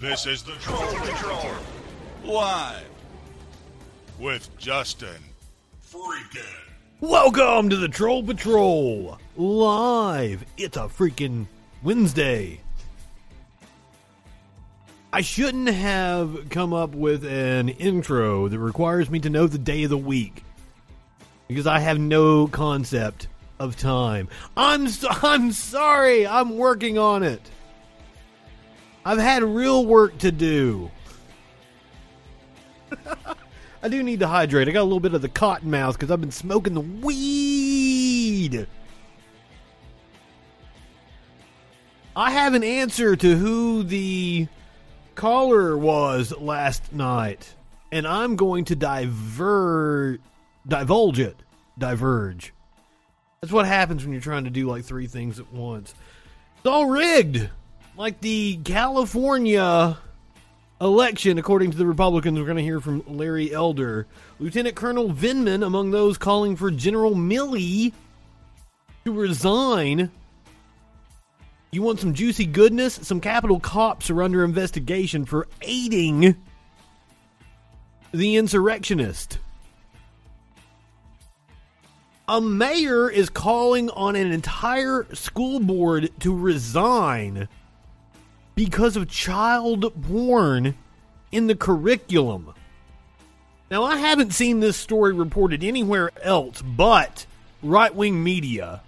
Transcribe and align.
This 0.00 0.26
is 0.26 0.44
the 0.44 0.52
Troll 0.52 0.86
Patrol. 0.94 1.50
Live. 2.22 2.88
With 4.20 4.48
Justin 4.56 5.16
Freakin'. 5.84 6.44
Welcome 7.00 7.68
to 7.70 7.76
the 7.76 7.88
Troll 7.88 8.22
Patrol 8.22 9.18
live. 9.36 10.44
It's 10.56 10.76
a 10.76 10.82
freaking 10.82 11.48
Wednesday. 11.82 12.60
I 15.12 15.20
shouldn't 15.20 15.68
have 15.68 16.48
come 16.48 16.72
up 16.72 16.94
with 16.94 17.24
an 17.24 17.68
intro 17.68 18.46
that 18.46 18.58
requires 18.60 19.10
me 19.10 19.18
to 19.18 19.30
know 19.30 19.48
the 19.48 19.58
day 19.58 19.82
of 19.82 19.90
the 19.90 19.98
week 19.98 20.44
because 21.48 21.66
I 21.66 21.80
have 21.80 21.98
no 21.98 22.46
concept 22.46 23.26
of 23.58 23.76
time. 23.76 24.28
I'm 24.56 24.86
so, 24.86 25.08
I'm 25.24 25.50
sorry. 25.50 26.24
I'm 26.24 26.56
working 26.56 26.98
on 26.98 27.24
it. 27.24 27.40
I've 29.04 29.18
had 29.18 29.42
real 29.42 29.86
work 29.86 30.18
to 30.18 30.32
do. 30.32 30.90
I 33.82 33.88
do 33.88 34.02
need 34.02 34.20
to 34.20 34.26
hydrate. 34.26 34.68
I 34.68 34.72
got 34.72 34.82
a 34.82 34.84
little 34.84 35.00
bit 35.00 35.14
of 35.14 35.22
the 35.22 35.28
cotton 35.28 35.70
mouth 35.70 35.96
because 35.96 36.10
I've 36.10 36.20
been 36.20 36.30
smoking 36.30 36.74
the 36.74 36.80
weed. 36.80 38.66
I 42.16 42.32
have 42.32 42.54
an 42.54 42.64
answer 42.64 43.14
to 43.14 43.36
who 43.36 43.84
the 43.84 44.48
caller 45.14 45.78
was 45.78 46.36
last 46.36 46.92
night, 46.92 47.54
and 47.92 48.06
I'm 48.06 48.34
going 48.34 48.64
to 48.66 48.76
diver 48.76 50.18
divulge 50.66 51.20
it. 51.20 51.36
Diverge. 51.78 52.52
That's 53.40 53.52
what 53.52 53.66
happens 53.66 54.02
when 54.02 54.12
you're 54.12 54.20
trying 54.20 54.44
to 54.44 54.50
do 54.50 54.66
like 54.66 54.84
three 54.84 55.06
things 55.06 55.38
at 55.38 55.52
once. 55.52 55.94
It's 56.56 56.66
all 56.66 56.86
rigged. 56.86 57.48
Like 57.98 58.20
the 58.20 58.58
California 58.58 59.98
election, 60.80 61.36
according 61.36 61.72
to 61.72 61.76
the 61.76 61.84
Republicans, 61.84 62.38
we're 62.38 62.44
going 62.44 62.58
to 62.58 62.62
hear 62.62 62.80
from 62.80 63.02
Larry 63.08 63.52
Elder. 63.52 64.06
Lieutenant 64.38 64.76
Colonel 64.76 65.10
Vindman 65.10 65.66
among 65.66 65.90
those 65.90 66.16
calling 66.16 66.54
for 66.54 66.70
General 66.70 67.16
Milley 67.16 67.92
to 69.04 69.12
resign. 69.12 70.12
You 71.72 71.82
want 71.82 71.98
some 71.98 72.14
juicy 72.14 72.46
goodness? 72.46 73.00
Some 73.02 73.20
Capitol 73.20 73.58
cops 73.58 74.10
are 74.10 74.22
under 74.22 74.44
investigation 74.44 75.24
for 75.24 75.48
aiding 75.62 76.36
the 78.12 78.36
insurrectionist. 78.36 79.40
A 82.28 82.40
mayor 82.40 83.10
is 83.10 83.28
calling 83.28 83.90
on 83.90 84.14
an 84.14 84.30
entire 84.30 85.04
school 85.14 85.58
board 85.58 86.10
to 86.20 86.32
resign 86.32 87.48
because 88.58 88.96
of 88.96 89.08
child 89.08 89.86
porn 90.02 90.74
in 91.30 91.46
the 91.46 91.54
curriculum. 91.54 92.52
Now, 93.70 93.84
I 93.84 93.98
haven't 93.98 94.34
seen 94.34 94.58
this 94.58 94.76
story 94.76 95.12
reported 95.12 95.62
anywhere 95.62 96.10
else 96.24 96.60
but 96.60 97.24
right 97.62 97.94
wing 97.94 98.20
media. 98.20 98.82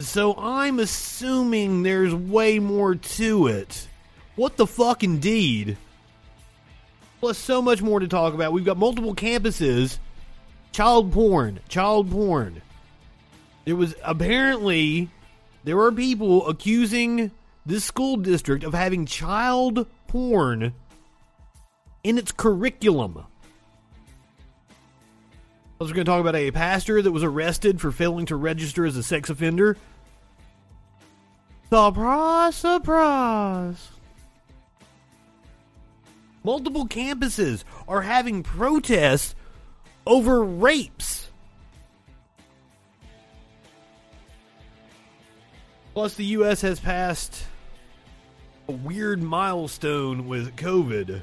So 0.00 0.34
I'm 0.36 0.80
assuming 0.80 1.84
there's 1.84 2.12
way 2.12 2.58
more 2.58 2.96
to 2.96 3.46
it. 3.46 3.86
What 4.34 4.56
the 4.56 4.66
fuck, 4.66 5.04
indeed? 5.04 5.76
Plus, 7.20 7.38
so 7.38 7.62
much 7.62 7.80
more 7.80 8.00
to 8.00 8.08
talk 8.08 8.34
about. 8.34 8.52
We've 8.52 8.64
got 8.64 8.76
multiple 8.76 9.14
campuses. 9.14 9.98
Child 10.72 11.12
porn. 11.12 11.60
Child 11.68 12.10
porn. 12.10 12.62
There 13.64 13.76
was 13.76 13.94
apparently, 14.02 15.08
there 15.62 15.76
were 15.76 15.92
people 15.92 16.48
accusing 16.48 17.30
this 17.66 17.84
school 17.84 18.16
district 18.16 18.64
of 18.64 18.74
having 18.74 19.06
child 19.06 19.86
porn 20.08 20.74
in 22.02 22.18
its 22.18 22.32
curriculum. 22.32 23.24
I 25.80 25.84
was 25.84 25.92
going 25.92 26.04
to 26.04 26.10
talk 26.10 26.20
about 26.20 26.36
a 26.36 26.50
pastor 26.50 27.00
that 27.00 27.10
was 27.10 27.24
arrested 27.24 27.80
for 27.80 27.90
failing 27.90 28.26
to 28.26 28.36
register 28.36 28.84
as 28.84 28.96
a 28.96 29.02
sex 29.02 29.30
offender. 29.30 29.76
Surprise, 31.70 32.56
surprise. 32.56 33.88
Multiple 36.42 36.86
campuses 36.86 37.64
are 37.86 38.02
having 38.02 38.42
protests 38.42 39.34
over 40.06 40.42
rapes. 40.42 41.30
Plus, 45.94 46.14
the 46.14 46.24
U.S. 46.26 46.60
has 46.62 46.80
passed 46.80 47.44
weird 48.70 49.22
milestone 49.22 50.26
with 50.26 50.56
COVID. 50.56 51.22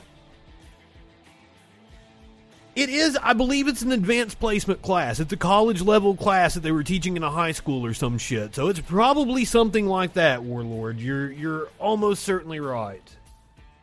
It 2.75 2.89
is, 2.89 3.17
I 3.23 3.33
believe 3.33 3.67
it's 3.67 3.81
an 3.81 3.91
advanced 3.91 4.39
placement 4.39 4.83
class. 4.83 5.19
It's 5.19 5.33
a 5.33 5.37
college 5.37 5.81
level 5.81 6.15
class 6.15 6.53
that 6.53 6.59
they 6.59 6.71
were 6.71 6.83
teaching 6.83 7.17
in 7.17 7.23
a 7.23 7.31
high 7.31 7.53
school 7.53 7.83
or 7.83 7.95
some 7.95 8.19
shit. 8.19 8.53
So 8.53 8.67
it's 8.67 8.79
probably 8.79 9.45
something 9.45 9.87
like 9.87 10.13
that, 10.13 10.43
Warlord. 10.43 10.99
You're 10.99 11.31
you're 11.31 11.69
almost 11.79 12.23
certainly 12.23 12.59
right. 12.59 13.01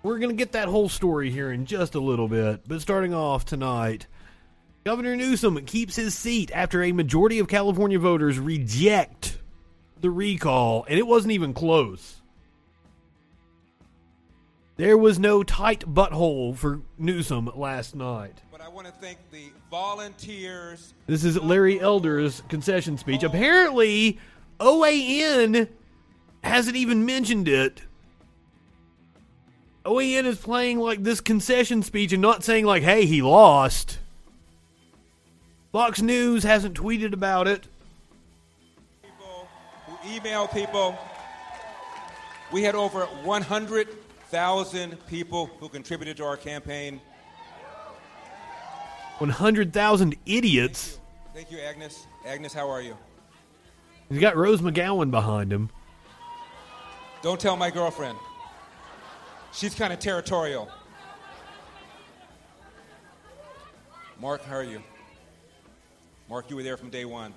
We're 0.05 0.21
going 0.21 0.31
to 0.31 0.37
get 0.37 0.53
that 0.53 0.69
whole 0.69 0.89
story 0.89 1.31
here 1.31 1.51
in 1.51 1.67
just 1.67 1.97
a 1.97 2.01
little 2.01 2.29
bit, 2.29 2.69
but 2.69 2.83
starting 2.83 3.13
off 3.13 3.45
tonight, 3.45 4.07
Governor 4.85 5.17
Newsom 5.17 5.65
keeps 5.65 5.97
his 5.97 6.15
seat 6.15 6.53
after 6.55 6.83
a 6.83 6.93
majority 6.93 7.39
of 7.41 7.49
California 7.49 7.99
voters 7.99 8.39
reject 8.39 9.39
the 10.03 10.11
recall, 10.11 10.85
and 10.89 10.99
it 10.99 11.07
wasn't 11.07 11.33
even 11.33 11.55
close. 11.55 12.21
There 14.77 14.99
was 14.99 15.21
no 15.21 15.45
tight 15.45 15.85
butthole 15.87 16.57
for 16.57 16.81
Newsom 16.99 17.49
last 17.55 17.95
night. 17.95 18.43
But 18.51 18.61
I 18.61 18.69
want 18.69 18.89
to 18.89 18.93
thank 18.95 19.19
the 19.31 19.53
volunteers. 19.71 20.95
This 21.07 21.23
is 21.23 21.41
Larry 21.41 21.79
Elder's 21.79 22.43
concession 22.49 22.99
speech. 22.99 23.23
Apparently, 23.23 24.19
OAN 24.59 25.69
hasn't 26.43 26.75
even 26.77 27.07
mentioned 27.07 27.47
it. 27.47 27.83
OAN 29.85 30.25
is 30.25 30.39
playing 30.39 30.81
like 30.81 31.05
this 31.05 31.21
concession 31.21 31.85
speech 31.85 32.13
and 32.13 32.23
not 32.23 32.43
saying, 32.43 32.65
like, 32.65 32.83
hey, 32.83 33.07
he 33.07 33.23
lost. 33.23 34.01
Fox 35.71 36.03
News 36.03 36.43
hasn't 36.43 36.75
tweeted 36.75 37.13
about 37.13 37.47
it. 37.47 37.69
People 39.03 39.49
who 39.87 40.17
email 40.17 40.49
people. 40.49 40.99
We 42.51 42.65
had 42.65 42.75
over 42.75 43.09
100,000 44.35 45.07
people 45.07 45.47
who 45.61 45.69
contributed 45.69 46.17
to 46.17 46.25
our 46.25 46.37
campaign. 46.37 47.01
100,000 49.19 50.17
idiots. 50.27 50.99
Thank 51.33 51.53
you, 51.53 51.61
Agnes. 51.61 52.07
Agnes, 52.27 52.53
how 52.53 52.69
are 52.69 52.83
you? 52.83 52.97
He's 54.09 54.19
got 54.19 54.37
Rose 54.37 54.61
McGowan 54.61 55.13
behind 55.13 55.53
him. 55.53 55.71
Don't 57.23 57.41
tell 57.41 57.57
my 57.57 57.71
girlfriend. 57.71 58.19
She's 59.53 59.73
kind 59.73 59.93
of 59.93 60.01
territorial. 60.01 60.69
Mark, 64.21 64.45
how 64.45 64.57
are 64.57 64.65
you? 64.65 64.83
Mark, 66.29 66.51
you 66.51 66.57
were 66.57 66.65
there 66.65 66.77
from 66.77 66.91
day 66.91 67.05
one. 67.05 67.33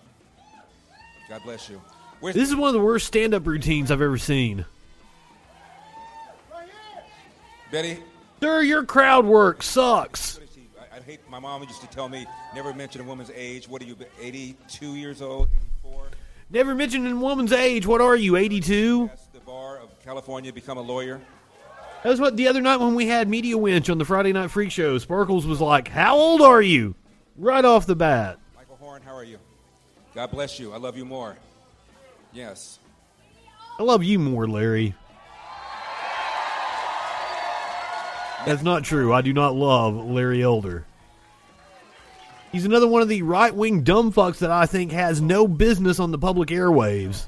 God 1.29 1.41
bless 1.43 1.69
you. 1.69 1.79
Where's 2.21 2.35
This 2.35 2.49
is 2.49 2.55
one 2.55 2.69
of 2.69 2.73
the 2.73 2.81
worst 2.81 3.05
stand 3.05 3.35
up 3.35 3.45
routines 3.45 3.91
I've 3.91 4.01
ever 4.01 4.17
seen. 4.17 4.65
Betty? 7.71 7.99
Sir, 8.41 8.61
your 8.61 8.83
crowd 8.83 9.25
work 9.25 9.63
sucks. 9.63 10.35
What 10.35 10.43
is 10.43 10.53
she? 10.53 10.69
I, 10.79 10.97
I 10.97 11.01
hate. 11.01 11.19
My 11.29 11.39
mom 11.39 11.63
used 11.63 11.81
to 11.81 11.87
tell 11.87 12.07
me 12.07 12.25
never 12.53 12.73
mention 12.73 13.01
a 13.01 13.03
woman's 13.03 13.31
age. 13.33 13.67
What 13.67 13.81
are 13.81 13.85
you? 13.85 13.97
82 14.21 14.95
years 14.95 15.21
old? 15.21 15.49
84? 15.83 16.07
Never 16.49 16.75
mention 16.75 17.05
a 17.07 17.15
woman's 17.15 17.51
age. 17.51 17.85
What 17.85 17.99
are 17.99 18.15
you, 18.15 18.35
82? 18.37 19.07
That's 19.07 19.27
the 19.27 19.39
bar 19.39 19.79
of 19.79 19.89
California. 20.03 20.53
Become 20.53 20.77
a 20.77 20.81
lawyer. 20.81 21.19
That 22.03 22.09
was 22.09 22.21
what 22.21 22.37
the 22.37 22.47
other 22.47 22.61
night 22.61 22.77
when 22.77 22.95
we 22.95 23.07
had 23.07 23.27
Media 23.27 23.57
Winch 23.57 23.89
on 23.89 23.97
the 23.97 24.05
Friday 24.05 24.31
Night 24.31 24.51
Freak 24.51 24.71
Show. 24.71 24.97
Sparkles 24.97 25.45
was 25.45 25.59
like, 25.59 25.87
How 25.87 26.15
old 26.15 26.41
are 26.41 26.61
you? 26.61 26.95
Right 27.35 27.65
off 27.65 27.85
the 27.85 27.95
bat. 27.95 28.39
Michael 28.55 28.77
Horn, 28.77 29.01
how 29.01 29.15
are 29.15 29.23
you? 29.23 29.39
God 30.15 30.31
bless 30.31 30.59
you. 30.59 30.73
I 30.73 30.77
love 30.77 30.95
you 30.95 31.05
more. 31.05 31.35
Yes. 32.31 32.79
I 33.79 33.83
love 33.83 34.03
you 34.03 34.19
more, 34.19 34.47
Larry. 34.47 34.95
That's 38.47 38.63
not 38.63 38.83
true. 38.83 39.13
I 39.13 39.21
do 39.21 39.33
not 39.33 39.55
love 39.55 39.95
Larry 39.95 40.41
Elder. 40.41 40.85
He's 42.51 42.65
another 42.65 42.87
one 42.87 43.01
of 43.01 43.09
the 43.09 43.21
right 43.23 43.53
wing 43.53 43.83
dumb 43.83 44.11
fucks 44.11 44.39
that 44.39 44.51
I 44.51 44.65
think 44.65 44.91
has 44.91 45.21
no 45.21 45.47
business 45.47 45.99
on 45.99 46.11
the 46.11 46.17
public 46.17 46.49
airwaves. 46.49 47.25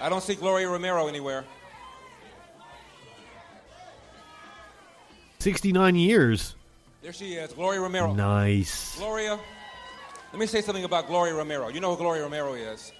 I 0.00 0.08
don't 0.08 0.22
see 0.22 0.34
Gloria 0.34 0.68
Romero 0.68 1.08
anywhere. 1.08 1.44
69 5.40 5.94
years. 5.96 6.54
There 7.02 7.12
she 7.12 7.34
is, 7.34 7.52
Gloria 7.52 7.80
Romero. 7.80 8.14
Nice. 8.14 8.96
Gloria, 8.98 9.38
let 10.32 10.38
me 10.38 10.46
say 10.46 10.60
something 10.62 10.84
about 10.84 11.06
Gloria 11.06 11.34
Romero. 11.34 11.68
You 11.68 11.80
know 11.80 11.90
who 11.90 11.96
Gloria 11.96 12.22
Romero 12.22 12.54
is. 12.54 12.92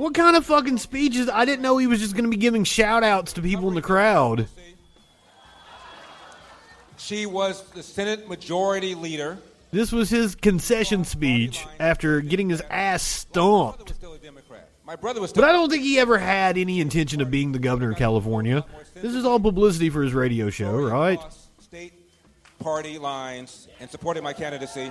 What 0.00 0.14
kind 0.14 0.34
of 0.34 0.46
fucking 0.46 0.78
speeches? 0.78 1.28
I 1.28 1.44
didn't 1.44 1.60
know 1.60 1.76
he 1.76 1.86
was 1.86 2.00
just 2.00 2.14
going 2.14 2.24
to 2.24 2.30
be 2.30 2.38
giving 2.38 2.64
shout 2.64 3.04
outs 3.04 3.34
to 3.34 3.42
people 3.42 3.68
in 3.68 3.74
the 3.74 3.82
crowd. 3.82 4.48
She 6.96 7.26
was 7.26 7.62
the 7.72 7.82
Senate 7.82 8.26
Majority 8.26 8.94
Leader. 8.94 9.36
This 9.72 9.92
was 9.92 10.08
his 10.08 10.34
concession 10.34 11.04
speech 11.04 11.66
after 11.78 12.22
getting 12.22 12.48
his 12.48 12.62
ass 12.70 13.02
stomped. 13.02 13.92
My 14.86 14.96
brother 14.96 15.20
was 15.20 15.34
But. 15.34 15.44
I 15.44 15.52
don't 15.52 15.68
think 15.68 15.82
he 15.82 15.98
ever 15.98 16.16
had 16.16 16.56
any 16.56 16.80
intention 16.80 17.20
of 17.20 17.30
being 17.30 17.52
the 17.52 17.58
governor 17.58 17.90
of 17.90 17.98
California. 17.98 18.64
This 18.94 19.14
is 19.14 19.26
all 19.26 19.38
publicity 19.38 19.90
for 19.90 20.02
his 20.02 20.14
radio 20.14 20.48
show, 20.48 20.80
right? 20.80 21.20
State 21.58 21.92
party 22.58 22.96
lines 22.96 23.68
and 23.80 23.90
supporting 23.90 24.24
my 24.24 24.32
candidacy 24.32 24.90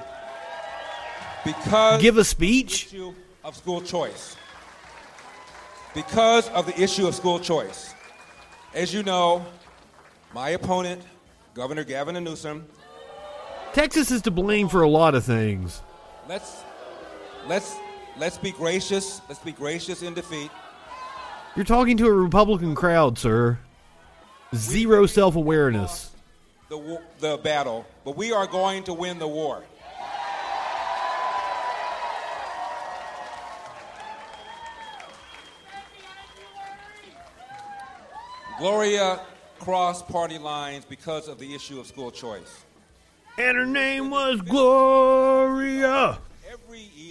because 1.44 2.00
Give 2.00 2.20
a 2.20 2.24
speech? 2.24 2.94
of 3.44 3.56
school 3.56 3.82
choice. 3.82 4.36
Because 5.94 6.50
of 6.50 6.66
the 6.66 6.80
issue 6.80 7.08
of 7.08 7.16
school 7.16 7.40
choice. 7.40 7.94
As 8.74 8.94
you 8.94 9.02
know, 9.04 9.46
my 10.34 10.50
opponent, 10.52 11.02
Governor 11.56 11.84
Gavin 11.84 12.22
Newsom, 12.24 12.68
Texas 13.74 14.12
is 14.12 14.22
to 14.24 14.32
blame 14.32 14.68
for 14.70 14.82
a 14.84 14.90
lot 14.90 15.16
of 15.16 15.24
things. 15.24 15.82
let's 16.28 16.64
let's 17.48 17.76
let's 18.18 18.38
be 18.38 18.52
gracious. 18.52 19.22
Let's 19.28 19.42
be 19.42 19.52
gracious 19.52 20.02
in 20.04 20.14
defeat. 20.14 20.52
You're 21.56 21.66
talking 21.66 21.98
to 21.98 22.06
a 22.08 22.12
Republican 22.14 22.76
crowd, 22.76 23.18
sir. 23.18 23.60
Zero 24.56 25.06
self 25.08 25.36
awareness. 25.36 26.12
the, 26.70 27.02
the 27.20 27.38
battle, 27.38 27.86
but 28.06 28.16
we 28.16 28.32
are 28.32 28.46
going 28.48 28.84
to 28.84 28.94
win 28.94 29.18
the 29.20 29.28
war. 29.28 29.64
Gloria 38.60 39.22
crossed 39.58 40.08
party 40.10 40.38
lines 40.38 40.84
because 40.84 41.30
of 41.30 41.40
the 41.40 41.56
issue 41.56 41.80
of 41.80 41.88
school 41.88 42.12
choice. 42.12 42.66
And 43.38 43.58
her 43.58 43.66
name 43.66 44.10
was 44.10 44.42
Gloria. 44.42 46.20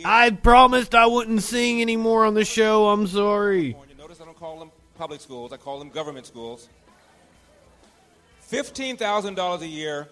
I 0.04 0.30
promised 0.30 0.94
I 0.94 1.06
wouldn't 1.06 1.42
sing 1.42 1.80
anymore 1.80 2.26
on 2.26 2.34
the 2.34 2.44
show. 2.44 2.88
I'm 2.88 3.06
sorry. 3.06 3.74
Notice 3.96 4.20
I 4.20 4.26
don't 4.26 4.38
call 4.38 4.58
them 4.58 4.70
public 4.96 5.20
schools, 5.20 5.52
I 5.52 5.56
call 5.56 5.78
them 5.78 5.88
government 5.88 6.26
schools. 6.26 6.68
$15,000 8.50 9.60
a 9.60 9.66
year, 9.66 10.08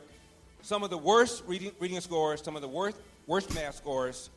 some 0.63 0.83
of 0.83 0.91
the 0.91 0.99
worst 0.99 1.43
reading, 1.47 1.73
reading 1.81 2.01
scores, 2.01 2.43
some 2.43 2.57
of 2.57 2.63
the 2.63 2.69
worst, 2.69 2.99
worst 3.27 3.55
math 3.55 3.75
scores. 3.77 4.31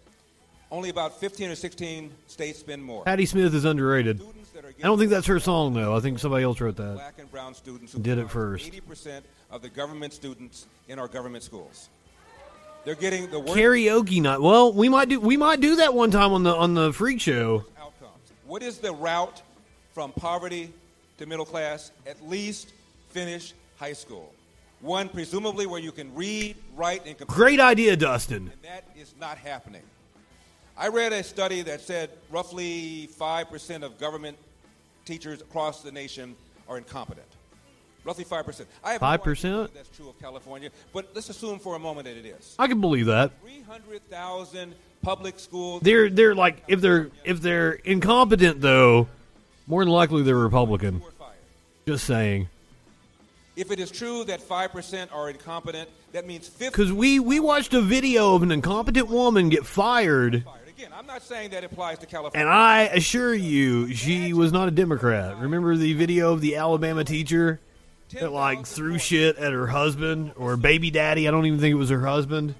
Only 0.71 0.89
about 0.89 1.19
15 1.19 1.49
or 1.49 1.55
16 1.55 2.11
states 2.27 2.59
spend 2.59 2.83
more. 2.83 3.03
Patti 3.03 3.25
Smith 3.25 3.53
is 3.55 3.65
underrated. 3.65 4.19
Students 4.21 4.49
that 4.51 4.65
are 4.65 4.69
I 4.69 4.83
don't 4.83 4.99
think 4.99 5.09
that's 5.09 5.25
her 5.27 5.39
song, 5.39 5.73
though. 5.73 5.95
I 5.95 5.99
think 5.99 6.19
somebody 6.19 6.43
else 6.43 6.61
wrote 6.61 6.75
that. 6.75 6.93
black 6.93 7.15
and 7.17 7.29
brown 7.31 7.55
students 7.55 7.93
who 7.93 7.99
Did 7.99 8.19
it 8.19 8.29
first. 8.29 8.71
80% 8.71 9.21
of 9.49 9.63
the 9.63 9.69
government 9.69 10.13
students 10.13 10.67
in 10.87 10.99
our 10.99 11.07
government 11.07 11.43
schools. 11.43 11.89
They're 12.85 12.95
getting 12.95 13.29
the 13.29 13.41
Karaoke 13.41 14.21
night. 14.21 14.39
Well, 14.41 14.71
we 14.71 14.89
might 14.89 15.09
do 15.09 15.19
we 15.19 15.35
might 15.37 15.59
do 15.59 15.75
that 15.77 15.93
one 15.93 16.11
time 16.11 16.31
on 16.31 16.43
the 16.43 16.55
on 16.55 16.75
the 16.75 16.93
freak 16.93 17.19
show. 17.19 17.65
outcomes. 17.77 18.31
What 18.45 18.63
is 18.63 18.77
the 18.77 18.93
route 18.93 19.41
from 19.93 20.13
poverty 20.13 20.71
to 21.17 21.25
middle 21.25 21.45
class? 21.45 21.91
At 22.07 22.25
least 22.27 22.71
finish 23.09 23.53
high 23.77 23.93
school. 23.93 24.33
One, 24.81 25.09
presumably, 25.09 25.65
where 25.65 25.81
you 25.81 25.91
can 25.91 26.15
read, 26.15 26.55
write, 26.77 27.05
and 27.05 27.17
compute. 27.17 27.35
Great 27.35 27.59
idea, 27.59 27.97
Dustin. 27.97 28.49
And 28.53 28.61
that 28.63 28.85
is 28.97 29.13
not 29.19 29.37
happening. 29.37 29.81
I 30.79 30.87
read 30.87 31.11
a 31.11 31.21
study 31.23 31.61
that 31.63 31.81
said 31.81 32.09
roughly 32.31 33.09
5% 33.19 33.83
of 33.83 33.99
government 33.99 34.37
teachers 35.03 35.41
across 35.41 35.81
the 35.81 35.91
nation 35.91 36.37
are 36.69 36.77
incompetent. 36.77 37.27
Roughly 38.05 38.23
5%. 38.23 38.65
I 38.81 38.93
have 38.93 39.01
5%? 39.01 39.25
whether 39.25 39.67
that's 39.73 39.89
true 39.89 40.07
of 40.07 40.17
California, 40.21 40.69
but 40.93 41.09
let's 41.13 41.29
assume 41.29 41.59
for 41.59 41.75
a 41.75 41.79
moment 41.79 42.05
that 42.05 42.15
it 42.15 42.25
is. 42.25 42.55
I 42.57 42.67
can 42.67 42.79
believe 42.79 43.07
that. 43.07 43.33
300,000 43.41 44.73
public 45.01 45.37
schools. 45.37 45.81
They're 45.81 46.09
they're 46.09 46.33
like 46.33 46.63
if 46.69 46.79
they're 46.79 47.11
if 47.25 47.41
they're 47.41 47.73
incompetent 47.73 48.61
though, 48.61 49.09
more 49.67 49.83
than 49.83 49.91
likely 49.91 50.23
they're 50.23 50.37
Republican. 50.37 51.01
Just 51.85 52.05
saying. 52.05 52.47
If 53.57 53.71
it 53.71 53.79
is 53.81 53.91
true 53.91 54.23
that 54.23 54.39
5% 54.39 55.11
are 55.11 55.29
incompetent, 55.29 55.89
that 56.13 56.25
means 56.25 56.47
50 56.47 56.69
Because 56.69 56.93
we 56.93 57.19
we 57.19 57.41
watched 57.41 57.73
a 57.73 57.81
video 57.81 58.33
of 58.33 58.43
an 58.43 58.51
incompetent 58.53 59.09
woman 59.09 59.49
get 59.49 59.65
fired. 59.65 60.45
Again, 60.79 60.93
I'm 60.95 61.07
not 61.07 61.23
saying 61.23 61.49
that 61.49 61.65
applies 61.65 61.99
to 61.99 62.05
California. 62.05 62.39
and 62.39 62.49
I 62.49 62.83
assure 62.83 63.33
you, 63.33 63.93
she 63.93 64.31
was 64.31 64.53
not 64.53 64.69
a 64.69 64.71
Democrat. 64.71 65.37
Remember 65.37 65.75
the 65.75 65.91
video 65.91 66.31
of 66.31 66.39
the 66.39 66.55
Alabama 66.55 67.03
teacher 67.03 67.59
that 68.13 68.31
like 68.31 68.65
threw 68.65 68.97
shit 68.97 69.35
at 69.35 69.51
her 69.51 69.67
husband 69.67 70.31
or 70.37 70.55
baby 70.55 70.89
daddy? 70.89 71.27
I 71.27 71.31
don't 71.31 71.45
even 71.45 71.59
think 71.59 71.73
it 71.73 71.75
was 71.75 71.89
her 71.89 72.05
husband. 72.05 72.55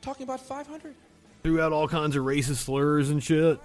Talking 0.00 0.24
about 0.24 0.40
500. 0.40 0.94
Threw 1.42 1.60
out 1.60 1.74
all 1.74 1.86
kinds 1.86 2.16
of 2.16 2.24
racist 2.24 2.64
slurs 2.64 3.10
and 3.10 3.22
shit. 3.22 3.60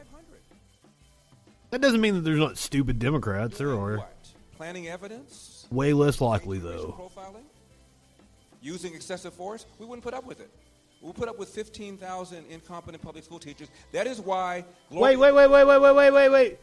That 1.69 1.79
doesn't 1.79 2.01
mean 2.01 2.15
that 2.15 2.25
there's 2.25 2.37
not 2.37 2.57
stupid 2.57 2.99
Democrats. 2.99 3.59
There 3.59 3.69
are. 3.69 3.99
What? 3.99 4.13
Planning 4.57 4.89
evidence? 4.89 5.67
Way 5.71 5.93
less 5.93 6.19
likely 6.19 6.59
though. 6.59 7.11
Profiling? 7.15 7.43
Using 8.61 8.93
excessive 8.93 9.33
force? 9.33 9.65
We 9.79 9.85
wouldn't 9.85 10.03
put 10.03 10.13
up 10.13 10.25
with 10.25 10.41
it. 10.41 10.51
We'll 11.01 11.13
put 11.13 11.27
up 11.27 11.39
with 11.39 11.49
15,000 11.49 12.45
incompetent 12.49 13.03
public 13.03 13.23
school 13.23 13.39
teachers. 13.39 13.69
That 13.91 14.05
is 14.05 14.19
why. 14.19 14.65
Wait, 14.91 15.17
wait, 15.17 15.31
wait, 15.33 15.47
wait, 15.47 15.65
wait, 15.65 15.79
wait, 15.79 15.95
wait, 15.95 16.11
wait, 16.11 16.29
wait. 16.29 16.59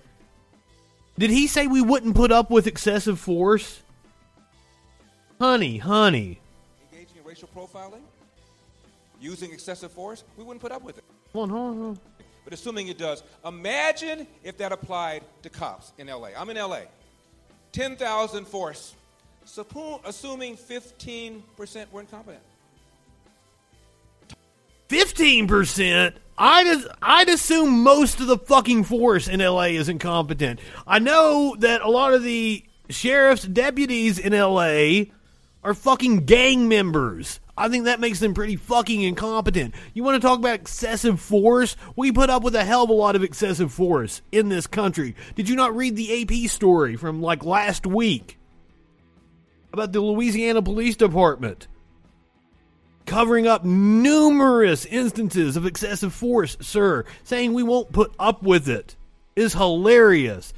Did 1.18 1.30
he 1.30 1.48
say 1.48 1.66
we 1.66 1.82
wouldn't 1.82 2.14
put 2.14 2.30
up 2.30 2.48
with 2.48 2.68
excessive 2.68 3.18
force? 3.18 3.82
Honey, 5.40 5.78
honey. 5.78 6.40
Engaging 6.92 7.16
in 7.18 7.24
racial 7.24 7.48
profiling? 7.54 8.02
Using 9.20 9.52
excessive 9.52 9.90
force? 9.90 10.22
We 10.36 10.44
wouldn't 10.44 10.60
put 10.60 10.70
up 10.70 10.82
with 10.82 10.98
it. 10.98 11.04
Hold 11.32 11.50
on, 11.50 11.56
hold 11.56 11.76
on. 11.76 11.98
But 12.44 12.52
assuming 12.52 12.86
it 12.86 12.98
does, 12.98 13.24
imagine 13.44 14.28
if 14.44 14.56
that 14.58 14.70
applied 14.70 15.24
to 15.42 15.50
cops 15.50 15.92
in 15.98 16.06
LA. 16.06 16.28
I'm 16.36 16.48
in 16.50 16.56
LA. 16.56 16.82
10,000 17.72 18.46
force. 18.46 18.94
Assuming 20.04 20.56
15% 20.56 21.42
were 21.90 22.00
incompetent. 22.00 22.42
Fifteen 24.88 25.46
percent. 25.46 26.16
I'd 26.38 26.84
I'd 27.02 27.28
assume 27.28 27.82
most 27.82 28.20
of 28.20 28.26
the 28.26 28.38
fucking 28.38 28.84
force 28.84 29.28
in 29.28 29.40
LA 29.40 29.64
is 29.64 29.88
incompetent. 29.88 30.60
I 30.86 30.98
know 30.98 31.56
that 31.58 31.82
a 31.82 31.90
lot 31.90 32.14
of 32.14 32.22
the 32.22 32.64
sheriff's 32.88 33.42
deputies 33.42 34.18
in 34.18 34.32
LA 34.32 35.12
are 35.62 35.74
fucking 35.74 36.24
gang 36.24 36.68
members. 36.68 37.40
I 37.56 37.68
think 37.68 37.84
that 37.84 37.98
makes 37.98 38.20
them 38.20 38.34
pretty 38.34 38.54
fucking 38.54 39.02
incompetent. 39.02 39.74
You 39.92 40.04
want 40.04 40.14
to 40.22 40.26
talk 40.26 40.38
about 40.38 40.54
excessive 40.54 41.20
force? 41.20 41.76
We 41.96 42.12
put 42.12 42.30
up 42.30 42.44
with 42.44 42.54
a 42.54 42.64
hell 42.64 42.84
of 42.84 42.90
a 42.90 42.94
lot 42.94 43.16
of 43.16 43.24
excessive 43.24 43.72
force 43.72 44.22
in 44.30 44.48
this 44.48 44.68
country. 44.68 45.16
Did 45.34 45.48
you 45.48 45.56
not 45.56 45.74
read 45.74 45.96
the 45.96 46.22
AP 46.22 46.48
story 46.48 46.94
from 46.94 47.20
like 47.20 47.44
last 47.44 47.84
week 47.84 48.38
about 49.72 49.92
the 49.92 50.00
Louisiana 50.00 50.62
Police 50.62 50.94
Department? 50.96 51.66
Covering 53.08 53.46
up 53.46 53.64
numerous 53.64 54.84
instances 54.84 55.56
of 55.56 55.66
excessive 55.66 56.12
force, 56.12 56.56
sir, 56.60 57.04
saying 57.24 57.54
we 57.54 57.62
won't 57.62 57.92
put 57.92 58.12
up 58.18 58.42
with 58.42 58.68
it 58.68 58.96
is 59.34 59.54
hilarious. 59.54 60.52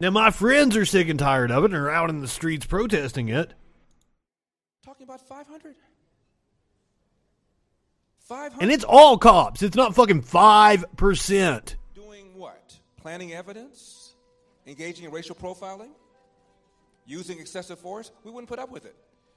Now, 0.00 0.10
my 0.10 0.30
friends 0.30 0.76
are 0.76 0.84
sick 0.84 1.08
and 1.08 1.18
tired 1.18 1.50
of 1.50 1.64
it 1.64 1.72
and 1.72 1.74
are 1.74 1.90
out 1.90 2.10
in 2.10 2.20
the 2.20 2.28
streets 2.28 2.66
protesting 2.66 3.28
it. 3.28 3.54
Talking 4.84 5.04
about 5.04 5.26
500. 5.26 5.74
500. 8.20 8.62
And 8.62 8.72
it's 8.72 8.84
all 8.84 9.16
cops. 9.16 9.62
It's 9.62 9.76
not 9.76 9.94
fucking 9.94 10.22
5%. 10.22 11.74
Doing 11.94 12.34
what? 12.34 12.76
Planning 13.00 13.32
evidence? 13.32 14.14
Engaging 14.66 15.04
in 15.04 15.12
racial 15.12 15.34
profiling? 15.34 15.90
Using 17.06 17.38
excessive 17.38 17.78
force? 17.78 18.10
We 18.24 18.30
wouldn't 18.30 18.48
put 18.48 18.58
up 18.58 18.70
with 18.70 18.84
it. 18.84 18.96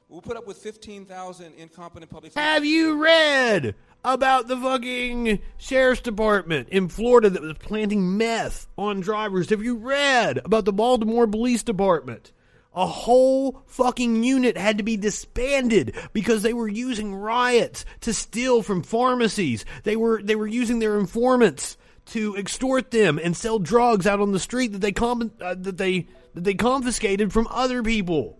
We'll 0.10 0.22
put 0.24 0.38
up 0.38 0.48
with 0.48 0.58
15,000 0.58 1.54
incompetent 1.54 2.10
public 2.10 2.34
Have 2.34 2.66
you 2.66 3.04
read 3.04 3.76
about 4.04 4.48
the 4.48 4.58
fucking 4.58 5.40
sheriff's 5.58 6.02
department 6.02 6.70
in 6.70 6.88
Florida 6.88 7.30
that 7.30 7.44
was 7.44 7.60
planting 7.60 8.18
meth 8.18 8.66
on 8.76 9.02
drivers? 9.02 9.52
Have 9.52 9.62
you 9.62 9.76
read 9.76 10.40
about 10.44 10.66
the 10.66 10.74
Baltimore 10.74 11.28
Police 11.28 11.62
Department? 11.62 12.32
A 12.74 12.88
whole 12.88 13.62
fucking 13.68 14.24
unit 14.24 14.58
had 14.58 14.80
to 14.80 14.84
be 14.84 14.98
disbanded 14.98 15.96
because 16.12 16.42
they 16.42 16.54
were 16.54 16.68
using 16.68 17.14
riots 17.14 17.86
to 18.02 18.12
steal 18.12 18.64
from 18.64 18.82
pharmacies. 18.82 19.64
They 19.84 19.96
were 19.96 20.24
they 20.24 20.36
were 20.36 20.48
using 20.48 20.80
their 20.80 20.98
informants 20.98 21.78
to 22.08 22.36
extort 22.36 22.90
them 22.90 23.20
and 23.24 23.38
sell 23.38 23.60
drugs 23.60 24.08
out 24.08 24.22
on 24.22 24.32
the 24.32 24.40
street 24.40 24.72
that 24.72 24.82
they 24.82 24.92
com- 24.92 25.34
uh, 25.40 25.54
that 25.56 25.78
they 25.78 26.08
that 26.34 26.44
they 26.44 26.56
confiscated 26.56 27.32
from 27.32 27.48
other 27.52 27.84
people. 27.84 28.39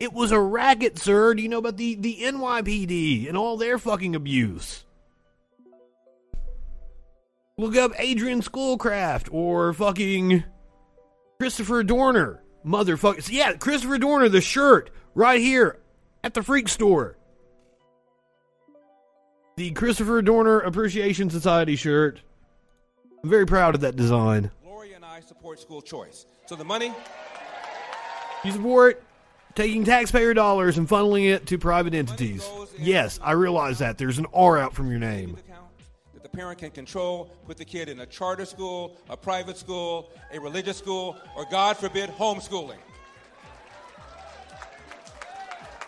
It 0.00 0.12
was 0.12 0.32
a 0.32 0.40
racket, 0.40 0.98
sir. 0.98 1.34
Do 1.34 1.42
you 1.42 1.48
know 1.48 1.58
about 1.58 1.76
the, 1.76 1.94
the 1.94 2.18
NYPD 2.22 3.28
and 3.28 3.36
all 3.36 3.56
their 3.56 3.78
fucking 3.78 4.14
abuse? 4.14 4.84
Look 7.56 7.76
up 7.76 7.92
Adrian 7.98 8.42
Schoolcraft 8.42 9.28
or 9.30 9.72
fucking 9.72 10.44
Christopher 11.38 11.84
Dorner. 11.84 12.42
Motherfucker. 12.66 13.28
Yeah, 13.30 13.52
Christopher 13.54 13.98
Dorner, 13.98 14.28
the 14.28 14.40
shirt, 14.40 14.90
right 15.14 15.40
here 15.40 15.78
at 16.24 16.34
the 16.34 16.42
Freak 16.42 16.68
Store. 16.68 17.16
The 19.56 19.70
Christopher 19.70 20.22
Dorner 20.22 20.58
Appreciation 20.60 21.30
Society 21.30 21.76
shirt. 21.76 22.22
I'm 23.22 23.30
very 23.30 23.46
proud 23.46 23.74
of 23.76 23.82
that 23.82 23.94
design. 23.94 24.50
Gloria 24.64 24.96
and 24.96 25.04
I 25.04 25.20
support 25.20 25.60
school 25.60 25.80
choice. 25.80 26.26
So 26.46 26.56
the 26.56 26.64
money, 26.64 26.92
You 28.42 28.50
support 28.52 29.02
taking 29.54 29.84
taxpayer 29.84 30.34
dollars 30.34 30.78
and 30.78 30.88
funneling 30.88 31.32
it 31.32 31.46
to 31.46 31.58
private 31.58 31.94
entities. 31.94 32.48
Yes, 32.78 33.20
I 33.22 33.32
realize 33.32 33.78
that. 33.78 33.98
There's 33.98 34.18
an 34.18 34.26
R 34.34 34.58
out 34.58 34.74
from 34.74 34.90
your 34.90 34.98
name. 34.98 35.36
that 36.14 36.22
the 36.22 36.28
parent 36.28 36.58
can 36.58 36.70
control, 36.70 37.30
put 37.46 37.56
the 37.56 37.64
kid 37.64 37.88
in 37.88 38.00
a 38.00 38.06
charter 38.06 38.44
school, 38.44 38.96
a 39.08 39.16
private 39.16 39.56
school, 39.56 40.10
a 40.32 40.40
religious 40.40 40.76
school, 40.78 41.16
or 41.36 41.44
God 41.50 41.76
forbid, 41.76 42.10
homeschooling. 42.10 42.78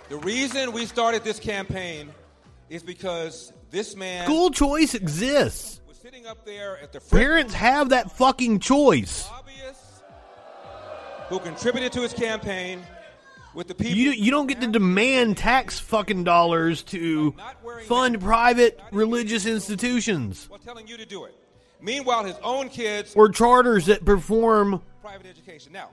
The 0.08 0.16
reason 0.18 0.72
we 0.72 0.86
started 0.86 1.24
this 1.24 1.40
campaign 1.40 2.10
is 2.70 2.82
because 2.84 3.52
this 3.70 3.96
man 3.96 4.24
School 4.24 4.50
choice 4.50 4.94
exists. 4.94 5.80
was 5.88 5.96
sitting 5.96 6.26
up 6.26 6.44
there 6.44 6.78
at 6.78 6.92
the 6.92 7.00
Parents 7.00 7.52
have 7.54 7.88
that 7.88 8.12
fucking 8.12 8.60
choice. 8.60 9.28
who 11.28 11.40
contributed 11.40 11.90
to 11.92 12.02
his 12.02 12.12
campaign 12.12 12.84
with 13.56 13.66
the 13.66 13.74
people. 13.74 13.96
You 13.96 14.10
you 14.10 14.30
don't 14.30 14.46
get 14.46 14.60
to 14.60 14.68
demand 14.68 15.38
tax 15.38 15.78
fucking 15.78 16.22
dollars 16.22 16.82
to 16.84 17.34
fund 17.86 18.20
private 18.20 18.78
religious 18.92 19.46
institutions 19.46 20.48
while 20.48 20.60
telling 20.60 20.86
you 20.86 20.96
to 20.98 21.06
do 21.06 21.24
it. 21.24 21.34
Meanwhile, 21.80 22.24
his 22.24 22.36
own 22.42 22.68
kids 22.68 23.14
or 23.16 23.28
charters 23.30 23.86
that 23.86 24.04
perform 24.04 24.82
private 25.02 25.26
education. 25.26 25.72
Now, 25.72 25.88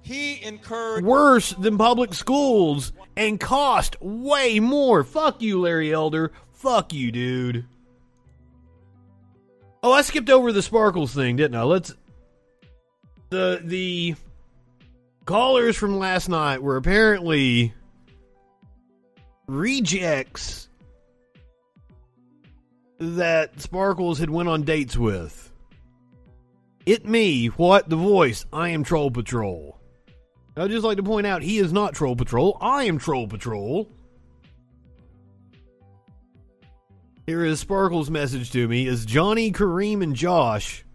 he 0.00 0.42
incurred 0.42 1.04
worse 1.04 1.50
than 1.50 1.76
public 1.76 2.14
schools 2.14 2.92
and 3.16 3.38
cost 3.38 4.00
way 4.00 4.60
more. 4.60 5.04
Fuck 5.04 5.42
you, 5.42 5.60
Larry 5.60 5.92
Elder. 5.92 6.32
Fuck 6.52 6.92
you, 6.92 7.12
dude. 7.12 7.66
Oh, 9.82 9.92
I 9.92 10.02
skipped 10.02 10.30
over 10.30 10.52
the 10.52 10.62
sparkles 10.62 11.14
thing, 11.14 11.36
didn't 11.36 11.56
I? 11.56 11.62
Let's 11.62 11.94
the 13.30 13.60
the 13.62 14.16
callers 15.28 15.76
from 15.76 15.98
last 15.98 16.30
night 16.30 16.62
were 16.62 16.78
apparently 16.78 17.74
rejects 19.46 20.70
that 22.98 23.60
Sparkles 23.60 24.18
had 24.18 24.30
went 24.30 24.48
on 24.48 24.62
dates 24.62 24.96
with. 24.96 25.52
It 26.86 27.04
me, 27.04 27.48
what 27.48 27.90
the 27.90 27.96
voice? 27.96 28.46
I 28.54 28.70
am 28.70 28.84
Troll 28.84 29.10
Patrol. 29.10 29.78
I'd 30.56 30.70
just 30.70 30.84
like 30.84 30.96
to 30.96 31.02
point 31.02 31.26
out 31.26 31.42
he 31.42 31.58
is 31.58 31.74
not 31.74 31.92
Troll 31.92 32.16
Patrol. 32.16 32.56
I 32.62 32.84
am 32.84 32.96
Troll 32.96 33.28
Patrol. 33.28 33.86
Here 37.26 37.44
is 37.44 37.60
Sparkle's 37.60 38.10
message 38.10 38.50
to 38.52 38.66
me 38.66 38.86
is 38.86 39.04
Johnny, 39.04 39.52
Kareem, 39.52 40.02
and 40.02 40.16
Josh. 40.16 40.86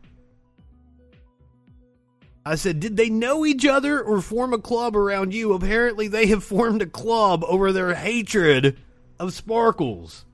I 2.45 2.55
said, 2.55 2.79
did 2.79 2.97
they 2.97 3.09
know 3.09 3.45
each 3.45 3.65
other 3.65 4.01
or 4.01 4.19
form 4.19 4.53
a 4.53 4.57
club 4.57 4.97
around 4.97 5.33
you? 5.33 5.53
Apparently, 5.53 6.07
they 6.07 6.25
have 6.27 6.43
formed 6.43 6.81
a 6.81 6.85
club 6.85 7.43
over 7.47 7.71
their 7.71 7.95
hatred 7.95 8.77
of 9.17 9.33
Sparkles. 9.33 10.25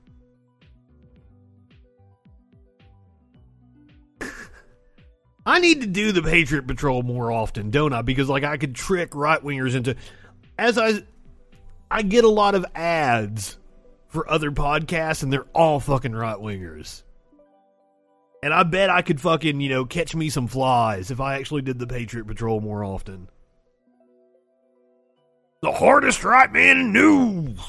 I 5.46 5.58
need 5.58 5.80
to 5.80 5.86
do 5.86 6.12
the 6.12 6.22
Patriot 6.22 6.66
Patrol 6.66 7.02
more 7.02 7.32
often, 7.32 7.70
don't 7.70 7.92
I? 7.92 8.02
Because 8.02 8.28
like 8.28 8.44
I 8.44 8.56
could 8.56 8.74
trick 8.74 9.14
right 9.14 9.42
wingers 9.42 9.74
into 9.74 9.96
as 10.58 10.76
I 10.76 11.02
I 11.90 12.02
get 12.02 12.24
a 12.24 12.28
lot 12.28 12.54
of 12.54 12.66
ads 12.74 13.56
for 14.08 14.30
other 14.30 14.50
podcasts 14.50 15.22
and 15.22 15.32
they're 15.32 15.46
all 15.54 15.80
fucking 15.80 16.12
right 16.12 16.36
wingers. 16.36 17.02
And 18.42 18.54
I 18.54 18.62
bet 18.62 18.88
I 18.88 19.02
could 19.02 19.20
fucking, 19.20 19.60
you 19.60 19.68
know, 19.68 19.84
catch 19.84 20.14
me 20.14 20.30
some 20.30 20.48
flies 20.48 21.10
if 21.10 21.20
I 21.20 21.34
actually 21.34 21.62
did 21.62 21.78
the 21.78 21.86
Patriot 21.86 22.26
Patrol 22.26 22.60
more 22.60 22.82
often. 22.82 23.28
The 25.62 25.72
hardest 25.72 26.24
right 26.24 26.50
man 26.50 26.78
in 26.78 26.92
news. 26.92 27.60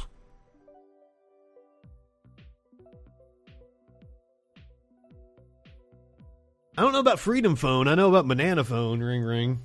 I 6.78 6.84
don't 6.84 6.94
know 6.94 7.00
about 7.00 7.20
Freedom 7.20 7.58
Phone. 7.58 7.90
I 7.90 7.96
know 7.96 8.08
about 8.08 8.30
Banana 8.30 8.64
Phone. 8.64 9.02
Ring 9.02 9.24
ring. 9.24 9.60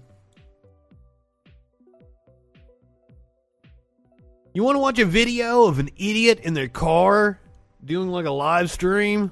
You 4.53 4.65
want 4.65 4.75
to 4.75 4.81
watch 4.81 4.99
a 4.99 5.05
video 5.05 5.67
of 5.67 5.79
an 5.79 5.91
idiot 5.97 6.41
in 6.41 6.55
their 6.55 6.67
car 6.67 7.39
doing 7.85 8.09
like 8.09 8.27
a 8.27 8.31
live 8.31 8.73
stream? 8.73 9.31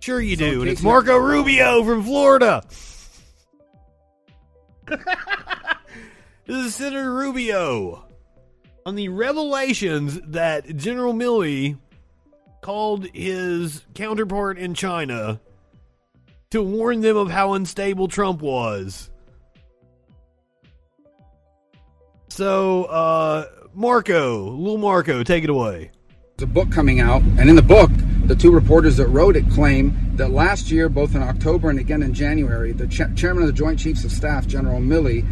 Sure 0.00 0.20
you 0.20 0.36
do. 0.36 0.62
And 0.62 0.70
it's 0.70 0.82
Marco 0.82 1.18
Rubio 1.18 1.84
from 1.84 2.02
Florida. 2.02 2.64
this 4.86 4.96
is 6.48 6.74
Senator 6.74 7.14
Rubio 7.14 8.06
on 8.86 8.94
the 8.94 9.10
revelations 9.10 10.18
that 10.28 10.74
General 10.76 11.12
Milley 11.12 11.78
called 12.62 13.06
his 13.08 13.84
counterpart 13.94 14.56
in 14.56 14.72
China 14.72 15.38
to 16.50 16.62
warn 16.62 17.02
them 17.02 17.18
of 17.18 17.30
how 17.30 17.52
unstable 17.52 18.08
Trump 18.08 18.40
was. 18.40 19.10
So, 22.28 22.84
uh, 22.84 23.46
Marco, 23.74 24.50
little 24.50 24.78
Marco, 24.78 25.22
take 25.22 25.44
it 25.44 25.50
away. 25.50 25.90
There's 26.36 26.48
a 26.48 26.52
book 26.52 26.72
coming 26.72 27.00
out, 27.00 27.20
and 27.38 27.50
in 27.50 27.56
the 27.56 27.62
book, 27.62 27.90
the 28.30 28.36
two 28.36 28.52
reporters 28.52 28.96
that 28.96 29.08
wrote 29.08 29.34
it 29.34 29.50
claim 29.50 29.92
that 30.14 30.30
last 30.30 30.70
year, 30.70 30.88
both 30.88 31.16
in 31.16 31.22
October 31.22 31.68
and 31.68 31.80
again 31.80 32.00
in 32.00 32.14
January, 32.14 32.70
the 32.70 32.86
cha- 32.86 33.12
chairman 33.16 33.42
of 33.42 33.48
the 33.48 33.52
Joint 33.52 33.76
Chiefs 33.76 34.04
of 34.04 34.12
Staff, 34.12 34.46
General 34.46 34.78
Milley, 34.78 35.26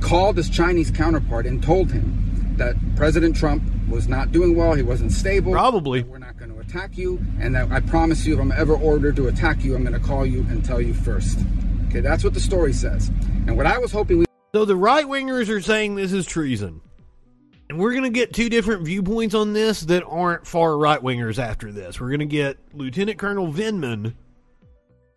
called 0.00 0.36
his 0.36 0.48
Chinese 0.48 0.88
counterpart 0.92 1.44
and 1.44 1.60
told 1.60 1.90
him 1.90 2.54
that 2.56 2.76
President 2.94 3.34
Trump 3.34 3.64
was 3.88 4.06
not 4.06 4.30
doing 4.30 4.54
well, 4.54 4.74
he 4.74 4.84
wasn't 4.84 5.10
stable. 5.10 5.50
Probably. 5.50 6.04
We're 6.04 6.18
not 6.18 6.38
going 6.38 6.52
to 6.52 6.60
attack 6.60 6.96
you, 6.96 7.18
and 7.40 7.52
that 7.56 7.72
I 7.72 7.80
promise 7.80 8.24
you, 8.24 8.34
if 8.34 8.40
I'm 8.40 8.52
ever 8.52 8.76
ordered 8.76 9.16
to 9.16 9.26
attack 9.26 9.64
you, 9.64 9.74
I'm 9.74 9.82
going 9.82 10.00
to 10.00 10.06
call 10.06 10.24
you 10.24 10.42
and 10.42 10.64
tell 10.64 10.80
you 10.80 10.94
first. 10.94 11.40
Okay, 11.88 11.98
that's 11.98 12.22
what 12.22 12.32
the 12.32 12.38
story 12.38 12.72
says. 12.72 13.08
And 13.48 13.56
what 13.56 13.66
I 13.66 13.78
was 13.78 13.90
hoping 13.90 14.18
we 14.18 14.24
So 14.54 14.64
the 14.64 14.76
right 14.76 15.04
wingers 15.04 15.48
are 15.48 15.60
saying 15.60 15.96
this 15.96 16.12
is 16.12 16.24
treason. 16.24 16.80
And 17.68 17.78
we're 17.78 17.92
going 17.92 18.04
to 18.04 18.10
get 18.10 18.32
two 18.32 18.48
different 18.48 18.84
viewpoints 18.84 19.34
on 19.34 19.52
this 19.52 19.80
that 19.82 20.04
aren't 20.04 20.46
far 20.46 20.78
right 20.78 21.00
wingers 21.00 21.38
after 21.38 21.72
this. 21.72 22.00
We're 22.00 22.08
going 22.08 22.20
to 22.20 22.26
get 22.26 22.58
Lieutenant 22.72 23.18
Colonel 23.18 23.52
Vindman, 23.52 24.14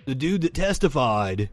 the 0.06 0.16
dude 0.16 0.42
that 0.42 0.56
testified 0.56 1.50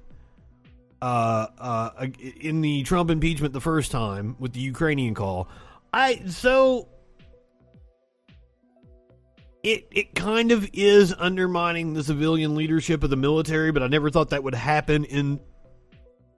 uh, 1.03 1.47
uh, 1.59 2.07
in 2.41 2.63
the 2.63 2.83
Trump 2.85 3.11
impeachment 3.11 3.53
the 3.53 3.61
first 3.61 3.93
time 3.93 4.37
with 4.39 4.55
the 4.55 4.61
Ukrainian 4.61 5.15
call. 5.15 5.49
I 5.93 6.23
so 6.27 6.89
it 9.63 9.87
it 9.91 10.15
kind 10.15 10.53
of 10.53 10.69
is 10.73 11.15
undermining 11.19 11.93
the 11.93 12.03
civilian 12.03 12.55
leadership 12.55 13.03
of 13.03 13.11
the 13.11 13.17
military, 13.17 13.73
but 13.73 13.83
I 13.83 13.89
never 13.89 14.11
thought 14.11 14.31
that 14.31 14.43
would 14.43 14.55
happen 14.55 15.05
in 15.05 15.41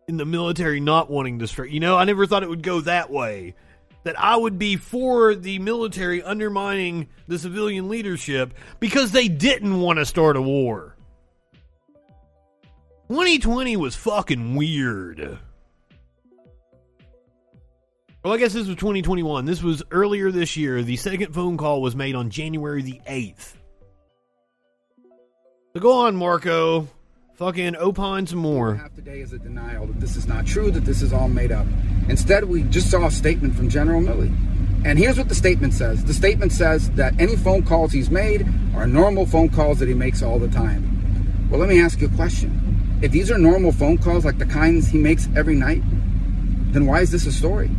in 0.08 0.16
the 0.16 0.24
military 0.24 0.80
not 0.80 1.10
wanting 1.10 1.38
to 1.38 1.46
strike. 1.46 1.70
You 1.70 1.80
know, 1.80 1.96
I 1.96 2.04
never 2.04 2.26
thought 2.26 2.42
it 2.42 2.48
would 2.48 2.62
go 2.62 2.80
that 2.80 3.10
way. 3.10 3.54
That 4.04 4.18
I 4.18 4.36
would 4.36 4.58
be 4.58 4.76
for 4.76 5.34
the 5.34 5.58
military 5.58 6.22
undermining 6.22 7.08
the 7.26 7.38
civilian 7.38 7.88
leadership 7.88 8.54
because 8.80 9.12
they 9.12 9.28
didn't 9.28 9.80
want 9.80 9.98
to 9.98 10.06
start 10.06 10.36
a 10.36 10.42
war. 10.42 10.96
2020 13.08 13.76
was 13.76 13.96
fucking 13.96 14.54
weird. 14.54 15.38
Well, 18.24 18.34
I 18.34 18.38
guess 18.38 18.52
this 18.52 18.66
was 18.66 18.76
2021. 18.76 19.44
This 19.44 19.62
was 19.62 19.82
earlier 19.90 20.30
this 20.30 20.56
year. 20.56 20.82
The 20.82 20.96
second 20.96 21.34
phone 21.34 21.56
call 21.56 21.80
was 21.80 21.96
made 21.96 22.14
on 22.14 22.30
January 22.30 22.82
the 22.82 23.00
8th. 23.08 23.54
So 25.72 25.80
go 25.80 26.06
on, 26.06 26.16
Marco. 26.16 26.88
Fucking 27.38 27.76
opine 27.76 28.26
some 28.26 28.40
more. 28.40 28.74
have 28.74 28.96
today 28.96 29.20
is 29.20 29.32
a 29.32 29.38
denial 29.38 29.86
that 29.86 30.00
this 30.00 30.16
is 30.16 30.26
not 30.26 30.44
true, 30.44 30.72
that 30.72 30.84
this 30.84 31.02
is 31.02 31.12
all 31.12 31.28
made 31.28 31.52
up. 31.52 31.68
Instead, 32.08 32.42
we 32.42 32.64
just 32.64 32.90
saw 32.90 33.06
a 33.06 33.12
statement 33.12 33.54
from 33.54 33.68
General 33.68 34.00
Milley. 34.00 34.36
And 34.84 34.98
here's 34.98 35.16
what 35.16 35.28
the 35.28 35.36
statement 35.36 35.72
says 35.72 36.04
the 36.04 36.12
statement 36.12 36.50
says 36.50 36.90
that 36.96 37.14
any 37.20 37.36
phone 37.36 37.62
calls 37.62 37.92
he's 37.92 38.10
made 38.10 38.44
are 38.74 38.88
normal 38.88 39.24
phone 39.24 39.50
calls 39.50 39.78
that 39.78 39.86
he 39.86 39.94
makes 39.94 40.20
all 40.20 40.40
the 40.40 40.48
time. 40.48 41.48
Well, 41.48 41.60
let 41.60 41.68
me 41.68 41.80
ask 41.80 42.00
you 42.00 42.08
a 42.08 42.16
question. 42.16 42.98
If 43.02 43.12
these 43.12 43.30
are 43.30 43.38
normal 43.38 43.70
phone 43.70 43.98
calls 43.98 44.24
like 44.24 44.38
the 44.38 44.46
kinds 44.46 44.88
he 44.88 44.98
makes 44.98 45.28
every 45.36 45.54
night, 45.54 45.82
then 46.72 46.86
why 46.86 47.02
is 47.02 47.12
this 47.12 47.24
a 47.24 47.30
story? 47.30 47.70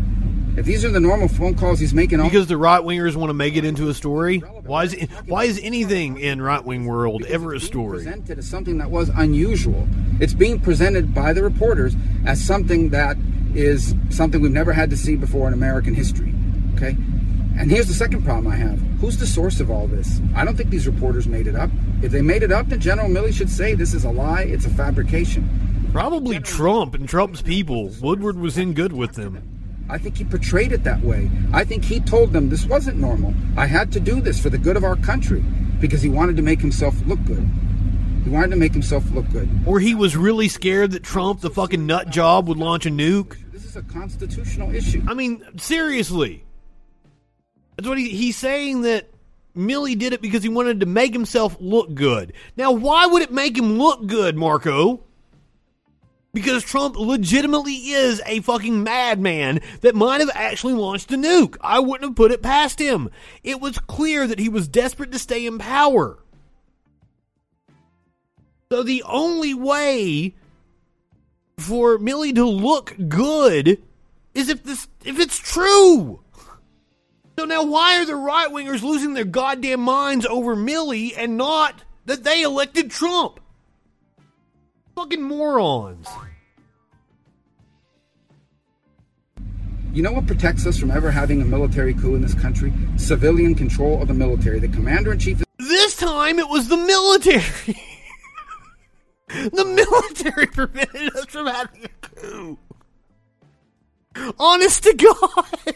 If 0.59 0.65
these 0.65 0.83
are 0.83 0.89
the 0.89 0.99
normal 0.99 1.29
phone 1.29 1.55
calls 1.55 1.79
he's 1.79 1.93
making, 1.93 2.21
because 2.21 2.47
the 2.47 2.57
right 2.57 2.81
wingers 2.81 3.15
want 3.15 3.29
to 3.29 3.33
make 3.33 3.55
it 3.55 3.63
into 3.63 3.87
a 3.87 3.93
story. 3.93 4.39
Why 4.39 4.83
is 4.83 5.07
why 5.25 5.45
is 5.45 5.57
anything 5.63 6.19
in 6.19 6.41
right 6.41 6.61
wing 6.61 6.85
world 6.85 7.23
ever 7.23 7.53
a 7.53 7.61
story? 7.61 7.99
Presented 7.99 8.39
as 8.39 8.49
something 8.49 8.77
that 8.79 8.91
was 8.91 9.07
unusual. 9.15 9.87
It's 10.19 10.33
being 10.33 10.59
presented 10.59 11.15
by 11.15 11.31
the 11.31 11.43
reporters 11.43 11.95
as 12.25 12.43
something 12.43 12.89
that 12.89 13.15
is 13.55 13.95
something 14.09 14.41
we've 14.41 14.51
never 14.51 14.73
had 14.73 14.89
to 14.89 14.97
see 14.97 15.15
before 15.15 15.47
in 15.47 15.53
American 15.53 15.95
history. 15.95 16.35
Okay, 16.73 16.97
and 17.57 17.71
here's 17.71 17.87
the 17.87 17.93
second 17.93 18.25
problem 18.25 18.51
I 18.51 18.57
have: 18.57 18.81
Who's 18.99 19.15
the 19.15 19.27
source 19.27 19.61
of 19.61 19.71
all 19.71 19.87
this? 19.87 20.19
I 20.35 20.43
don't 20.43 20.57
think 20.57 20.71
these 20.71 20.87
reporters 20.87 21.25
made 21.25 21.47
it 21.47 21.55
up. 21.55 21.69
If 22.03 22.11
they 22.11 22.21
made 22.21 22.43
it 22.43 22.51
up, 22.51 22.67
then 22.67 22.81
General 22.81 23.07
Milley 23.07 23.33
should 23.33 23.49
say 23.49 23.75
this 23.75 23.93
is 23.93 24.03
a 24.03 24.11
lie. 24.11 24.41
It's 24.41 24.65
a 24.65 24.69
fabrication. 24.69 25.89
Probably 25.93 26.37
Trump 26.39 26.95
and 26.95 27.07
Trump's 27.07 27.41
people. 27.41 27.93
Woodward 28.01 28.37
was 28.37 28.57
in 28.57 28.73
good 28.73 28.91
with 28.91 29.13
them. 29.13 29.58
I 29.89 29.97
think 29.97 30.17
he 30.17 30.23
portrayed 30.23 30.71
it 30.71 30.83
that 30.83 31.01
way. 31.01 31.29
I 31.51 31.63
think 31.63 31.83
he 31.83 31.99
told 31.99 32.31
them 32.31 32.49
this 32.49 32.65
wasn't 32.65 32.97
normal. 32.97 33.33
I 33.57 33.65
had 33.65 33.91
to 33.93 33.99
do 33.99 34.21
this 34.21 34.39
for 34.39 34.49
the 34.49 34.57
good 34.57 34.77
of 34.77 34.83
our 34.83 34.95
country 34.95 35.43
because 35.79 36.01
he 36.01 36.09
wanted 36.09 36.35
to 36.35 36.43
make 36.43 36.61
himself 36.61 36.95
look 37.07 37.23
good. 37.25 37.49
He 38.23 38.29
wanted 38.29 38.51
to 38.51 38.57
make 38.57 38.73
himself 38.73 39.09
look 39.11 39.29
good. 39.31 39.49
Or 39.65 39.79
he 39.79 39.95
was 39.95 40.15
really 40.15 40.47
scared 40.47 40.91
that 40.91 41.03
Trump, 41.03 41.41
the 41.41 41.49
fucking 41.49 41.87
nut 41.87 42.09
job, 42.09 42.47
would 42.47 42.57
launch 42.57 42.85
a 42.85 42.91
nuke. 42.91 43.37
This 43.51 43.65
is 43.65 43.75
a 43.75 43.81
constitutional 43.81 44.73
issue. 44.75 45.03
I 45.07 45.15
mean, 45.15 45.43
seriously. 45.57 46.43
That's 47.75 47.87
what 47.87 47.97
he, 47.97 48.09
he's 48.09 48.37
saying 48.37 48.81
that 48.81 49.09
Milley 49.55 49.97
did 49.97 50.13
it 50.13 50.21
because 50.21 50.43
he 50.43 50.49
wanted 50.49 50.81
to 50.81 50.85
make 50.85 51.13
himself 51.13 51.57
look 51.59 51.93
good. 51.95 52.33
Now, 52.55 52.71
why 52.73 53.07
would 53.07 53.23
it 53.23 53.31
make 53.31 53.57
him 53.57 53.79
look 53.79 54.05
good, 54.05 54.35
Marco? 54.35 55.01
Because 56.31 56.63
Trump 56.63 56.95
legitimately 56.95 57.73
is 57.73 58.21
a 58.25 58.41
fucking 58.41 58.83
madman 58.83 59.61
that 59.81 59.95
might 59.95 60.19
have 60.19 60.29
actually 60.33 60.73
launched 60.73 61.11
a 61.11 61.17
nuke. 61.17 61.57
I 61.59 61.79
wouldn't 61.79 62.09
have 62.11 62.15
put 62.15 62.31
it 62.31 62.43
past 62.43 62.79
him. 62.79 63.09
It 63.43 63.59
was 63.59 63.79
clear 63.79 64.27
that 64.27 64.39
he 64.39 64.47
was 64.47 64.67
desperate 64.67 65.11
to 65.11 65.19
stay 65.19 65.45
in 65.45 65.57
power. 65.57 66.19
So 68.71 68.83
the 68.83 69.01
only 69.03 69.55
way 69.55 70.35
for 71.57 71.97
Milley 71.97 72.33
to 72.35 72.45
look 72.45 72.95
good 73.07 73.81
is 74.35 74.49
if 74.49 74.63
this 74.63 74.87
if 75.03 75.19
it's 75.19 75.37
true. 75.37 76.21
So 77.37 77.45
now 77.45 77.63
why 77.63 77.99
are 77.99 78.05
the 78.05 78.15
right 78.15 78.49
wingers 78.49 78.83
losing 78.83 79.13
their 79.13 79.25
goddamn 79.25 79.79
minds 79.79 80.25
over 80.25 80.55
Milley 80.55 81.13
and 81.17 81.37
not 81.37 81.83
that 82.05 82.23
they 82.23 82.43
elected 82.43 82.91
Trump? 82.91 83.39
Fucking 84.99 85.23
morons. 85.23 86.09
You 89.93 90.03
know 90.03 90.11
what 90.11 90.27
protects 90.27 90.67
us 90.67 90.77
from 90.77 90.91
ever 90.91 91.09
having 91.09 91.41
a 91.41 91.45
military 91.45 91.93
coup 91.93 92.15
in 92.15 92.21
this 92.21 92.33
country? 92.33 92.73
Civilian 92.97 93.55
control 93.55 94.01
of 94.01 94.09
the 94.09 94.13
military. 94.13 94.59
The 94.59 94.67
commander 94.67 95.13
in 95.13 95.19
chief. 95.19 95.41
This 95.57 95.95
time 95.95 96.37
it 96.37 96.49
was 96.49 96.67
the 96.67 96.75
military. 96.75 97.81
the 99.29 99.63
military 99.63 100.47
prevented 100.47 101.15
us 101.15 101.27
from 101.27 101.47
having 101.47 101.85
a 101.85 101.89
coup. 102.05 102.57
Honest 104.37 104.83
to 104.83 104.93
God. 104.95 105.75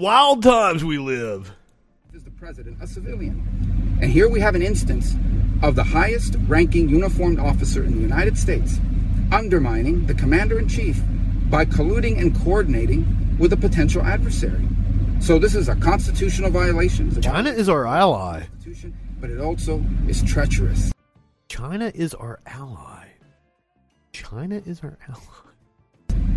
Wild 0.00 0.42
times 0.42 0.84
we 0.84 0.98
live. 0.98 1.54
President 2.44 2.76
a 2.82 2.86
civilian? 2.86 3.98
And 4.02 4.10
here 4.10 4.28
we 4.28 4.38
have 4.38 4.54
an 4.54 4.60
instance 4.60 5.14
of 5.62 5.76
the 5.76 5.82
highest 5.82 6.36
ranking 6.46 6.90
uniformed 6.90 7.38
officer 7.40 7.82
in 7.82 7.94
the 7.94 8.02
United 8.02 8.36
States 8.36 8.80
undermining 9.32 10.04
the 10.04 10.12
commander 10.12 10.58
in 10.58 10.68
chief 10.68 11.00
by 11.48 11.64
colluding 11.64 12.20
and 12.20 12.38
coordinating 12.38 13.38
with 13.38 13.54
a 13.54 13.56
potential 13.56 14.02
adversary. 14.02 14.62
So 15.20 15.38
this 15.38 15.54
is 15.54 15.70
a 15.70 15.74
constitutional 15.76 16.50
violation. 16.50 17.18
China 17.22 17.48
is 17.48 17.70
our 17.70 17.86
ally. 17.86 18.42
But 19.22 19.30
it 19.30 19.40
also 19.40 19.82
is 20.06 20.22
treacherous. 20.22 20.92
China 21.48 21.90
is 21.94 22.12
our 22.12 22.40
ally. 22.44 23.06
China 24.12 24.60
is 24.66 24.82
our 24.82 24.98
ally 25.08 25.53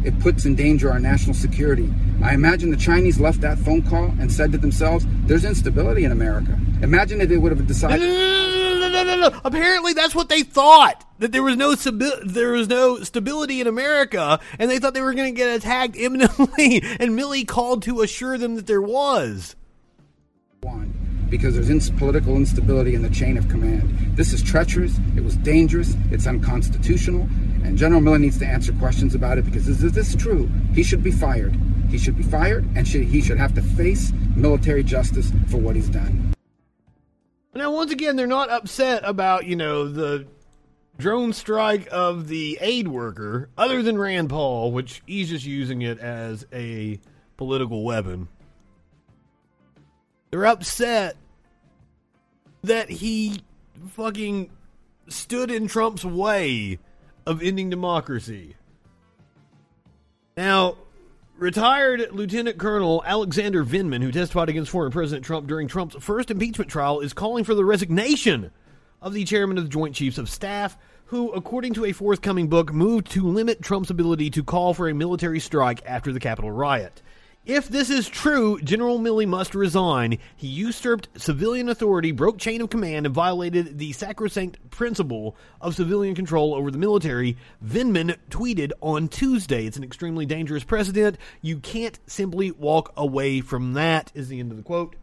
it 0.08 0.18
puts 0.22 0.46
in 0.46 0.56
danger 0.56 0.90
our 0.90 1.00
national 1.00 1.36
security. 1.36 1.94
I 2.24 2.34
imagine 2.34 2.72
the 2.72 2.78
Chinese 2.78 3.20
left 3.20 3.42
that 3.42 3.60
phone 3.60 3.82
call 3.82 4.06
and 4.20 4.32
said 4.32 4.54
to 4.54 4.58
themselves, 4.58 5.06
there's 5.26 5.44
instability 5.44 6.06
in 6.06 6.14
America. 6.14 6.58
Imagine 6.82 7.20
if 7.20 7.28
they 7.28 7.38
would 7.38 7.52
have 7.52 7.68
decided. 7.68 8.00
No, 8.00 8.90
no, 8.90 9.04
no, 9.04 9.30
no. 9.30 9.42
Apparently, 9.44 9.92
that's 9.92 10.16
what 10.16 10.30
they 10.30 10.44
thought 10.44 11.04
that 11.20 11.34
there 11.34 11.44
was 11.44 11.58
no 11.58 11.76
there 11.76 12.52
was 12.52 12.70
no 12.70 13.04
stability 13.04 13.60
in 13.60 13.68
America, 13.68 14.40
and 14.58 14.72
they 14.72 14.80
thought 14.80 14.94
they 14.94 15.02
were 15.02 15.14
going 15.14 15.34
to 15.34 15.38
get 15.38 15.54
attacked 15.54 15.98
imminently. 15.98 16.82
And 17.00 17.20
Milley 17.20 17.46
called 17.46 17.84
to 17.84 18.02
assure 18.02 18.38
them 18.38 18.56
that 18.56 18.66
there 18.66 18.82
was. 18.82 19.56
Because 21.30 21.56
there's 21.56 21.70
ins- 21.70 21.90
political 21.90 22.36
instability 22.36 22.96
in 22.96 23.02
the 23.02 23.10
chain 23.10 23.38
of 23.38 23.48
command. 23.50 24.16
This 24.16 24.34
is 24.34 24.42
treacherous. 24.42 24.98
It 25.16 25.24
was 25.24 25.36
dangerous. 25.38 25.96
It's 26.12 26.28
unconstitutional. 26.28 27.24
And 27.64 27.78
General 27.78 28.02
Miller 28.02 28.20
needs 28.20 28.40
to 28.40 28.46
answer 28.46 28.72
questions 28.74 29.14
about 29.14 29.38
it 29.38 29.46
because 29.46 29.68
is 29.68 29.80
this 29.80 30.16
true? 30.16 30.50
He 30.74 30.84
should 30.84 31.04
be 31.04 31.12
fired. 31.12 31.56
He 31.90 31.98
should 31.98 32.18
be 32.18 32.24
fired 32.24 32.66
and 32.76 32.88
should, 32.88 33.04
he 33.04 33.22
should 33.22 33.38
have 33.38 33.54
to 33.56 33.62
face 33.62 34.12
military 34.36 34.84
justice 34.84 35.32
for 35.50 35.58
what 35.58 35.76
he's 35.76 35.90
done. 35.90 36.34
Now, 37.54 37.72
once 37.72 37.92
again, 37.92 38.16
they're 38.16 38.28
not 38.28 38.50
upset 38.50 39.02
about, 39.04 39.46
you 39.46 39.56
know, 39.56 39.88
the 39.88 40.28
drone 40.98 41.34
strike 41.34 41.88
of 41.92 42.28
the 42.28 42.58
aid 42.62 42.88
worker, 42.88 43.50
other 43.58 43.82
than 43.82 43.98
Rand 43.98 44.30
Paul, 44.30 44.72
which 44.72 45.02
he's 45.06 45.30
just 45.30 45.46
using 45.46 45.82
it 45.82 45.98
as 46.00 46.46
a 46.54 47.00
political 47.36 47.84
weapon. 47.84 48.28
They're 50.30 50.46
upset 50.46 51.16
that 52.64 52.90
he 52.90 53.42
fucking 53.92 54.50
stood 55.08 55.52
in 55.52 55.68
Trump's 55.68 56.04
way 56.04 56.80
of 57.26 57.42
ending 57.42 57.70
democracy. 57.70 58.56
Now, 60.36 60.78
retired 61.38 62.10
Lieutenant 62.12 62.58
Colonel 62.58 63.04
Alexander 63.06 63.64
Vindman, 63.64 64.04
who 64.04 64.12
testified 64.12 64.50
against 64.50 64.72
former 64.72 64.90
President 64.90 65.26
Trump 65.26 65.48
during 65.48 65.68
Trump's 65.68 65.96
first 66.04 66.30
impeachment 66.30 66.70
trial, 66.70 67.00
is 67.00 67.14
calling 67.14 67.44
for 67.44 67.56
the 67.56 67.66
resignation 67.66 68.52
of 69.02 69.14
the 69.14 69.24
chairman 69.24 69.58
of 69.58 69.64
the 69.64 69.70
Joint 69.70 69.96
Chiefs 69.96 70.18
of 70.18 70.30
Staff, 70.30 70.78
who, 71.06 71.32
according 71.32 71.74
to 71.76 71.86
a 71.86 71.94
forthcoming 71.94 72.50
book, 72.50 72.74
moved 72.74 73.12
to 73.12 73.26
limit 73.28 73.62
Trump's 73.62 73.90
ability 73.90 74.30
to 74.32 74.44
call 74.44 74.74
for 74.74 74.90
a 74.90 74.94
military 74.94 75.40
strike 75.40 75.82
after 75.86 76.12
the 76.12 76.20
Capitol 76.20 76.52
riot. 76.52 77.02
If 77.48 77.70
this 77.70 77.90
is 77.90 78.10
true, 78.10 78.60
General 78.60 79.00
Milley 79.00 79.26
must 79.26 79.56
resign. 79.56 80.18
He 80.36 80.48
usurped 80.48 81.08
civilian 81.16 81.70
authority, 81.70 82.12
broke 82.12 82.40
chain 82.40 82.60
of 82.60 82.70
command, 82.70 83.06
and 83.06 83.16
violated 83.16 83.78
the 83.78 83.94
sacrosanct 83.94 84.70
principle 84.70 85.38
of 85.62 85.74
civilian 85.74 86.14
control 86.14 86.54
over 86.54 86.72
the 86.72 86.78
military. 86.78 87.38
Vindman 87.66 88.18
tweeted 88.30 88.74
on 88.82 89.08
Tuesday, 89.08 89.66
It's 89.66 89.78
an 89.78 89.86
extremely 89.86 90.26
dangerous 90.26 90.66
precedent. 90.66 91.18
You 91.42 91.60
can't 91.60 91.98
simply 92.06 92.52
walk 92.52 92.92
away 92.98 93.40
from 93.40 93.76
that, 93.76 94.12
is 94.14 94.28
the 94.28 94.42
end 94.42 94.52
of 94.52 94.58
the 94.58 94.64
quote. 94.64 94.98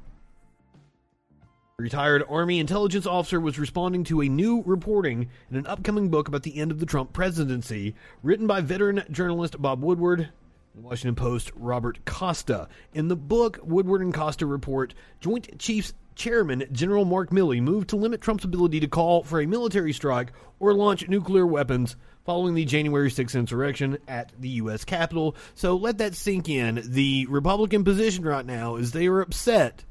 retired 1.79 2.25
Army 2.29 2.59
intelligence 2.59 3.07
officer 3.07 3.41
was 3.41 3.59
responding 3.59 4.05
to 4.05 4.21
a 4.21 4.29
new 4.29 4.63
reporting 4.67 5.31
in 5.51 5.57
an 5.57 5.67
upcoming 5.67 6.11
book 6.11 6.29
about 6.29 6.43
the 6.43 6.59
end 6.59 6.71
of 6.71 6.79
the 6.79 6.85
Trump 6.85 7.15
presidency, 7.15 7.95
written 8.23 8.47
by 8.47 8.61
veteran 8.61 9.03
journalist 9.11 9.63
Bob 9.63 9.83
Woodward. 9.83 10.29
Washington 10.75 11.15
Post, 11.15 11.53
Robert 11.55 12.05
Costa. 12.05 12.69
In 12.93 13.09
the 13.09 13.17
book, 13.17 13.59
Woodward 13.63 14.01
and 14.01 14.13
Costa 14.13 14.47
report 14.47 14.95
Joint 15.21 15.59
Chiefs 15.59 15.95
Chairman 16.15 16.65
General 16.73 17.05
Mark 17.05 17.31
Milley 17.31 17.61
moved 17.61 17.91
to 17.91 17.97
limit 17.97 18.21
Trump's 18.21 18.45
ability 18.45 18.81
to 18.81 18.89
call 18.89 19.23
for 19.23 19.41
a 19.41 19.47
military 19.47 19.93
strike 19.93 20.33
or 20.61 20.75
launch 20.75 21.09
nuclear 21.09 21.47
weapons 21.47 21.97
following 22.25 22.55
the 22.55 22.65
January 22.65 23.11
6th 23.11 23.39
insurrection 23.39 23.99
at 24.09 24.33
the 24.39 24.49
U.S. 24.51 24.85
Capitol. 24.85 25.37
So 25.55 25.77
let 25.77 25.99
that 25.99 26.15
sink 26.15 26.49
in. 26.49 26.83
The 26.85 27.27
Republican 27.29 27.85
position 27.85 28.25
right 28.25 28.47
now 28.47 28.77
is 28.77 28.93
they 28.93 29.07
are 29.09 29.21
upset 29.21 29.85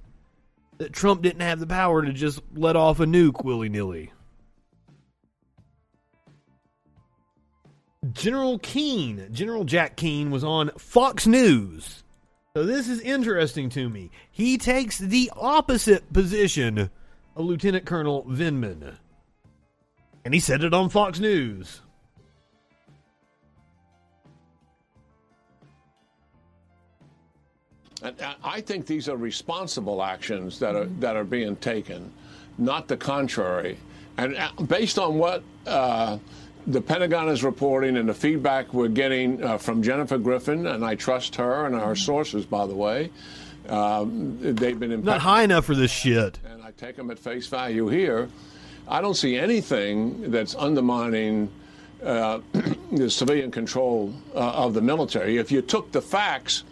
that 0.77 0.93
Trump 0.93 1.21
didn't 1.21 1.41
have 1.41 1.59
the 1.59 1.67
power 1.67 2.03
to 2.03 2.11
just 2.11 2.41
let 2.55 2.75
off 2.75 2.99
a 2.99 3.05
nuke 3.05 3.43
willy 3.43 3.69
nilly. 3.69 4.11
General 8.11 8.59
Keane, 8.59 9.29
General 9.31 9.63
Jack 9.63 9.95
Keane, 9.95 10.29
was 10.29 10.43
on 10.43 10.71
Fox 10.77 11.25
News. 11.25 12.03
So 12.55 12.65
this 12.65 12.89
is 12.89 12.99
interesting 13.01 13.69
to 13.69 13.89
me. 13.89 14.11
He 14.29 14.57
takes 14.57 14.97
the 14.97 15.31
opposite 15.35 16.11
position 16.11 16.89
of 17.35 17.45
Lieutenant 17.45 17.85
Colonel 17.85 18.23
Vindman. 18.25 18.97
And 20.25 20.33
he 20.33 20.39
said 20.39 20.63
it 20.63 20.73
on 20.73 20.89
Fox 20.89 21.19
News. 21.19 21.81
And 28.03 28.15
I 28.43 28.59
think 28.59 28.85
these 28.85 29.07
are 29.07 29.15
responsible 29.15 30.03
actions 30.03 30.59
that 30.59 30.75
are 30.75 30.85
that 30.99 31.15
are 31.15 31.23
being 31.23 31.55
taken, 31.55 32.11
not 32.57 32.89
the 32.89 32.97
contrary. 32.97 33.77
And 34.17 34.35
uh, 34.35 34.51
based 34.67 34.99
on 34.99 35.17
what 35.17 35.41
uh, 35.65 36.17
the 36.67 36.81
Pentagon 36.81 37.29
is 37.29 37.43
reporting 37.43 37.97
and 37.97 38.07
the 38.07 38.13
feedback 38.13 38.73
we're 38.73 38.87
getting 38.87 39.43
uh, 39.43 39.57
from 39.57 39.83
Jennifer 39.83 40.17
Griffin, 40.17 40.67
and 40.67 40.83
I 40.83 40.95
trust 40.95 41.35
her 41.35 41.65
and 41.65 41.75
our 41.75 41.95
sources, 41.95 42.45
by 42.45 42.65
the 42.65 42.75
way. 42.75 43.11
Um, 43.67 44.37
they've 44.41 44.79
been 44.79 45.03
not 45.03 45.21
high 45.21 45.43
enough 45.43 45.65
for 45.65 45.75
this 45.75 45.91
shit. 45.91 46.39
And 46.49 46.61
I 46.63 46.71
take 46.71 46.95
them 46.95 47.11
at 47.11 47.19
face 47.19 47.47
value 47.47 47.87
here. 47.87 48.29
I 48.87 49.01
don't 49.01 49.15
see 49.15 49.37
anything 49.37 50.31
that's 50.31 50.55
undermining 50.55 51.49
uh, 52.03 52.39
the 52.91 53.09
civilian 53.09 53.51
control 53.51 54.13
uh, 54.35 54.39
of 54.39 54.73
the 54.73 54.81
military. 54.81 55.37
If 55.37 55.51
you 55.51 55.61
took 55.61 55.91
the 55.91 56.01
facts 56.01 56.63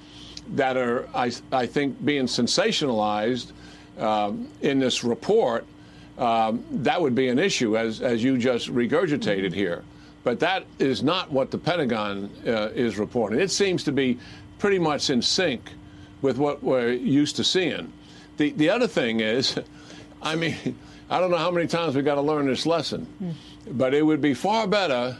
that 0.49 0.75
are, 0.75 1.07
I, 1.15 1.31
I 1.51 1.65
think, 1.65 2.03
being 2.03 2.25
sensationalized 2.25 3.51
um, 3.97 4.49
in 4.61 4.79
this 4.79 5.03
report, 5.03 5.65
um, 6.21 6.63
that 6.69 7.01
would 7.01 7.15
be 7.15 7.29
an 7.29 7.39
issue, 7.39 7.75
as, 7.75 7.99
as 7.99 8.23
you 8.23 8.37
just 8.37 8.71
regurgitated 8.71 9.53
here. 9.53 9.83
But 10.23 10.39
that 10.41 10.65
is 10.77 11.01
not 11.01 11.31
what 11.31 11.49
the 11.49 11.57
Pentagon 11.57 12.29
uh, 12.45 12.69
is 12.75 12.99
reporting. 12.99 13.39
It 13.39 13.49
seems 13.49 13.83
to 13.85 13.91
be 13.91 14.19
pretty 14.59 14.77
much 14.77 15.09
in 15.09 15.23
sync 15.23 15.71
with 16.21 16.37
what 16.37 16.63
we're 16.63 16.91
used 16.91 17.37
to 17.37 17.43
seeing. 17.43 17.91
The, 18.37 18.51
the 18.51 18.69
other 18.69 18.87
thing 18.87 19.19
is, 19.19 19.59
I 20.21 20.35
mean, 20.35 20.55
I 21.09 21.19
don't 21.19 21.31
know 21.31 21.37
how 21.37 21.49
many 21.49 21.65
times 21.65 21.95
we've 21.95 22.05
got 22.05 22.15
to 22.15 22.21
learn 22.21 22.45
this 22.45 22.67
lesson, 22.67 23.07
mm. 23.21 23.33
but 23.71 23.95
it 23.95 24.03
would 24.05 24.21
be 24.21 24.35
far 24.35 24.67
better 24.67 25.17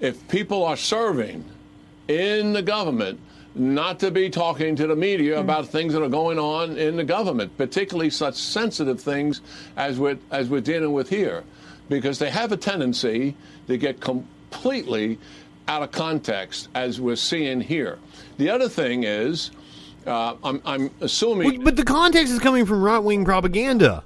if 0.00 0.26
people 0.28 0.64
are 0.64 0.78
serving 0.78 1.44
in 2.08 2.54
the 2.54 2.62
government 2.62 3.20
not 3.54 3.98
to 4.00 4.10
be 4.10 4.30
talking 4.30 4.76
to 4.76 4.86
the 4.86 4.96
media 4.96 5.36
mm. 5.36 5.40
about 5.40 5.66
things 5.66 5.92
that 5.92 6.02
are 6.02 6.08
going 6.08 6.38
on 6.38 6.76
in 6.76 6.96
the 6.96 7.04
government, 7.04 7.56
particularly 7.56 8.10
such 8.10 8.34
sensitive 8.34 9.00
things 9.00 9.40
as 9.76 9.98
we're, 9.98 10.18
as 10.30 10.48
we're 10.48 10.60
dealing 10.60 10.92
with 10.92 11.08
here, 11.08 11.44
because 11.88 12.18
they 12.18 12.30
have 12.30 12.52
a 12.52 12.56
tendency 12.56 13.36
to 13.66 13.76
get 13.76 14.00
completely 14.00 15.18
out 15.66 15.82
of 15.82 15.92
context, 15.92 16.68
as 16.74 17.00
we're 17.00 17.16
seeing 17.16 17.60
here. 17.60 17.98
The 18.38 18.48
other 18.48 18.68
thing 18.68 19.04
is, 19.04 19.50
uh, 20.06 20.34
I'm, 20.42 20.62
I'm, 20.64 20.90
assuming. 21.00 21.62
But 21.62 21.76
the 21.76 21.84
context 21.84 22.32
is 22.32 22.38
coming 22.38 22.64
from 22.64 22.82
right 22.82 22.98
wing 22.98 23.24
propaganda. 23.24 24.04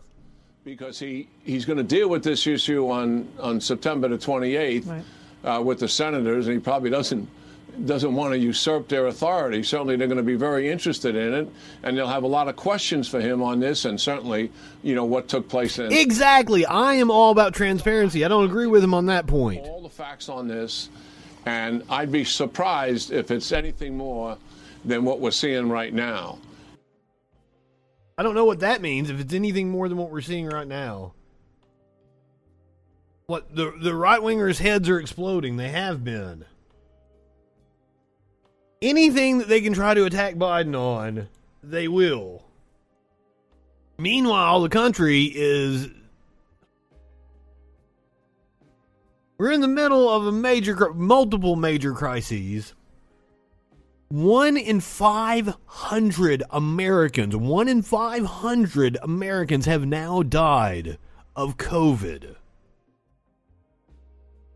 Because 0.65 0.99
he, 0.99 1.29
he's 1.45 1.65
going 1.65 1.77
to 1.77 1.85
deal 1.85 2.09
with 2.09 2.25
this 2.25 2.47
issue 2.47 2.89
on, 2.89 3.29
on 3.39 3.61
September 3.61 4.09
the 4.09 4.19
28th 4.19 4.89
right. 4.89 5.05
uh, 5.45 5.61
with 5.61 5.79
the 5.79 5.89
senators, 5.89 6.47
and 6.47 6.55
he 6.55 6.61
probably 6.61 6.91
doesn't 6.91 7.29
doesn't 7.87 8.15
want 8.15 8.33
to 8.33 8.39
usurp 8.39 8.89
their 8.89 9.07
authority. 9.07 9.63
Certainly, 9.63 9.97
they're 9.97 10.07
going 10.07 10.19
to 10.19 10.23
be 10.23 10.37
very 10.37 10.71
interested 10.71 11.17
in 11.17 11.35
it, 11.35 11.49
and 11.83 11.97
they'll 11.97 12.07
have 12.07 12.23
a 12.23 12.29
lot 12.29 12.49
of 12.49 12.57
questions 12.57 13.09
for 13.09 13.21
him 13.21 13.43
on 13.43 13.61
this, 13.61 13.85
and 13.85 14.01
certainly, 14.01 14.51
you 14.83 14.95
know, 14.95 15.05
what 15.05 15.29
took 15.29 15.49
place 15.49 15.79
in. 15.79 15.93
Exactly. 15.93 16.67
I 16.67 16.95
am 16.95 17.11
all 17.11 17.31
about 17.31 17.55
transparency. 17.55 18.25
I 18.25 18.29
don't 18.29 18.45
agree 18.45 18.67
with 18.67 18.85
him 18.85 18.95
on 18.95 19.07
that 19.07 19.27
point. 19.27 19.67
All 19.67 19.83
the 19.83 19.89
facts 19.89 20.29
on 20.29 20.49
this, 20.49 20.91
and 21.47 21.83
I'd 21.89 22.13
be 22.13 22.25
surprised 22.25 23.11
if 23.11 23.31
it's 23.31 23.53
anything 23.53 23.97
more 23.97 24.37
than 24.85 25.05
what 25.05 25.21
we're 25.21 25.31
seeing 25.31 25.69
right 25.69 25.93
now. 25.93 26.39
I 28.19 28.23
don't 28.23 28.35
know 28.35 28.45
what 28.45 28.61
that 28.61 28.83
means. 28.83 29.11
If 29.11 29.19
it's 29.21 29.35
anything 29.35 29.71
more 29.71 29.89
than 29.89 29.99
what 29.99 30.11
we're 30.11 30.21
seeing 30.21 30.47
right 30.47 30.67
now. 30.67 31.15
What 33.27 33.55
the 33.55 33.73
the 33.81 33.95
right 33.95 34.21
wingers' 34.21 34.59
heads 34.59 34.89
are 34.89 34.99
exploding. 34.99 35.57
They 35.57 35.71
have 35.71 36.05
been 36.05 36.45
anything 38.83 39.39
that 39.39 39.49
they 39.49 39.61
can 39.61 39.73
try 39.73 39.95
to 39.95 40.05
attack 40.05 40.35
Biden 40.35 40.79
on, 40.79 41.29
they 41.63 41.89
will. 41.89 42.45
Meanwhile, 43.99 44.63
the 44.63 44.69
country 44.69 45.33
is. 45.35 45.89
We're 49.39 49.53
in 49.53 49.61
the 49.61 49.69
middle 49.69 50.09
of 50.09 50.27
a 50.27 50.33
major, 50.33 50.93
multiple 50.93 51.57
major 51.57 51.93
crises. 51.93 52.75
One 54.09 54.59
in 54.59 54.81
500 54.81 56.43
Americans, 56.51 57.35
one 57.35 57.67
in 57.67 57.81
500 57.81 58.99
Americans 59.03 59.65
have 59.65 59.87
now 59.87 60.23
died 60.23 60.99
of 61.35 61.57
COVID. 61.57 62.37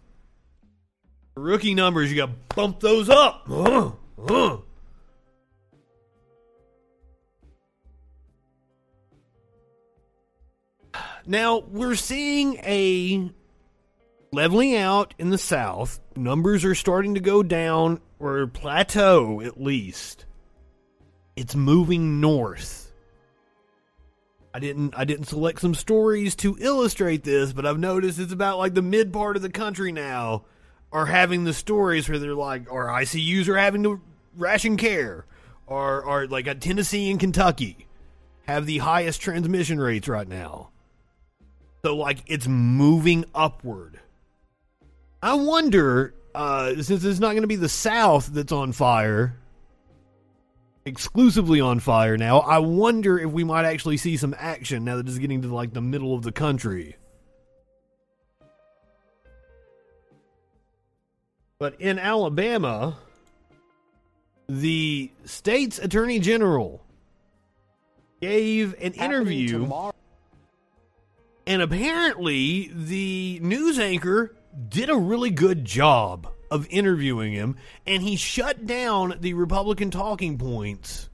Rookie 1.34 1.74
numbers, 1.74 2.08
you 2.08 2.18
got 2.18 2.26
to 2.26 2.54
bump 2.54 2.78
those 2.78 3.08
up. 3.08 3.50
Uh, 3.50 3.90
uh. 4.28 4.58
Now, 11.26 11.64
we're 11.68 11.96
seeing 11.96 12.58
a 12.58 13.28
leveling 14.30 14.76
out 14.76 15.14
in 15.18 15.30
the 15.30 15.38
South. 15.38 15.98
Numbers 16.14 16.64
are 16.64 16.76
starting 16.76 17.14
to 17.14 17.20
go 17.20 17.42
down 17.42 18.00
or 18.20 18.46
plateau 18.46 19.40
at 19.40 19.60
least 19.60 20.26
it's 21.36 21.54
moving 21.54 22.20
north. 22.20 22.92
I 24.52 24.60
didn't 24.60 24.94
I 24.96 25.04
didn't 25.04 25.26
select 25.26 25.60
some 25.60 25.74
stories 25.74 26.36
to 26.36 26.56
illustrate 26.60 27.24
this, 27.24 27.52
but 27.52 27.66
I've 27.66 27.78
noticed 27.78 28.20
it's 28.20 28.32
about 28.32 28.58
like 28.58 28.74
the 28.74 28.82
mid 28.82 29.12
part 29.12 29.36
of 29.36 29.42
the 29.42 29.50
country 29.50 29.90
now 29.90 30.44
are 30.92 31.06
having 31.06 31.42
the 31.42 31.52
stories 31.52 32.08
where 32.08 32.20
they're 32.20 32.34
like 32.34 32.72
or 32.72 32.86
ICUs 32.86 33.48
are 33.48 33.58
having 33.58 33.82
to 33.82 34.00
ration 34.36 34.76
care 34.76 35.26
or 35.66 36.02
or 36.02 36.28
like 36.28 36.60
Tennessee 36.60 37.10
and 37.10 37.18
Kentucky 37.18 37.88
have 38.46 38.66
the 38.66 38.78
highest 38.78 39.20
transmission 39.20 39.80
rates 39.80 40.06
right 40.06 40.28
now. 40.28 40.70
So 41.82 41.96
like 41.96 42.22
it's 42.26 42.46
moving 42.46 43.24
upward. 43.34 43.98
I 45.20 45.34
wonder 45.34 46.14
uh, 46.32 46.80
since 46.80 47.04
it's 47.04 47.18
not 47.18 47.30
going 47.30 47.42
to 47.42 47.48
be 47.48 47.56
the 47.56 47.68
South 47.68 48.26
that's 48.26 48.52
on 48.52 48.72
fire 48.72 49.36
exclusively 50.86 51.60
on 51.60 51.80
fire 51.80 52.16
now. 52.16 52.40
I 52.40 52.58
wonder 52.58 53.18
if 53.18 53.30
we 53.30 53.44
might 53.44 53.64
actually 53.64 53.96
see 53.96 54.16
some 54.16 54.34
action 54.38 54.84
now 54.84 54.96
that 54.96 55.08
it's 55.08 55.18
getting 55.18 55.42
to 55.42 55.54
like 55.54 55.72
the 55.72 55.80
middle 55.80 56.14
of 56.14 56.22
the 56.22 56.32
country. 56.32 56.96
But 61.58 61.80
in 61.80 61.98
Alabama, 61.98 62.98
the 64.48 65.10
state's 65.24 65.78
attorney 65.78 66.18
general 66.18 66.84
gave 68.20 68.74
an 68.80 68.92
interview. 68.92 69.60
Tomorrow. 69.60 69.94
And 71.46 71.62
apparently, 71.62 72.70
the 72.74 73.38
news 73.42 73.78
anchor 73.78 74.34
did 74.68 74.90
a 74.90 74.96
really 74.96 75.30
good 75.30 75.64
job 75.64 76.33
of 76.54 76.68
interviewing 76.70 77.32
him, 77.32 77.56
and 77.84 78.00
he 78.00 78.14
shut 78.14 78.64
down 78.64 79.16
the 79.20 79.34
Republican 79.34 79.90
talking 79.90 80.38
points 80.38 81.08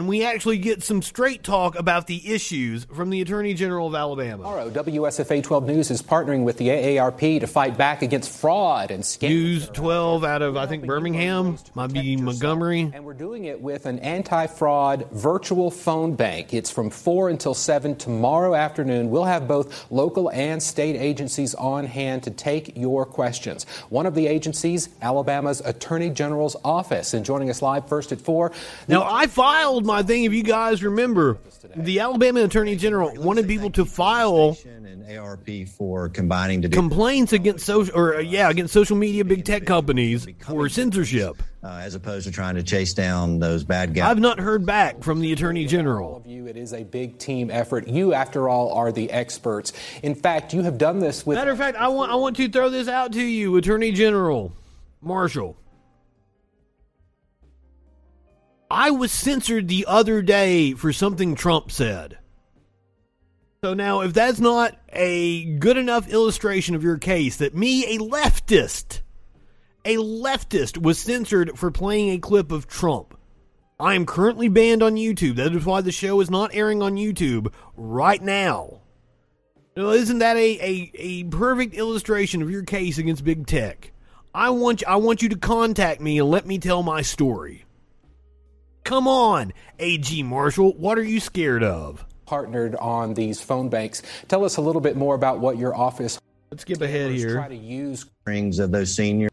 and 0.00 0.08
we 0.08 0.24
actually 0.24 0.56
get 0.56 0.82
some 0.82 1.02
straight 1.02 1.44
talk 1.44 1.78
about 1.78 2.06
the 2.06 2.32
issues 2.32 2.86
from 2.86 3.10
the 3.10 3.20
Attorney 3.20 3.52
General 3.52 3.88
of 3.88 3.94
Alabama. 3.94 4.38
Tomorrow, 4.38 4.70
WSFA 4.70 5.42
12 5.42 5.66
News 5.66 5.90
is 5.90 6.00
partnering 6.00 6.42
with 6.42 6.56
the 6.56 6.68
AARP 6.68 7.40
to 7.40 7.46
fight 7.46 7.76
back 7.76 8.00
against 8.00 8.30
fraud 8.40 8.90
and 8.90 9.04
scams. 9.04 9.28
News 9.28 9.68
12 9.68 10.24
out 10.24 10.40
of, 10.40 10.56
I 10.56 10.64
think, 10.64 10.86
Birmingham, 10.86 11.58
might 11.74 11.92
be 11.92 12.16
Montgomery. 12.16 12.90
And 12.94 13.04
we're 13.04 13.12
doing 13.12 13.44
it 13.44 13.60
with 13.60 13.84
an 13.84 13.98
anti 13.98 14.46
fraud 14.46 15.06
virtual 15.12 15.70
phone 15.70 16.14
bank. 16.14 16.54
It's 16.54 16.70
from 16.70 16.88
4 16.88 17.28
until 17.28 17.52
7 17.52 17.94
tomorrow 17.96 18.54
afternoon. 18.54 19.10
We'll 19.10 19.24
have 19.24 19.46
both 19.46 19.92
local 19.92 20.30
and 20.30 20.62
state 20.62 20.96
agencies 20.96 21.54
on 21.56 21.84
hand 21.84 22.22
to 22.22 22.30
take 22.30 22.74
your 22.74 23.04
questions. 23.04 23.66
One 23.90 24.06
of 24.06 24.14
the 24.14 24.28
agencies, 24.28 24.88
Alabama's 25.02 25.60
Attorney 25.60 26.08
General's 26.08 26.56
Office. 26.64 27.12
And 27.12 27.22
joining 27.22 27.50
us 27.50 27.60
live 27.60 27.86
first 27.86 28.12
at 28.12 28.20
4. 28.22 28.50
Now, 28.88 29.02
I 29.02 29.26
filed 29.26 29.84
my 29.90 30.02
thing. 30.02 30.24
If 30.24 30.32
you 30.32 30.42
guys 30.42 30.82
remember, 30.82 31.38
the 31.76 32.00
Alabama 32.00 32.42
Attorney 32.44 32.76
General 32.76 33.12
wanted 33.16 33.46
people 33.48 33.70
to 33.72 33.84
file 33.84 34.56
and 34.64 35.18
ARP 35.18 35.48
for 35.76 36.08
combining 36.08 36.62
to 36.62 36.68
do 36.68 36.76
complaints 36.76 37.32
against 37.32 37.66
social 37.66 37.94
or 37.96 38.16
uh, 38.16 38.18
yeah 38.20 38.48
against 38.50 38.72
social 38.72 38.96
media 38.96 39.24
big 39.24 39.44
tech 39.44 39.64
companies 39.66 40.26
for 40.46 40.68
censorship. 40.68 41.42
uh, 41.64 41.80
as 41.82 41.94
opposed 41.94 42.26
to 42.26 42.32
trying 42.32 42.54
to 42.54 42.62
chase 42.62 42.92
down 42.94 43.38
those 43.40 43.64
bad 43.64 43.92
guys. 43.94 44.10
I've 44.10 44.20
not 44.20 44.38
heard 44.38 44.64
back 44.64 45.02
from 45.02 45.20
the 45.20 45.32
Attorney 45.32 45.64
all 45.64 45.68
General. 45.68 46.16
of 46.16 46.26
you, 46.26 46.46
it 46.46 46.56
is 46.56 46.72
a 46.72 46.84
big 46.84 47.18
team 47.18 47.50
effort. 47.50 47.88
You, 47.88 48.14
after 48.14 48.48
all, 48.48 48.72
are 48.74 48.92
the 48.92 49.10
experts. 49.10 49.72
In 50.02 50.14
fact, 50.14 50.54
you 50.54 50.62
have 50.62 50.78
done 50.78 51.00
this 51.00 51.26
with. 51.26 51.36
Matter 51.36 51.50
of 51.52 51.58
fact, 51.58 51.76
I 51.76 51.88
want 51.88 52.12
I 52.12 52.14
want 52.14 52.36
to 52.36 52.48
throw 52.48 52.70
this 52.70 52.86
out 52.88 53.12
to 53.12 53.22
you, 53.22 53.56
Attorney 53.56 53.92
General 53.92 54.52
Marshall. 55.02 55.56
I 58.70 58.92
was 58.92 59.10
censored 59.10 59.66
the 59.66 59.84
other 59.88 60.22
day 60.22 60.74
for 60.74 60.92
something 60.92 61.34
Trump 61.34 61.72
said. 61.72 62.18
So 63.64 63.74
now, 63.74 64.00
if 64.02 64.14
that's 64.14 64.38
not 64.38 64.78
a 64.92 65.44
good 65.56 65.76
enough 65.76 66.08
illustration 66.08 66.76
of 66.76 66.84
your 66.84 66.96
case 66.96 67.36
that 67.38 67.54
me, 67.54 67.96
a 67.96 67.98
leftist, 67.98 69.00
a 69.84 69.96
leftist 69.96 70.80
was 70.80 70.98
censored 70.98 71.58
for 71.58 71.70
playing 71.70 72.10
a 72.10 72.18
clip 72.18 72.52
of 72.52 72.68
Trump. 72.68 73.18
I 73.80 73.94
am 73.94 74.06
currently 74.06 74.48
banned 74.48 74.82
on 74.82 74.94
YouTube. 74.94 75.36
That 75.36 75.54
is 75.54 75.64
why 75.64 75.80
the 75.80 75.92
show 75.92 76.20
is 76.20 76.30
not 76.30 76.54
airing 76.54 76.80
on 76.80 76.96
YouTube 76.96 77.52
right 77.76 78.22
now. 78.22 78.82
Now, 79.76 79.90
isn't 79.90 80.18
that 80.18 80.36
a, 80.36 80.58
a, 80.60 80.90
a 80.94 81.24
perfect 81.24 81.74
illustration 81.74 82.40
of 82.40 82.50
your 82.50 82.62
case 82.62 82.98
against 82.98 83.24
big 83.24 83.46
tech? 83.46 83.92
I 84.32 84.50
want 84.50 84.84
I 84.86 84.96
want 84.96 85.22
you 85.22 85.28
to 85.30 85.36
contact 85.36 86.00
me 86.00 86.18
and 86.18 86.30
let 86.30 86.46
me 86.46 86.58
tell 86.58 86.82
my 86.82 87.02
story. 87.02 87.64
Come 88.84 89.06
on, 89.06 89.52
AG 89.78 90.22
Marshall, 90.22 90.72
what 90.74 90.98
are 90.98 91.04
you 91.04 91.20
scared 91.20 91.62
of? 91.62 92.04
partnered 92.30 92.76
on 92.76 93.14
these 93.14 93.40
phone 93.40 93.68
banks. 93.68 94.02
Tell 94.28 94.44
us 94.44 94.56
a 94.56 94.60
little 94.60 94.80
bit 94.80 94.96
more 94.96 95.16
about 95.16 95.40
what 95.40 95.58
your 95.58 95.74
office 95.74 96.20
Let's 96.52 96.62
skip 96.62 96.80
ahead 96.80 97.10
here. 97.10 97.34
try 97.34 97.48
to 97.48 97.56
use 97.56 98.06
Rings 98.24 98.60
of 98.60 98.70
those 98.70 98.94
senior 98.94 99.30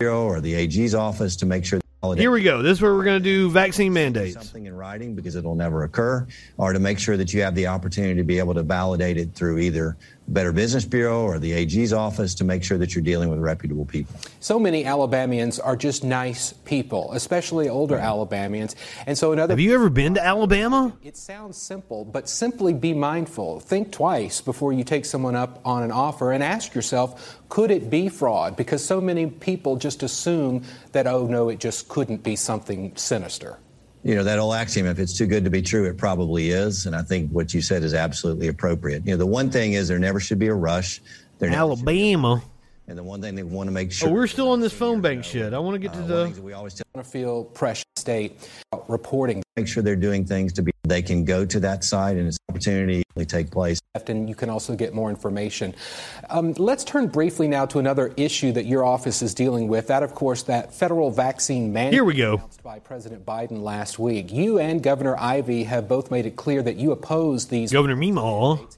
or 0.00 0.40
the 0.40 0.54
AG's 0.54 0.92
office 0.92 1.36
to 1.36 1.46
make 1.46 1.64
sure 1.64 1.78
that 1.78 1.86
holiday 2.02 2.22
Here 2.22 2.32
we 2.32 2.42
go. 2.42 2.60
This 2.60 2.78
is 2.78 2.82
where 2.82 2.92
we're 2.92 3.04
going 3.04 3.22
to 3.22 3.24
do 3.24 3.50
vaccine 3.50 3.92
mandates. 3.92 4.34
something 4.34 4.66
in 4.66 4.74
writing 4.74 5.14
because 5.14 5.36
it'll 5.36 5.54
never 5.54 5.84
occur, 5.84 6.26
or 6.56 6.72
to 6.72 6.80
make 6.80 6.98
sure 6.98 7.16
that 7.16 7.32
you 7.32 7.42
have 7.42 7.54
the 7.54 7.68
opportunity 7.68 8.16
to 8.16 8.24
be 8.24 8.40
able 8.40 8.54
to 8.54 8.64
validate 8.64 9.16
it 9.16 9.32
through 9.32 9.58
either 9.58 9.96
Better 10.30 10.52
Business 10.52 10.84
Bureau 10.84 11.22
or 11.22 11.40
the 11.40 11.52
AG's 11.52 11.92
office 11.92 12.34
to 12.36 12.44
make 12.44 12.62
sure 12.62 12.78
that 12.78 12.94
you're 12.94 13.02
dealing 13.02 13.30
with 13.30 13.40
reputable 13.40 13.84
people. 13.84 14.14
So 14.38 14.60
many 14.60 14.84
Alabamians 14.84 15.58
are 15.58 15.76
just 15.76 16.04
nice 16.04 16.52
people, 16.52 17.12
especially 17.12 17.68
older 17.68 17.96
Alabamians. 17.96 18.76
And 19.06 19.18
so 19.18 19.32
another 19.32 19.52
Have 19.52 19.60
you 19.60 19.74
ever 19.74 19.90
been 19.90 20.14
to 20.14 20.24
Alabama? 20.24 20.96
It 21.02 21.16
sounds 21.16 21.56
simple, 21.56 22.04
but 22.04 22.28
simply 22.28 22.72
be 22.72 22.94
mindful. 22.94 23.58
Think 23.58 23.90
twice 23.90 24.40
before 24.40 24.72
you 24.72 24.84
take 24.84 25.04
someone 25.04 25.34
up 25.34 25.60
on 25.64 25.82
an 25.82 25.90
offer 25.90 26.30
and 26.30 26.44
ask 26.44 26.74
yourself, 26.74 27.40
could 27.48 27.72
it 27.72 27.90
be 27.90 28.08
fraud? 28.08 28.56
Because 28.56 28.84
so 28.84 29.00
many 29.00 29.26
people 29.26 29.76
just 29.76 30.04
assume 30.04 30.62
that, 30.92 31.08
oh 31.08 31.26
no, 31.26 31.48
it 31.48 31.58
just 31.58 31.88
couldn't 31.88 32.22
be 32.22 32.36
something 32.36 32.94
sinister. 32.94 33.58
You 34.02 34.14
know, 34.14 34.24
that 34.24 34.38
old 34.38 34.54
axiom, 34.54 34.86
if 34.86 34.98
it's 34.98 35.16
too 35.16 35.26
good 35.26 35.44
to 35.44 35.50
be 35.50 35.60
true, 35.60 35.84
it 35.86 35.98
probably 35.98 36.50
is. 36.50 36.86
And 36.86 36.96
I 36.96 37.02
think 37.02 37.30
what 37.32 37.52
you 37.52 37.60
said 37.60 37.82
is 37.82 37.92
absolutely 37.92 38.48
appropriate. 38.48 39.04
You 39.04 39.12
know, 39.12 39.18
the 39.18 39.26
one 39.26 39.50
thing 39.50 39.74
is 39.74 39.88
there 39.88 39.98
never 39.98 40.18
should 40.18 40.38
be 40.38 40.46
a 40.46 40.54
rush. 40.54 41.02
There 41.38 41.50
never 41.50 41.76
should 41.76 41.84
be- 41.84 42.12
Alabama. 42.12 42.42
and 42.88 42.96
the 42.98 43.02
one 43.02 43.20
thing 43.20 43.34
they 43.34 43.42
want 43.42 43.66
to 43.68 43.72
make 43.72 43.92
sure. 43.92 44.08
Oh, 44.08 44.12
we're 44.12 44.26
still 44.26 44.50
on 44.50 44.60
this 44.60 44.72
phone 44.72 45.00
bank 45.02 45.22
shit. 45.22 45.52
I 45.52 45.58
want 45.58 45.74
to 45.74 45.78
get 45.78 45.92
to 45.92 46.00
Uh, 46.02 46.06
the 46.06 46.24
that 46.34 46.42
we 46.42 46.54
always 46.54 46.74
tell 46.74 46.84
I 46.96 47.02
feel 47.02 47.44
precious 47.44 47.84
state 47.96 48.48
reporting 48.88 49.42
make 49.56 49.68
sure 49.68 49.82
they're 49.82 49.94
doing 49.96 50.24
things 50.24 50.52
to 50.54 50.62
be 50.62 50.72
they 50.90 51.00
can 51.02 51.24
go 51.24 51.46
to 51.46 51.60
that 51.60 51.84
site 51.84 52.16
and 52.16 52.26
it's 52.26 52.36
an 52.36 52.52
opportunity 52.52 53.02
to 53.16 53.24
take 53.24 53.50
place 53.50 53.80
and 54.08 54.28
you 54.28 54.34
can 54.34 54.50
also 54.50 54.76
get 54.76 54.94
more 54.94 55.10
information. 55.10 55.74
Um, 56.28 56.52
let's 56.54 56.84
turn 56.84 57.08
briefly 57.08 57.48
now 57.48 57.66
to 57.66 57.78
another 57.78 58.12
issue 58.16 58.52
that 58.52 58.64
your 58.64 58.84
office 58.84 59.20
is 59.20 59.34
dealing 59.34 59.68
with. 59.68 59.88
That, 59.88 60.02
of 60.02 60.14
course, 60.14 60.44
that 60.44 60.72
federal 60.72 61.10
vaccine 61.10 61.72
mandate 61.72 61.94
Here 61.94 62.04
we 62.04 62.14
go. 62.14 62.34
announced 62.34 62.62
by 62.62 62.78
President 62.78 63.26
Biden 63.26 63.62
last 63.62 63.98
week. 63.98 64.32
You 64.32 64.58
and 64.58 64.82
Governor 64.82 65.16
Ivey 65.18 65.64
have 65.64 65.88
both 65.88 66.10
made 66.10 66.26
it 66.26 66.36
clear 66.36 66.62
that 66.62 66.76
you 66.76 66.92
oppose 66.92 67.46
these. 67.46 67.72
Governor 67.72 67.96
Meemaw. 67.96 68.76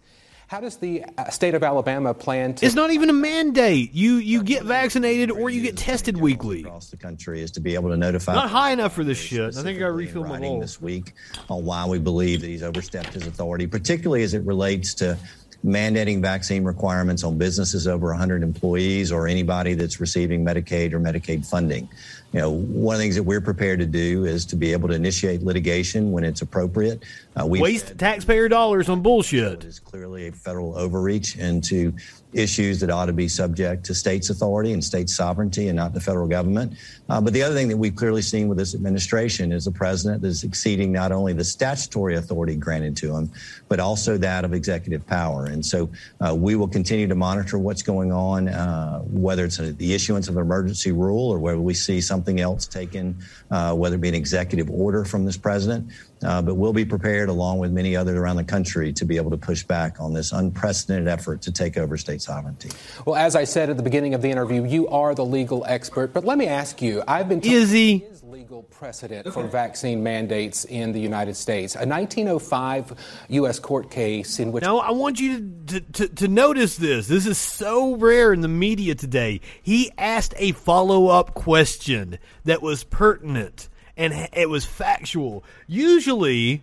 How 0.52 0.60
does 0.60 0.76
the 0.76 1.02
uh, 1.16 1.30
state 1.30 1.54
of 1.54 1.62
Alabama 1.62 2.12
plan 2.12 2.52
to? 2.56 2.66
It's 2.66 2.74
not 2.74 2.90
even 2.90 3.08
a 3.08 3.14
mandate. 3.14 3.94
You 3.94 4.16
you 4.16 4.42
get 4.42 4.64
vaccinated 4.64 5.30
or 5.30 5.48
you 5.48 5.62
get 5.62 5.78
tested 5.78 6.18
weekly. 6.18 6.60
across 6.60 6.90
the 6.90 6.98
country 6.98 7.40
is 7.40 7.50
to 7.52 7.60
be 7.60 7.72
able 7.72 7.88
to 7.88 7.96
notify 7.96 8.34
Not 8.34 8.50
high 8.50 8.72
enough 8.72 8.92
for 8.92 9.02
this 9.02 9.16
shit. 9.16 9.56
I 9.56 9.62
think 9.62 9.78
I 9.78 9.80
got 9.80 9.86
to 9.86 9.92
refill 9.92 10.24
my 10.24 10.32
writing 10.32 10.50
bowl. 10.50 10.60
this 10.60 10.78
week 10.78 11.14
on 11.48 11.64
why 11.64 11.86
we 11.86 11.98
believe 11.98 12.42
that 12.42 12.48
he's 12.48 12.62
overstepped 12.62 13.14
his 13.14 13.26
authority, 13.26 13.66
particularly 13.66 14.24
as 14.24 14.34
it 14.34 14.44
relates 14.44 14.92
to 14.96 15.16
mandating 15.64 16.20
vaccine 16.20 16.64
requirements 16.64 17.24
on 17.24 17.38
businesses 17.38 17.86
over 17.86 18.08
100 18.08 18.42
employees 18.42 19.10
or 19.10 19.26
anybody 19.26 19.72
that's 19.72 20.00
receiving 20.00 20.44
Medicaid 20.44 20.92
or 20.92 21.00
Medicaid 21.00 21.46
funding. 21.46 21.88
You 22.32 22.40
know, 22.40 22.50
one 22.50 22.94
of 22.94 22.98
the 22.98 23.04
things 23.04 23.16
that 23.16 23.24
we're 23.24 23.42
prepared 23.42 23.78
to 23.80 23.86
do 23.86 24.24
is 24.24 24.46
to 24.46 24.56
be 24.56 24.72
able 24.72 24.88
to 24.88 24.94
initiate 24.94 25.42
litigation 25.42 26.12
when 26.12 26.24
it's 26.24 26.40
appropriate. 26.40 27.02
Uh, 27.38 27.44
we've 27.46 27.60
Waste 27.60 27.98
taxpayer 27.98 28.48
dollars 28.48 28.88
on 28.88 29.02
bullshit. 29.02 29.52
it 29.52 29.64
is 29.64 29.78
clearly 29.78 30.28
a 30.28 30.32
federal 30.32 30.76
overreach 30.76 31.36
into 31.36 31.92
issues 32.32 32.80
that 32.80 32.90
ought 32.90 33.06
to 33.06 33.12
be 33.12 33.28
subject 33.28 33.84
to 33.84 33.94
states' 33.94 34.30
authority 34.30 34.72
and 34.72 34.82
state 34.82 35.08
sovereignty 35.08 35.68
and 35.68 35.76
not 35.76 35.92
the 35.92 36.00
federal 36.00 36.26
government. 36.26 36.74
Uh, 37.08 37.20
but 37.20 37.32
the 37.32 37.42
other 37.42 37.54
thing 37.54 37.68
that 37.68 37.76
we've 37.76 37.94
clearly 37.94 38.22
seen 38.22 38.48
with 38.48 38.58
this 38.58 38.74
administration 38.74 39.52
is 39.52 39.66
a 39.66 39.72
president 39.72 40.22
that 40.22 40.28
is 40.28 40.44
exceeding 40.44 40.92
not 40.92 41.12
only 41.12 41.32
the 41.32 41.44
statutory 41.44 42.16
authority 42.16 42.56
granted 42.56 42.96
to 42.96 43.14
him, 43.14 43.30
but 43.68 43.80
also 43.80 44.16
that 44.16 44.44
of 44.44 44.52
executive 44.52 45.06
power. 45.06 45.46
And 45.46 45.64
so 45.64 45.90
uh, 46.20 46.34
we 46.34 46.56
will 46.56 46.68
continue 46.68 47.06
to 47.06 47.14
monitor 47.14 47.58
what's 47.58 47.82
going 47.82 48.12
on, 48.12 48.48
uh, 48.48 49.00
whether 49.00 49.44
it's 49.44 49.58
a, 49.58 49.72
the 49.72 49.94
issuance 49.94 50.28
of 50.28 50.36
an 50.36 50.42
emergency 50.42 50.92
rule 50.92 51.30
or 51.30 51.38
whether 51.38 51.60
we 51.60 51.74
see 51.74 52.00
something 52.00 52.40
else 52.40 52.66
taken, 52.66 53.16
uh, 53.50 53.74
whether 53.74 53.96
it 53.96 54.00
be 54.00 54.08
an 54.08 54.14
executive 54.14 54.70
order 54.70 55.04
from 55.04 55.24
this 55.24 55.36
president. 55.36 55.90
Uh, 56.24 56.42
but 56.42 56.54
we'll 56.54 56.72
be 56.72 56.84
prepared, 56.84 57.28
along 57.28 57.58
with 57.58 57.72
many 57.72 57.96
others 57.96 58.16
around 58.16 58.36
the 58.36 58.44
country, 58.44 58.92
to 58.92 59.04
be 59.04 59.16
able 59.16 59.30
to 59.30 59.36
push 59.36 59.62
back 59.62 60.00
on 60.00 60.12
this 60.12 60.32
unprecedented 60.32 61.08
effort 61.08 61.42
to 61.42 61.52
take 61.52 61.76
over 61.76 61.96
state 61.96 62.22
sovereignty. 62.22 62.70
Well, 63.04 63.16
as 63.16 63.36
I 63.36 63.44
said 63.44 63.70
at 63.70 63.76
the 63.76 63.82
beginning 63.82 64.14
of 64.14 64.22
the 64.22 64.30
interview, 64.30 64.64
you 64.64 64.88
are 64.88 65.14
the 65.14 65.24
legal 65.24 65.64
expert. 65.66 66.12
But 66.12 66.24
let 66.24 66.38
me 66.38 66.46
ask 66.46 66.80
you: 66.80 67.02
I've 67.06 67.28
been 67.28 67.40
told 67.40 67.54
Is 67.54 67.70
he? 67.70 67.98
there 67.98 68.12
is 68.12 68.22
legal 68.32 68.62
precedent 68.64 69.32
for 69.32 69.46
vaccine 69.46 70.02
mandates 70.02 70.64
in 70.64 70.92
the 70.92 71.00
United 71.00 71.36
States. 71.36 71.74
A 71.74 71.86
1905 71.86 72.94
U.S. 73.28 73.58
court 73.58 73.90
case 73.90 74.38
in 74.38 74.52
which 74.52 74.62
Now, 74.62 74.78
I 74.78 74.90
want 74.90 75.20
you 75.20 75.52
to, 75.66 75.80
to, 75.80 76.08
to 76.08 76.28
notice 76.28 76.76
this. 76.76 77.08
This 77.08 77.26
is 77.26 77.38
so 77.38 77.94
rare 77.96 78.32
in 78.32 78.40
the 78.40 78.48
media 78.48 78.94
today. 78.94 79.40
He 79.62 79.90
asked 79.98 80.34
a 80.38 80.52
follow 80.52 81.08
up 81.08 81.34
question 81.34 82.18
that 82.44 82.62
was 82.62 82.84
pertinent 82.84 83.68
and 83.96 84.28
it 84.32 84.48
was 84.48 84.64
factual. 84.64 85.44
Usually, 85.66 86.62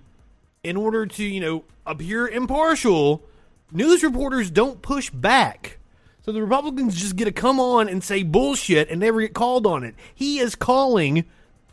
in 0.64 0.78
order 0.78 1.06
to, 1.06 1.24
you 1.24 1.40
know, 1.40 1.64
appear 1.86 2.28
impartial, 2.28 3.24
news 3.72 4.04
reporters 4.04 4.52
don't 4.52 4.82
push 4.82 5.10
back. 5.10 5.78
So 6.24 6.32
the 6.32 6.42
Republicans 6.42 6.96
just 6.96 7.16
get 7.16 7.26
to 7.26 7.32
come 7.32 7.60
on 7.60 7.88
and 7.90 8.04
say 8.04 8.24
bullshit 8.24 8.90
and 8.90 9.00
never 9.00 9.22
get 9.22 9.34
called 9.34 9.66
on 9.66 9.84
it. 9.84 9.96
He 10.14 10.40
is 10.40 10.56
calling 10.56 11.26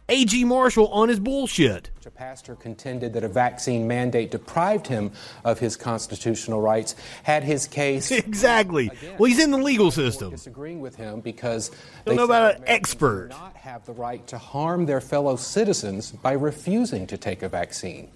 A.G. 0.09 0.45
Marshall 0.45 0.87
on 0.88 1.09
his 1.09 1.19
bullshit. 1.19 1.90
a 2.07 2.11
pastor 2.11 2.55
contended 2.55 3.12
that 3.14 3.25
a 3.25 3.29
vaccine 3.29 3.88
mandate 3.88 4.31
deprived 4.31 4.87
him 4.87 5.11
of 5.45 5.59
his 5.59 5.77
constitutional 5.77 6.61
rights, 6.61 6.95
had 7.25 7.42
his 7.42 7.66
case 7.66 8.11
Exactly. 8.12 8.88
Well, 9.19 9.29
he's 9.29 9.42
in 9.42 9.51
the 9.51 9.59
legal 9.59 9.90
system. 9.90 10.31
disagreeing 10.31 10.79
with 10.81 10.95
him 10.95 11.21
because 11.21 11.71
Don't 11.71 11.79
they 12.05 12.14
know 12.16 12.25
about 12.25 12.42
an 12.42 12.57
Americans 12.62 12.69
expert. 12.69 13.29
do 13.33 13.37
not 13.37 13.57
have 13.57 13.85
the 13.85 13.92
right 13.95 14.25
to 14.29 14.38
harm 14.38 14.87
their 14.87 15.01
fellow 15.01 15.35
citizens 15.35 16.12
by 16.12 16.33
refusing 16.33 17.09
to 17.09 17.16
take 17.16 17.42
a 17.42 17.49
vaccine. 17.49 18.09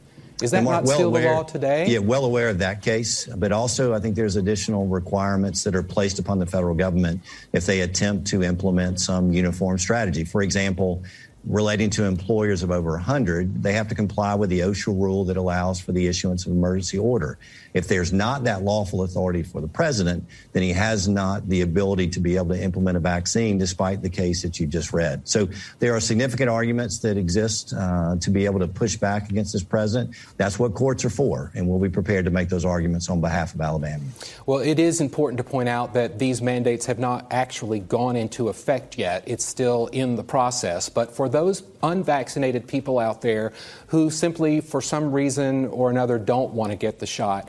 Is 0.43 0.53
that 0.53 0.63
not 0.63 0.85
well 0.85 0.95
still 0.95 1.09
aware- 1.09 1.23
the 1.29 1.35
law 1.35 1.43
today? 1.43 1.87
Yeah, 1.89 1.99
well 1.99 2.25
aware 2.25 2.49
of 2.49 2.59
that 2.61 2.83
case, 2.83 3.27
but 3.37 3.51
also 3.53 3.93
I 3.95 3.99
think 3.99 4.15
there's 4.15 4.37
additional 4.37 4.87
requirements 4.87 5.65
that 5.65 5.75
are 5.75 5.83
placed 5.83 6.19
upon 6.21 6.39
the 6.39 6.47
federal 6.47 6.75
government 6.77 7.21
if 7.53 7.67
they 7.67 7.81
attempt 7.81 8.29
to 8.29 8.43
implement 8.45 9.01
some 9.01 9.33
uniform 9.33 9.77
strategy. 9.77 10.25
For 10.25 10.41
example, 10.41 11.03
relating 11.45 11.91
to 11.91 12.05
employers 12.05 12.63
of 12.63 12.71
over 12.71 12.93
100, 12.93 13.63
they 13.63 13.73
have 13.73 13.89
to 13.89 13.95
comply 13.95 14.35
with 14.35 14.51
the 14.51 14.61
OSHA 14.61 14.89
rule 14.89 15.25
that 15.25 15.37
allows 15.37 15.81
for 15.81 15.93
the 15.93 16.07
issuance 16.07 16.47
of 16.47 16.53
emergency 16.53 16.99
order. 16.99 17.39
If 17.75 17.89
there's 17.89 18.13
not 18.13 18.45
that 18.45 18.63
lawful 18.63 19.03
authority 19.03 19.43
for 19.43 19.61
the 19.61 19.69
president, 19.69 20.25
then 20.53 20.63
he 20.63 20.73
has 20.73 21.09
not 21.09 21.49
the 21.49 21.61
ability 21.61 22.09
to 22.09 22.21
be 22.21 22.37
able 22.37 22.49
to 22.49 22.63
implement 22.63 22.97
a 22.97 23.01
vaccine, 23.01 23.59
despite 23.59 24.03
the 24.03 24.11
case 24.11 24.43
that 24.43 24.59
you 24.59 24.67
just 24.67 24.93
read. 24.93 25.29
So 25.29 25.49
there 25.79 25.95
are 25.95 26.01
significant 26.01 26.51
arguments 26.51 26.99
that 27.01 27.17
exist 27.17 27.73
uh, 27.77 28.17
to 28.21 28.31
be 28.31 28.45
able 28.45 28.61
to 28.61 28.69
push 28.69 28.97
back 28.97 29.31
against 29.31 29.53
this 29.53 29.63
president. 29.63 30.15
That's 30.37 30.59
what 30.59 30.75
courts 30.75 31.05
are 31.05 31.11
for, 31.11 31.51
and 31.55 31.69
we'll 31.69 31.79
be 31.79 31.89
prepared 31.89 32.25
to 32.25 32.31
make 32.31 32.49
those 32.49 32.65
arguments 32.65 33.09
on 33.09 33.21
behalf 33.21 33.55
of 33.55 33.61
Alabama. 33.61 34.05
Well, 34.47 34.59
it 34.59 34.79
is 34.79 35.01
important 35.01 35.39
to 35.39 35.45
point 35.45 35.69
out 35.69 35.95
that 35.95 36.19
these 36.19 36.43
mandates 36.43 36.87
have 36.87 36.99
not 36.99 37.27
actually 37.31 37.81
gone 37.81 38.17
into 38.17 38.49
effect 38.49 38.99
yet. 38.99 39.25
It's 39.27 39.45
still 39.45 39.87
in 39.89 40.17
the 40.17 40.25
process. 40.25 40.89
But 40.89 41.15
for 41.15 41.29
those 41.29 41.63
unvaccinated 41.83 42.67
people 42.67 42.99
out 42.99 43.23
there 43.23 43.53
who 43.89 44.11
simply, 44.11 44.61
for 44.61 44.81
some 44.81 45.13
reason 45.13 45.67
or 45.67 45.91
another, 45.91 46.19
don't 46.19 46.53
want 46.53 46.73
to 46.73 46.77
get 46.77 46.99
the 46.99 47.07
shot. 47.07 47.49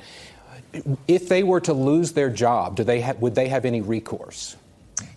If 1.07 1.29
they 1.29 1.43
were 1.43 1.59
to 1.61 1.73
lose 1.73 2.13
their 2.13 2.29
job, 2.29 2.75
do 2.75 2.83
they 2.83 3.01
ha- 3.01 3.15
would 3.19 3.35
they 3.35 3.47
have 3.49 3.65
any 3.65 3.81
recourse? 3.81 4.55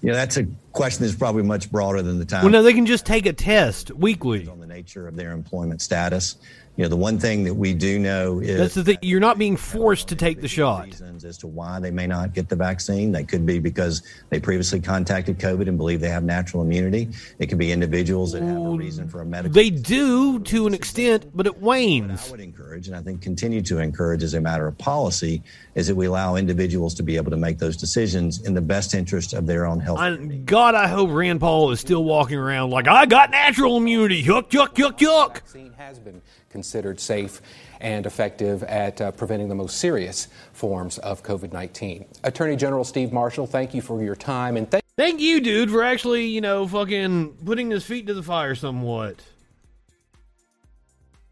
Yeah, 0.03 0.14
that's 0.14 0.37
a 0.37 0.47
question 0.73 1.05
that's 1.05 1.17
probably 1.17 1.43
much 1.43 1.71
broader 1.71 2.03
than 2.03 2.19
the 2.19 2.25
time. 2.25 2.43
Well, 2.43 2.53
no, 2.53 2.62
they 2.62 2.73
can 2.73 2.87
just 2.87 3.07
take 3.07 3.27
a 3.27 3.33
test 3.33 3.90
weekly 3.90 4.49
on 4.49 4.61
the 4.61 4.67
nature 4.67 5.07
of 5.07 5.17
their 5.17 5.33
employment 5.33 5.83
status 5.83 6.37
you 6.77 6.83
know, 6.83 6.89
the 6.89 6.97
one 6.97 7.21
thing 7.21 7.45
that 7.45 7.55
we 7.55 7.73
do 7.73 8.01
know 8.01 8.41
is 8.41 8.59
that's 8.59 8.75
the 8.75 8.83
thing. 8.83 8.99
You're 9.01 9.21
not 9.21 9.39
being 9.39 9.57
forced 9.57 10.09
to 10.09 10.17
take 10.17 10.41
the 10.41 10.49
shot. 10.49 10.87
Reasons 10.87 11.25
as 11.25 11.39
to 11.39 11.47
why 11.47 11.79
they 11.79 11.93
may 11.93 12.09
not 12.09 12.35
get 12.35 12.49
the 12.49 12.57
vaccine. 12.57 13.13
They 13.13 13.23
could 13.23 13.47
be 13.47 13.61
because 13.61 14.03
they 14.31 14.41
previously 14.41 14.81
contacted 14.81 15.39
COVID 15.39 15.69
and 15.69 15.79
believe 15.79 16.01
they 16.01 16.09
have 16.09 16.25
natural 16.25 16.65
immunity. 16.65 17.11
It 17.39 17.47
could 17.47 17.59
be 17.59 17.71
individuals 17.71 18.33
that 18.33 18.43
have 18.43 18.57
a 18.57 18.71
reason 18.71 19.09
for 19.09 19.21
a 19.21 19.27
medical. 19.27 19.55
They 19.55 19.71
do 19.71 20.41
to 20.41 20.67
an 20.67 20.75
extent, 20.75 21.31
but 21.33 21.47
it 21.47 21.63
wanes. 21.63 22.23
What 22.23 22.29
I 22.29 22.31
would 22.33 22.41
encourage, 22.41 22.89
and 22.89 22.97
I 22.97 23.03
think 23.03 23.23
continue 23.23 23.63
to 23.63 23.79
encourage 23.79 24.25
as 24.25 24.35
a 24.35 24.41
matter 24.41 24.67
of 24.67 24.77
policy, 24.77 25.45
is 25.77 25.87
that 25.87 25.95
we 25.95 26.07
allow 26.07 26.35
individuals 26.35 26.95
to 26.95 27.05
be 27.05 27.17
able 27.17 27.31
to 27.31 27.37
make 27.37 27.59
those 27.59 27.77
decisions 27.77 28.41
in 28.41 28.55
the 28.55 28.61
best 28.61 28.95
interest 28.95 29.33
of 29.33 29.47
their 29.47 29.65
own 29.65 29.79
health. 29.79 30.01
I, 30.01 30.17
God, 30.17 30.75
I 30.75 30.89
hope 30.89 31.11
Rand 31.11 31.39
Paul 31.39 31.71
is 31.71 31.79
still 31.79 32.03
walking 32.03 32.37
around 32.37 32.71
like 32.71 32.89
I 32.89 33.07
got 33.07 33.31
natural 33.31 33.77
immunity. 33.77 34.25
Yuck, 34.25 34.51
yuck, 34.51 34.75
yuck, 34.75 34.99
yuck. 34.99 35.35
Vaccine 35.35 35.73
has 35.75 36.01
been 36.01 36.21
considered 36.55 37.01
safe 37.01 37.43
and 37.81 38.07
effective 38.07 38.62
at 38.62 39.01
uh, 39.01 39.11
preventing 39.11 39.49
the 39.49 39.57
most 39.57 39.79
serious 39.79 40.29
forms 40.53 40.99
of 40.99 41.21
COVID 41.25 41.53
19. 41.53 42.07
Attorney 42.23 42.55
General 42.55 42.85
Steve 42.85 43.12
Marshall, 43.12 43.49
thank 43.49 43.75
you 43.75 43.83
for 43.83 44.01
your 44.05 44.14
time 44.14 44.57
and 44.57 44.71
thank 44.71 44.85
Thank 44.97 45.21
you, 45.21 45.40
dude, 45.40 45.73
for 45.73 45.83
actually, 45.83 46.27
you 46.27 46.40
know, 46.40 46.69
fucking 46.69 47.38
putting 47.45 47.73
his 47.73 47.85
feet 47.85 48.07
to 48.07 48.14
the 48.14 48.23
fire 48.23 48.55
somewhat. 48.55 49.17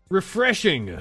Refreshing. 0.08 0.98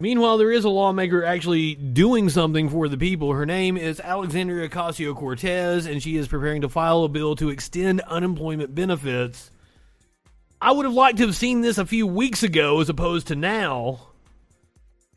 Meanwhile, 0.00 0.38
there 0.38 0.50
is 0.50 0.64
a 0.64 0.68
lawmaker 0.68 1.24
actually 1.24 1.76
doing 1.76 2.28
something 2.28 2.68
for 2.68 2.88
the 2.88 2.98
people. 2.98 3.32
Her 3.32 3.46
name 3.46 3.76
is 3.76 4.00
Alexandria 4.00 4.68
Ocasio 4.68 5.14
Cortez, 5.14 5.86
and 5.86 6.02
she 6.02 6.16
is 6.16 6.26
preparing 6.26 6.62
to 6.62 6.68
file 6.68 7.04
a 7.04 7.08
bill 7.08 7.36
to 7.36 7.50
extend 7.50 8.00
unemployment 8.00 8.74
benefits 8.74 9.52
I 10.66 10.72
would 10.72 10.84
have 10.84 10.94
liked 10.94 11.18
to 11.18 11.26
have 11.26 11.36
seen 11.36 11.60
this 11.60 11.78
a 11.78 11.86
few 11.86 12.08
weeks 12.08 12.42
ago 12.42 12.80
as 12.80 12.88
opposed 12.88 13.28
to 13.28 13.36
now. 13.36 14.00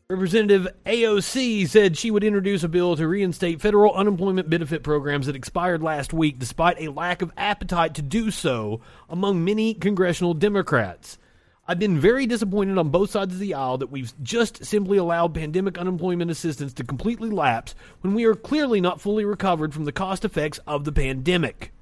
Representative 0.08 0.68
AOC 0.86 1.66
said 1.66 1.98
she 1.98 2.12
would 2.12 2.22
introduce 2.22 2.62
a 2.62 2.68
bill 2.68 2.94
to 2.94 3.08
reinstate 3.08 3.60
federal 3.60 3.92
unemployment 3.92 4.48
benefit 4.48 4.84
programs 4.84 5.26
that 5.26 5.34
expired 5.34 5.82
last 5.82 6.12
week, 6.12 6.38
despite 6.38 6.80
a 6.80 6.92
lack 6.92 7.20
of 7.20 7.32
appetite 7.36 7.96
to 7.96 8.02
do 8.02 8.30
so 8.30 8.80
among 9.08 9.44
many 9.44 9.74
congressional 9.74 10.34
Democrats. 10.34 11.18
I've 11.66 11.80
been 11.80 11.98
very 11.98 12.26
disappointed 12.26 12.78
on 12.78 12.90
both 12.90 13.10
sides 13.10 13.34
of 13.34 13.40
the 13.40 13.54
aisle 13.54 13.78
that 13.78 13.90
we've 13.90 14.12
just 14.22 14.64
simply 14.64 14.98
allowed 14.98 15.34
pandemic 15.34 15.78
unemployment 15.78 16.30
assistance 16.30 16.72
to 16.74 16.84
completely 16.84 17.30
lapse 17.30 17.74
when 18.02 18.14
we 18.14 18.24
are 18.24 18.36
clearly 18.36 18.80
not 18.80 19.00
fully 19.00 19.24
recovered 19.24 19.74
from 19.74 19.84
the 19.84 19.90
cost 19.90 20.24
effects 20.24 20.60
of 20.68 20.84
the 20.84 20.92
pandemic. 20.92 21.72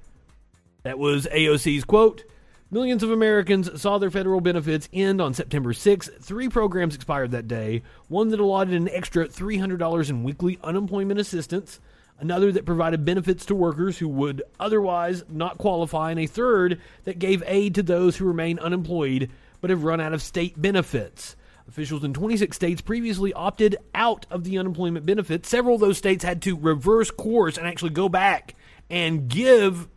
That 0.81 0.97
was 0.97 1.27
AOC's 1.27 1.83
quote. 1.83 2.23
Millions 2.71 3.01
of 3.01 3.09
Americans 3.09 3.81
saw 3.81 3.97
their 3.97 4.11
federal 4.11 4.41
benefits 4.41 4.87
end 4.93 5.19
on 5.19 5.33
September 5.33 5.73
6th. 5.73 6.21
Three 6.21 6.49
programs 6.49 6.93
expired 6.93 7.31
that 7.31 7.47
day 7.47 7.81
one 8.09 8.29
that 8.29 8.39
allotted 8.39 8.75
an 8.75 8.87
extra 8.89 9.27
$300 9.27 10.09
in 10.11 10.23
weekly 10.23 10.59
unemployment 10.63 11.19
assistance, 11.19 11.79
another 12.19 12.51
that 12.51 12.67
provided 12.67 13.03
benefits 13.03 13.43
to 13.47 13.55
workers 13.55 13.97
who 13.97 14.07
would 14.07 14.43
otherwise 14.59 15.23
not 15.27 15.57
qualify, 15.57 16.11
and 16.11 16.19
a 16.19 16.27
third 16.27 16.79
that 17.05 17.17
gave 17.17 17.41
aid 17.47 17.73
to 17.73 17.81
those 17.81 18.17
who 18.17 18.25
remain 18.25 18.59
unemployed 18.59 19.31
but 19.61 19.71
have 19.71 19.83
run 19.83 19.99
out 19.99 20.13
of 20.13 20.21
state 20.21 20.61
benefits. 20.61 21.35
Officials 21.67 22.03
in 22.03 22.13
26 22.13 22.55
states 22.55 22.81
previously 22.81 23.33
opted 23.33 23.77
out 23.95 24.27
of 24.29 24.43
the 24.43 24.59
unemployment 24.59 25.07
benefits. 25.07 25.49
Several 25.49 25.73
of 25.73 25.81
those 25.81 25.97
states 25.97 26.23
had 26.23 26.43
to 26.43 26.55
reverse 26.55 27.09
course 27.09 27.57
and 27.57 27.65
actually 27.65 27.89
go 27.91 28.09
back 28.09 28.53
and 28.91 29.27
give. 29.27 29.87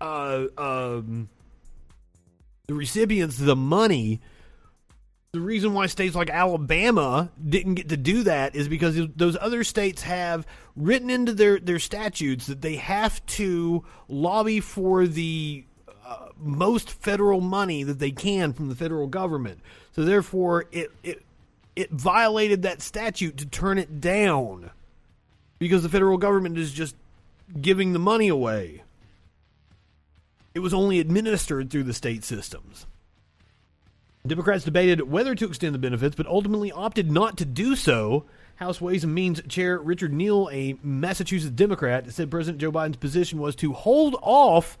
Uh, 0.00 0.46
um, 0.56 1.28
the 2.70 2.76
recipients 2.76 3.36
the 3.36 3.56
money. 3.56 4.20
The 5.32 5.40
reason 5.40 5.74
why 5.74 5.86
states 5.86 6.14
like 6.14 6.30
Alabama 6.30 7.32
didn't 7.44 7.74
get 7.74 7.88
to 7.88 7.96
do 7.96 8.22
that 8.22 8.54
is 8.54 8.68
because 8.68 8.96
those 9.16 9.36
other 9.40 9.64
states 9.64 10.02
have 10.02 10.46
written 10.76 11.10
into 11.10 11.32
their, 11.32 11.58
their 11.58 11.80
statutes 11.80 12.46
that 12.46 12.62
they 12.62 12.76
have 12.76 13.26
to 13.26 13.84
lobby 14.06 14.60
for 14.60 15.08
the 15.08 15.64
uh, 16.06 16.28
most 16.38 16.92
federal 16.92 17.40
money 17.40 17.82
that 17.82 17.98
they 17.98 18.12
can 18.12 18.52
from 18.52 18.68
the 18.68 18.76
federal 18.76 19.08
government. 19.08 19.58
So 19.90 20.04
therefore, 20.04 20.66
it, 20.70 20.92
it 21.02 21.24
it 21.74 21.90
violated 21.90 22.62
that 22.62 22.82
statute 22.82 23.36
to 23.38 23.46
turn 23.46 23.78
it 23.78 24.00
down 24.00 24.70
because 25.58 25.82
the 25.82 25.88
federal 25.88 26.18
government 26.18 26.56
is 26.56 26.72
just 26.72 26.94
giving 27.60 27.94
the 27.94 27.98
money 27.98 28.28
away. 28.28 28.84
It 30.54 30.60
was 30.60 30.74
only 30.74 30.98
administered 30.98 31.70
through 31.70 31.84
the 31.84 31.94
state 31.94 32.24
systems. 32.24 32.86
Democrats 34.26 34.64
debated 34.64 35.10
whether 35.10 35.34
to 35.34 35.46
extend 35.46 35.74
the 35.74 35.78
benefits, 35.78 36.14
but 36.14 36.26
ultimately 36.26 36.70
opted 36.70 37.10
not 37.10 37.38
to 37.38 37.44
do 37.44 37.74
so. 37.74 38.26
House 38.56 38.80
Ways 38.80 39.04
and 39.04 39.14
Means 39.14 39.40
Chair 39.48 39.78
Richard 39.78 40.12
Neal, 40.12 40.50
a 40.52 40.76
Massachusetts 40.82 41.52
Democrat, 41.52 42.12
said 42.12 42.30
President 42.30 42.60
Joe 42.60 42.70
Biden's 42.70 42.96
position 42.96 43.38
was 43.38 43.56
to 43.56 43.72
hold 43.72 44.16
off 44.20 44.76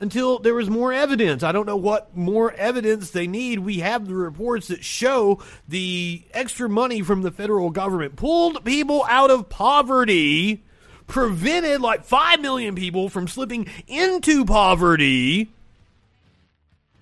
until 0.00 0.38
there 0.40 0.54
was 0.54 0.68
more 0.68 0.92
evidence. 0.92 1.44
I 1.44 1.52
don't 1.52 1.66
know 1.66 1.76
what 1.76 2.16
more 2.16 2.52
evidence 2.54 3.10
they 3.10 3.28
need. 3.28 3.60
We 3.60 3.78
have 3.80 4.08
the 4.08 4.14
reports 4.14 4.68
that 4.68 4.82
show 4.82 5.40
the 5.68 6.24
extra 6.32 6.68
money 6.68 7.02
from 7.02 7.22
the 7.22 7.30
federal 7.30 7.70
government 7.70 8.16
pulled 8.16 8.64
people 8.64 9.04
out 9.08 9.30
of 9.30 9.48
poverty 9.48 10.64
prevented 11.10 11.80
like 11.80 12.04
5 12.04 12.40
million 12.40 12.74
people 12.74 13.08
from 13.08 13.28
slipping 13.28 13.66
into 13.86 14.44
poverty 14.44 15.50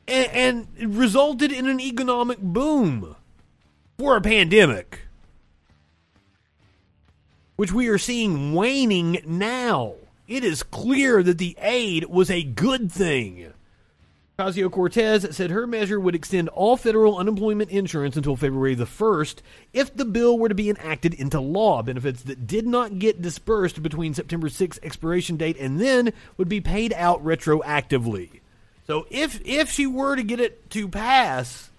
and, 0.09 0.67
and 0.79 0.97
resulted 0.97 1.53
in 1.53 1.69
an 1.69 1.79
economic 1.79 2.39
boom 2.39 3.15
for 3.99 4.17
a 4.17 4.21
pandemic, 4.21 5.01
which 7.57 7.73
we 7.73 7.89
are 7.89 7.99
seeing 7.99 8.55
waning 8.55 9.21
now. 9.27 9.95
It 10.27 10.45
is 10.45 10.63
clear 10.63 11.23
that 11.23 11.39
the 11.39 11.57
aid 11.61 12.07
was 12.07 12.31
a 12.31 12.43
good 12.43 12.91
thing. 12.91 13.53
Ocasio 14.39 14.71
Cortez 14.71 15.37
said 15.37 15.51
her 15.51 15.67
measure 15.67 15.99
would 15.99 16.15
extend 16.15 16.49
all 16.51 16.77
federal 16.77 17.19
unemployment 17.19 17.71
insurance 17.71 18.17
until 18.17 18.37
February 18.37 18.77
the 18.77 18.85
1st 18.85 19.39
if 19.73 19.93
the 19.97 20.05
bill 20.05 20.39
were 20.39 20.49
to 20.49 20.55
be 20.55 20.71
enacted 20.71 21.13
into 21.15 21.41
law. 21.41 21.83
Benefits 21.83 22.23
that 22.23 22.47
did 22.47 22.65
not 22.65 23.01
get 23.01 23.21
dispersed 23.21 23.83
between 23.83 24.15
September 24.15 24.49
6th 24.49 24.79
expiration 24.85 25.37
date 25.39 25.57
and 25.59 25.81
then 25.81 26.13
would 26.37 26.49
be 26.49 26.61
paid 26.61 26.93
out 26.93 27.25
retroactively. 27.25 28.39
So 28.87 29.09
if 29.11 29.41
if 29.45 29.73
she 29.73 29.89
were 29.89 30.15
to 30.15 30.23
get 30.23 30.39
it 30.39 30.71
to 30.71 30.87
pass 30.87 31.71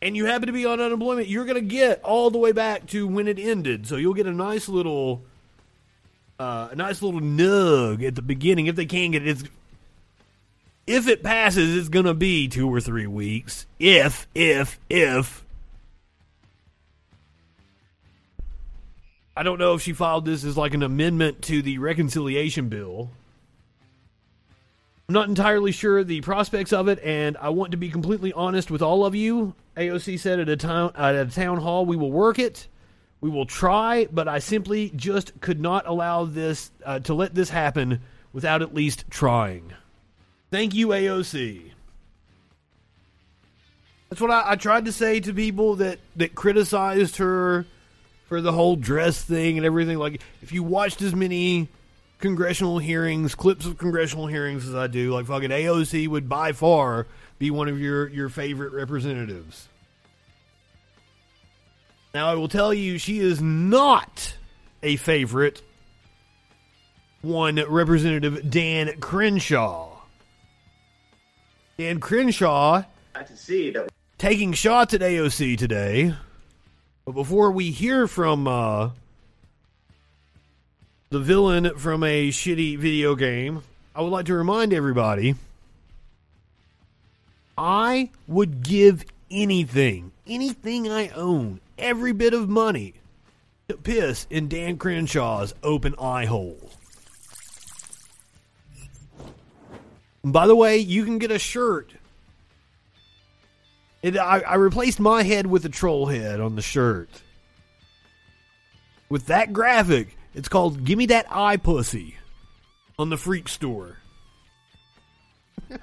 and 0.00 0.16
you 0.16 0.26
happen 0.26 0.46
to 0.46 0.52
be 0.52 0.66
on 0.66 0.80
unemployment, 0.80 1.26
you're 1.26 1.46
going 1.46 1.56
to 1.56 1.60
get 1.62 2.00
all 2.04 2.30
the 2.30 2.38
way 2.38 2.52
back 2.52 2.86
to 2.90 3.08
when 3.08 3.26
it 3.26 3.40
ended. 3.40 3.88
So 3.88 3.96
you'll 3.96 4.14
get 4.14 4.28
a 4.28 4.32
nice 4.32 4.68
little 4.68 5.24
uh, 6.38 6.68
a 6.70 6.76
nice 6.76 7.02
little 7.02 7.20
nug 7.20 8.06
at 8.06 8.14
the 8.14 8.22
beginning 8.22 8.68
if 8.68 8.76
they 8.76 8.86
can 8.86 9.10
get 9.10 9.22
it. 9.22 9.28
It's 9.28 9.42
if 10.86 11.08
it 11.08 11.22
passes, 11.22 11.76
it's 11.76 11.88
going 11.88 12.06
to 12.06 12.14
be 12.14 12.48
two 12.48 12.68
or 12.68 12.80
three 12.80 13.06
weeks. 13.06 13.66
If, 13.78 14.26
if, 14.34 14.78
if. 14.88 15.44
I 19.36 19.42
don't 19.42 19.58
know 19.58 19.74
if 19.74 19.82
she 19.82 19.92
filed 19.92 20.24
this 20.24 20.44
as 20.44 20.56
like 20.56 20.74
an 20.74 20.82
amendment 20.82 21.42
to 21.42 21.62
the 21.62 21.78
reconciliation 21.78 22.68
bill. 22.68 23.10
I'm 25.08 25.14
not 25.14 25.28
entirely 25.28 25.72
sure 25.72 26.04
the 26.04 26.20
prospects 26.20 26.72
of 26.72 26.86
it, 26.88 27.00
and 27.02 27.36
I 27.38 27.48
want 27.48 27.72
to 27.72 27.76
be 27.76 27.88
completely 27.88 28.32
honest 28.32 28.70
with 28.70 28.82
all 28.82 29.04
of 29.04 29.14
you. 29.14 29.54
AOC 29.76 30.20
said 30.20 30.38
at 30.38 30.48
a 30.48 30.56
town 30.56 30.92
at 30.94 31.14
a 31.14 31.26
town 31.26 31.58
hall, 31.58 31.84
"We 31.84 31.96
will 31.96 32.12
work 32.12 32.38
it, 32.38 32.68
we 33.20 33.28
will 33.28 33.46
try, 33.46 34.06
but 34.12 34.28
I 34.28 34.38
simply 34.38 34.92
just 34.94 35.40
could 35.40 35.60
not 35.60 35.86
allow 35.86 36.26
this 36.26 36.70
uh, 36.84 37.00
to 37.00 37.14
let 37.14 37.34
this 37.34 37.50
happen 37.50 38.00
without 38.32 38.62
at 38.62 38.72
least 38.72 39.04
trying." 39.10 39.72
Thank 40.50 40.74
you, 40.74 40.88
AOC. 40.88 41.70
That's 44.08 44.20
what 44.20 44.32
I, 44.32 44.52
I, 44.52 44.56
tried 44.56 44.86
to 44.86 44.92
say 44.92 45.20
to 45.20 45.32
people 45.32 45.76
that, 45.76 46.00
that 46.16 46.34
criticized 46.34 47.18
her 47.18 47.64
for 48.26 48.40
the 48.40 48.50
whole 48.50 48.74
dress 48.74 49.22
thing 49.22 49.56
and 49.56 49.64
everything. 49.64 49.98
Like, 49.98 50.20
if 50.42 50.52
you 50.52 50.64
watched 50.64 51.00
as 51.02 51.14
many 51.14 51.68
congressional 52.18 52.78
hearings, 52.80 53.36
clips 53.36 53.64
of 53.66 53.78
congressional 53.78 54.26
hearings 54.26 54.68
as 54.68 54.74
I 54.74 54.88
do, 54.88 55.12
like 55.12 55.26
fucking 55.26 55.50
AOC 55.50 56.08
would 56.08 56.28
by 56.28 56.50
far 56.50 57.06
be 57.38 57.52
one 57.52 57.68
of 57.68 57.80
your, 57.80 58.08
your 58.08 58.28
favorite 58.28 58.72
representatives. 58.72 59.68
Now, 62.12 62.28
I 62.28 62.34
will 62.34 62.48
tell 62.48 62.74
you, 62.74 62.98
she 62.98 63.20
is 63.20 63.40
not 63.40 64.34
a 64.82 64.96
favorite. 64.96 65.62
One 67.22 67.62
Representative 67.68 68.50
Dan 68.50 68.98
Crenshaw 68.98 69.89
Dan 71.80 71.98
Crenshaw 71.98 72.82
to 73.26 73.36
see 73.38 73.70
that 73.70 73.88
taking 74.18 74.52
shots 74.52 74.92
at 74.92 75.00
AOC 75.00 75.56
today. 75.56 76.14
But 77.06 77.12
before 77.12 77.52
we 77.52 77.70
hear 77.70 78.06
from 78.06 78.46
uh, 78.46 78.90
the 81.08 81.20
villain 81.20 81.78
from 81.78 82.04
a 82.04 82.28
shitty 82.28 82.76
video 82.76 83.14
game, 83.14 83.62
I 83.94 84.02
would 84.02 84.10
like 84.10 84.26
to 84.26 84.34
remind 84.34 84.74
everybody 84.74 85.36
I 87.56 88.10
would 88.28 88.62
give 88.62 89.06
anything, 89.30 90.12
anything 90.26 90.86
I 90.86 91.08
own, 91.08 91.60
every 91.78 92.12
bit 92.12 92.34
of 92.34 92.46
money 92.46 92.92
to 93.68 93.78
piss 93.78 94.26
in 94.28 94.48
Dan 94.48 94.76
Crenshaw's 94.76 95.54
open 95.62 95.94
eye 95.98 96.26
hole. 96.26 96.60
By 100.22 100.46
the 100.46 100.54
way, 100.54 100.78
you 100.78 101.04
can 101.04 101.18
get 101.18 101.30
a 101.30 101.38
shirt. 101.38 101.92
It, 104.02 104.16
I, 104.16 104.40
I 104.40 104.54
replaced 104.54 105.00
my 105.00 105.22
head 105.22 105.46
with 105.46 105.64
a 105.64 105.68
troll 105.68 106.06
head 106.06 106.40
on 106.40 106.56
the 106.56 106.62
shirt. 106.62 107.08
With 109.08 109.26
that 109.26 109.52
graphic, 109.52 110.16
it's 110.34 110.48
called 110.48 110.84
Gimme 110.84 111.06
That 111.06 111.26
Eye 111.30 111.56
Pussy 111.56 112.16
on 112.98 113.10
the 113.10 113.16
Freak 113.16 113.48
Store. 113.48 113.96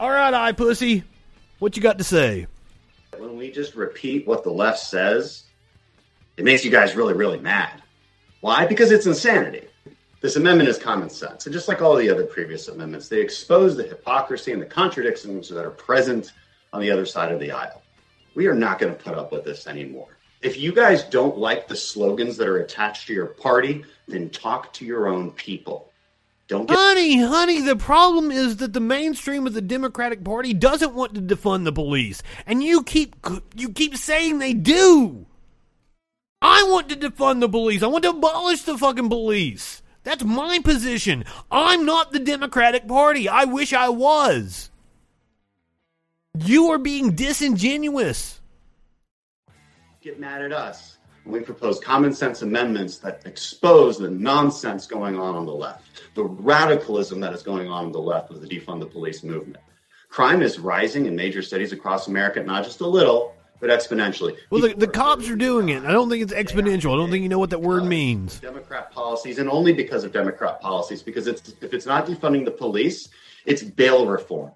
All 0.00 0.10
right, 0.10 0.34
Eye 0.34 0.52
Pussy, 0.52 1.04
what 1.58 1.76
you 1.76 1.82
got 1.82 1.98
to 1.98 2.04
say? 2.04 2.46
when 3.18 3.36
we 3.36 3.50
just 3.50 3.74
repeat 3.74 4.26
what 4.26 4.44
the 4.44 4.50
left 4.50 4.78
says, 4.78 5.44
it 6.36 6.44
makes 6.44 6.64
you 6.64 6.70
guys 6.70 6.96
really, 6.96 7.14
really 7.14 7.38
mad. 7.38 7.82
Why? 8.40 8.66
Because 8.66 8.90
it's 8.90 9.06
insanity. 9.06 9.66
This 10.24 10.36
amendment 10.36 10.70
is 10.70 10.78
common 10.78 11.10
sense. 11.10 11.44
And 11.44 11.52
just 11.52 11.68
like 11.68 11.82
all 11.82 11.94
the 11.96 12.08
other 12.08 12.24
previous 12.24 12.68
amendments, 12.68 13.08
they 13.08 13.20
expose 13.20 13.76
the 13.76 13.82
hypocrisy 13.82 14.52
and 14.52 14.62
the 14.62 14.64
contradictions 14.64 15.50
that 15.50 15.66
are 15.66 15.70
present 15.70 16.32
on 16.72 16.80
the 16.80 16.90
other 16.90 17.04
side 17.04 17.30
of 17.30 17.38
the 17.40 17.50
aisle. 17.50 17.82
We 18.34 18.46
are 18.46 18.54
not 18.54 18.78
going 18.78 18.96
to 18.96 18.98
put 18.98 19.18
up 19.18 19.32
with 19.32 19.44
this 19.44 19.66
anymore. 19.66 20.16
If 20.40 20.56
you 20.56 20.72
guys 20.72 21.02
don't 21.02 21.36
like 21.36 21.68
the 21.68 21.76
slogans 21.76 22.38
that 22.38 22.48
are 22.48 22.60
attached 22.60 23.06
to 23.08 23.12
your 23.12 23.26
party, 23.26 23.84
then 24.08 24.30
talk 24.30 24.72
to 24.72 24.86
your 24.86 25.08
own 25.08 25.30
people. 25.32 25.92
Don't 26.48 26.66
get 26.66 26.78
Honey, 26.78 27.20
honey, 27.20 27.60
the 27.60 27.76
problem 27.76 28.30
is 28.30 28.56
that 28.56 28.72
the 28.72 28.80
mainstream 28.80 29.46
of 29.46 29.52
the 29.52 29.60
Democratic 29.60 30.24
Party 30.24 30.54
doesn't 30.54 30.94
want 30.94 31.12
to 31.16 31.20
defund 31.20 31.64
the 31.64 31.72
police, 31.72 32.22
and 32.46 32.62
you 32.62 32.82
keep 32.82 33.14
you 33.54 33.68
keep 33.68 33.94
saying 33.94 34.38
they 34.38 34.54
do. 34.54 35.26
I 36.40 36.62
want 36.62 36.88
to 36.88 36.96
defund 36.96 37.40
the 37.40 37.48
police. 37.50 37.82
I 37.82 37.88
want 37.88 38.04
to 38.04 38.10
abolish 38.10 38.62
the 38.62 38.78
fucking 38.78 39.10
police. 39.10 39.82
That's 40.04 40.22
my 40.22 40.60
position. 40.62 41.24
I'm 41.50 41.84
not 41.84 42.12
the 42.12 42.20
Democratic 42.20 42.86
Party. 42.86 43.28
I 43.28 43.44
wish 43.44 43.72
I 43.72 43.88
was. 43.88 44.70
You 46.38 46.70
are 46.70 46.78
being 46.78 47.12
disingenuous. 47.12 48.40
get 50.02 50.20
mad 50.20 50.42
at 50.42 50.52
us 50.52 50.98
when 51.24 51.40
we 51.40 51.40
propose 51.40 51.80
common 51.80 52.12
sense 52.12 52.42
amendments 52.42 52.98
that 52.98 53.22
expose 53.24 53.98
the 53.98 54.10
nonsense 54.10 54.86
going 54.86 55.18
on 55.18 55.34
on 55.34 55.46
the 55.46 55.54
left, 55.54 56.02
the 56.14 56.24
radicalism 56.24 57.18
that 57.20 57.32
is 57.32 57.42
going 57.42 57.68
on 57.68 57.86
on 57.86 57.92
the 57.92 57.98
left 57.98 58.30
with 58.30 58.42
the 58.42 58.48
defund 58.48 58.80
the 58.80 58.86
police 58.86 59.22
movement. 59.24 59.62
Crime 60.10 60.42
is 60.42 60.58
rising 60.58 61.06
in 61.06 61.16
major 61.16 61.40
cities 61.42 61.72
across 61.72 62.08
America, 62.08 62.42
not 62.42 62.62
just 62.62 62.80
a 62.80 62.86
little, 62.86 63.34
but 63.60 63.70
exponentially. 63.70 64.36
Well, 64.50 64.60
the, 64.60 64.74
the 64.74 64.88
cops 64.88 65.28
are 65.28 65.36
doing 65.36 65.70
it. 65.70 65.84
I 65.84 65.92
don't 65.92 66.10
think 66.10 66.22
it's 66.22 66.32
exponential. 66.32 66.92
I 66.92 66.96
don't 66.96 67.10
think 67.10 67.22
you 67.22 67.28
know 67.28 67.38
what 67.38 67.50
that 67.50 67.60
word 67.60 67.84
means. 67.84 68.40
Democrat 68.40 68.90
policies, 68.92 69.38
and 69.38 69.48
only 69.48 69.72
because 69.72 70.04
of 70.04 70.12
Democrat 70.12 70.60
policies, 70.60 71.02
because 71.02 71.26
it's 71.26 71.54
if 71.60 71.72
it's 71.72 71.86
not 71.86 72.06
defunding 72.06 72.44
the 72.44 72.50
police, 72.50 73.08
it's 73.46 73.62
bail 73.62 74.06
reform 74.06 74.52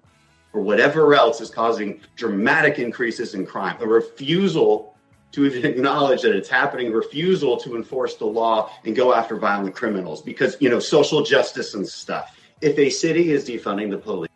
or 0.53 0.61
whatever 0.61 1.13
else 1.13 1.41
is 1.41 1.49
causing 1.49 2.01
dramatic 2.15 2.79
increases 2.79 3.35
in 3.35 3.45
crime. 3.45 3.77
A 3.81 3.87
refusal 3.87 4.95
to 5.31 5.45
even 5.45 5.65
acknowledge 5.71 6.21
that 6.23 6.35
it's 6.35 6.49
happening, 6.49 6.91
refusal 6.91 7.57
to 7.57 7.75
enforce 7.75 8.15
the 8.15 8.25
law 8.25 8.71
and 8.85 8.95
go 8.95 9.13
after 9.13 9.37
violent 9.37 9.75
criminals 9.75 10.21
because 10.21 10.57
you 10.59 10.69
know 10.69 10.79
social 10.79 11.23
justice 11.23 11.73
and 11.73 11.87
stuff. 11.87 12.35
If 12.61 12.77
a 12.77 12.89
city 12.89 13.31
is 13.31 13.47
defunding 13.47 13.89
the 13.89 13.97
police. 13.97 14.28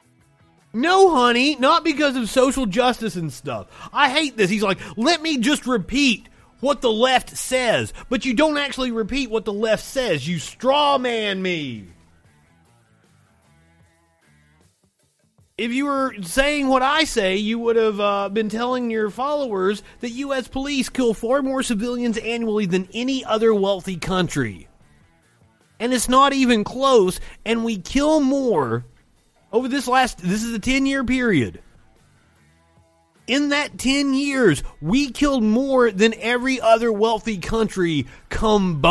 No, 0.74 1.16
honey, 1.16 1.56
not 1.56 1.84
because 1.84 2.16
of 2.16 2.30
social 2.30 2.66
justice 2.66 3.16
and 3.16 3.32
stuff. 3.32 3.68
I 3.94 4.10
hate 4.10 4.36
this. 4.36 4.50
He's 4.50 4.64
like, 4.64 4.80
let 4.98 5.22
me 5.22 5.38
just 5.38 5.68
repeat 5.68 6.28
what 6.62 6.82
the 6.82 6.92
left 6.92 7.38
says, 7.38 7.94
but 8.10 8.26
you 8.26 8.34
don't 8.34 8.58
actually 8.58 8.92
repeat 8.92 9.30
what 9.30 9.46
the 9.46 9.54
left 9.54 9.84
says. 9.84 10.28
You 10.28 10.40
straw 10.40 10.98
man 10.98 11.42
me. 11.42 11.88
If 15.56 15.72
you 15.72 15.86
were 15.86 16.16
saying 16.22 16.68
what 16.68 16.82
I 16.82 17.04
say, 17.04 17.36
you 17.36 17.60
would 17.60 17.76
have 17.76 18.00
uh, 18.00 18.30
been 18.30 18.50
telling 18.50 18.90
your 18.90 19.12
followers 19.12 19.84
that 20.00 20.10
U.S. 20.10 20.48
police 20.48 20.90
kill 20.90 21.14
far 21.14 21.44
more 21.44 21.62
civilians 21.62 22.18
annually 22.18 22.66
than 22.66 22.90
any 22.92 23.24
other 23.24 23.54
wealthy 23.54 23.98
country. 23.98 24.68
And 25.80 25.94
it's 25.94 26.10
not 26.10 26.34
even 26.34 26.64
close, 26.64 27.20
and 27.46 27.64
we 27.64 27.78
kill 27.78 28.20
more 28.20 28.86
over 29.54 29.70
this 29.70 29.88
last 29.88 30.18
this 30.18 30.44
is 30.44 30.54
a 30.54 30.60
10 30.60 30.86
year 30.86 31.06
period. 31.06 31.62
In 33.26 33.50
that 33.50 33.78
10 33.78 34.14
years 34.14 34.64
we 34.82 35.12
killed 35.12 35.44
more 35.44 35.92
than 35.92 36.14
every 36.16 36.60
other 36.60 36.92
wealthy 36.92 37.38
country 37.38 38.08
combined. 38.30 38.82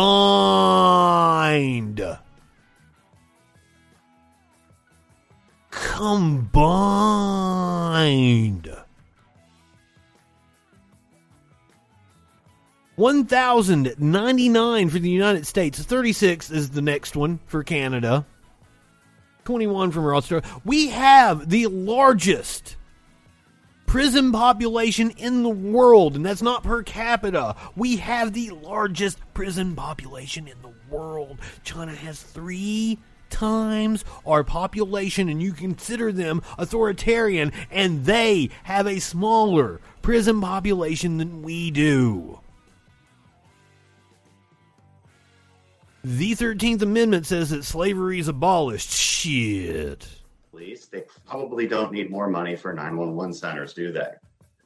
Combined. 5.71 6.23
1099 12.97 14.89
for 14.91 14.99
the 14.99 15.11
United 15.11 15.47
States. 15.47 15.83
36 15.83 16.51
is 16.51 16.71
the 16.71 16.83
next 16.83 17.17
one 17.17 17.41
for 17.47 17.65
Canada 17.65 18.25
21 19.45 19.91
from 19.91 20.07
Australia. 20.07 20.47
We 20.65 20.89
have 20.89 21.49
the 21.49 21.67
largest 21.67 22.77
prison 23.87 24.33
population 24.33 25.11
in 25.11 25.43
the 25.43 25.49
world, 25.49 26.17
and 26.17 26.25
that's 26.25 26.43
not 26.43 26.63
per 26.63 26.83
capita. 26.83 27.57
We 27.77 27.97
have 27.97 28.33
the 28.33 28.51
largest 28.51 29.19
prison 29.35 29.77
population 29.77 30.49
in 30.49 30.63
the 30.63 30.73
world. 30.89 31.39
China 31.63 31.95
has 31.95 32.23
three 32.23 32.99
times 33.29 34.05
our 34.25 34.45
population, 34.45 35.29
and 35.29 35.43
you 35.43 35.53
consider 35.53 36.13
them 36.13 36.43
authoritarian, 36.59 37.53
and 37.71 38.05
they 38.05 38.51
have 38.65 38.87
a 38.87 39.01
smaller 39.01 39.81
prison 40.03 40.41
population 40.41 41.19
than 41.19 41.43
we 41.43 41.71
do. 41.71 42.42
The 46.05 46.33
13th 46.35 46.83
Amendment 46.83 47.27
says 47.27 47.51
that 47.51 47.65
slavery 47.65 48.19
is 48.19 48.29
abolished. 48.29 48.91
Shit. 48.91 50.09
police, 50.51 50.87
they 50.87 51.05
probably 51.27 51.67
don't 51.69 51.93
need 51.93 52.11
more 52.11 52.29
money 52.29 52.57
for 52.57 52.73
911 52.73 53.33
centers, 53.35 53.73
do 53.73 53.93
they? 53.93 54.09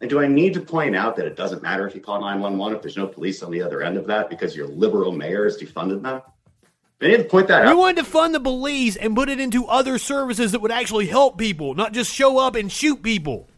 And 0.01 0.09
do 0.11 0.20
I 0.20 0.26
need 0.26 0.55
to 0.55 0.61
point 0.61 0.97
out 0.97 1.14
that 1.16 1.26
it 1.26 1.37
doesn't 1.37 1.62
matter 1.62 1.87
if 1.87 1.95
you 1.95 2.01
call 2.01 2.20
911 2.20 2.76
if 2.76 2.82
there's 2.82 2.97
no 2.97 3.07
police 3.07 3.43
on 3.43 3.51
the 3.51 3.62
other 3.62 3.82
end 3.82 3.97
of 3.97 4.07
that 4.07 4.28
because 4.30 4.57
your 4.57 4.66
liberal 4.68 5.12
mayor 5.12 5.45
has 5.45 5.59
defunded 5.59 6.03
them? 6.03 6.22
I 7.03 7.09
need 7.09 7.16
to 7.18 7.24
point 7.24 7.49
that 7.49 7.64
We 7.64 7.68
out. 7.70 7.76
wanted 7.76 7.97
to 7.97 8.05
fund 8.05 8.34
the 8.34 8.41
police 8.41 8.97
and 8.97 9.14
put 9.14 9.28
it 9.28 9.39
into 9.39 9.66
other 9.66 9.99
services 9.99 10.53
that 10.53 10.61
would 10.62 10.72
actually 10.72 11.07
help 11.07 11.37
people, 11.37 11.74
not 11.74 11.93
just 11.93 12.11
show 12.12 12.39
up 12.39 12.55
and 12.55 12.72
shoot 12.72 13.03
people. 13.03 13.49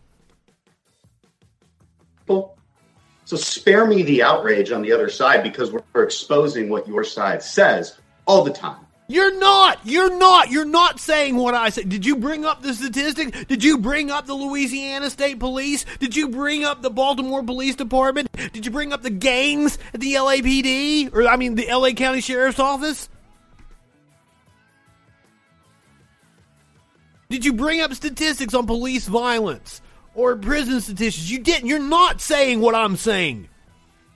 So 3.29 3.37
spare 3.37 3.85
me 3.85 4.05
the 4.05 4.23
outrage 4.23 4.73
on 4.73 4.81
the 4.81 4.91
other 4.91 5.11
side 5.11 5.43
because 5.43 5.71
we're 5.71 6.03
exposing 6.03 6.71
what 6.71 6.89
your 6.89 7.05
side 7.05 7.43
says 7.43 7.99
all 8.25 8.43
the 8.43 8.51
time. 8.51 8.87
You're 9.07 9.39
not. 9.39 9.81
You're 9.85 10.17
not. 10.17 10.51
You're 10.51 10.65
not 10.65 10.99
saying 10.99 11.37
what 11.37 11.53
I 11.53 11.69
said. 11.69 11.91
Did 11.91 12.07
you 12.07 12.17
bring 12.17 12.47
up 12.47 12.63
the 12.63 12.73
statistic? 12.73 13.47
Did 13.47 13.63
you 13.63 13.77
bring 13.77 14.11
up 14.11 14.25
the 14.25 14.33
Louisiana 14.33 15.11
State 15.11 15.39
Police? 15.39 15.85
Did 15.99 16.17
you 16.17 16.31
bring 16.31 16.65
up 16.65 16.81
the 16.81 16.89
Baltimore 16.89 17.43
Police 17.43 17.77
Department? 17.77 18.33
Did 18.55 18.65
you 18.65 18.73
bring 18.73 18.95
up 18.95 19.03
the 19.03 19.11
gangs 19.11 19.77
at 19.93 20.01
the 20.01 20.15
LAPD? 20.15 21.15
Or, 21.15 21.29
I 21.29 21.37
mean, 21.37 21.55
the 21.55 21.67
LA 21.71 21.91
County 21.91 22.23
Sheriff's 22.23 22.59
Office? 22.59 23.11
Did 27.29 27.45
you 27.45 27.53
bring 27.53 27.83
up 27.83 27.93
statistics 27.93 28.55
on 28.55 28.67
police 28.67 29.07
violence 29.07 29.83
or 30.19 30.37
prison 30.37 30.81
statistics? 30.81 31.31
You 31.31 31.39
didn't. 31.39 31.69
You're 31.69 31.79
not 31.79 32.21
saying 32.21 32.61
what 32.61 32.75
I'm 32.75 32.97
saying. 32.97 33.49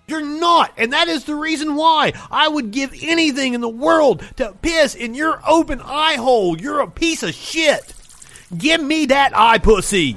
You're 0.09 0.21
not. 0.21 0.73
And 0.77 0.93
that 0.93 1.09
is 1.09 1.25
the 1.25 1.35
reason 1.35 1.77
why 1.77 2.13
I 2.31 2.49
would 2.49 2.73
give 2.73 2.93
anything 3.01 3.55
in 3.55 3.61
the 3.61 3.69
world 3.69 4.23
to 4.37 4.53
piss 4.61 4.95
in 4.95 5.15
your 5.15 5.41
open 5.47 5.81
eye 5.81 6.17
hole. 6.17 6.61
You're 6.61 6.81
a 6.81 6.91
piece 6.91 7.23
of 7.23 7.33
shit. 7.33 7.95
Give 8.57 8.83
me 8.83 9.07
that 9.07 9.33
eye 9.35 9.59
pussy. 9.59 10.17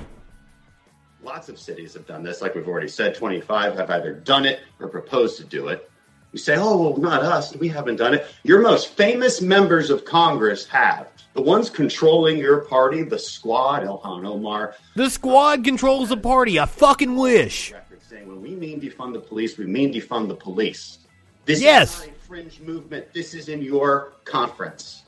Lots 1.24 1.50
of 1.50 1.58
cities 1.58 1.94
have 1.94 2.06
done 2.06 2.24
this, 2.24 2.42
like 2.42 2.56
we've 2.56 2.68
already 2.68 2.88
said. 2.88 3.16
25 3.16 3.78
have 3.78 3.90
either 3.90 4.14
done 4.14 4.46
it 4.46 4.60
or 4.80 4.88
proposed 4.88 5.38
to 5.38 5.44
do 5.44 5.70
it. 5.70 5.90
You 6.32 6.40
say, 6.40 6.58
oh, 6.58 6.78
well, 6.78 6.98
not 6.98 7.24
us. 7.24 7.56
We 7.56 7.70
haven't 7.70 7.96
done 7.96 8.14
it. 8.14 8.28
Your 8.44 8.62
most 8.62 8.90
famous 8.90 9.42
members 9.42 9.90
of 9.90 10.04
Congress 10.04 10.68
have. 10.68 11.08
The 11.36 11.42
ones 11.42 11.70
controlling 11.70 12.38
your 12.38 12.62
party, 12.62 13.04
the 13.04 13.20
squad, 13.20 13.84
Ilhan 13.84 14.26
Omar. 14.26 14.74
The 14.96 15.10
squad 15.10 15.66
controls 15.66 16.08
the 16.08 16.18
party. 16.18 16.58
I 16.58 16.66
fucking 16.66 17.14
wish. 17.18 17.74
Saying 18.08 18.28
when 18.28 18.42
we 18.42 18.56
mean 18.56 18.80
defund 18.80 19.14
the 19.14 19.20
police, 19.20 19.58
we 19.58 19.66
mean 19.66 19.94
defund 19.94 20.30
the 20.30 20.36
police. 20.36 21.00
This 21.44 21.62
yes. 21.62 22.00
is 22.00 22.08
not 22.08 22.16
a 22.16 22.20
fringe 22.20 22.60
movement. 22.62 23.14
This 23.14 23.34
is 23.34 23.50
in 23.50 23.62
your 23.62 24.14
conference. 24.24 25.04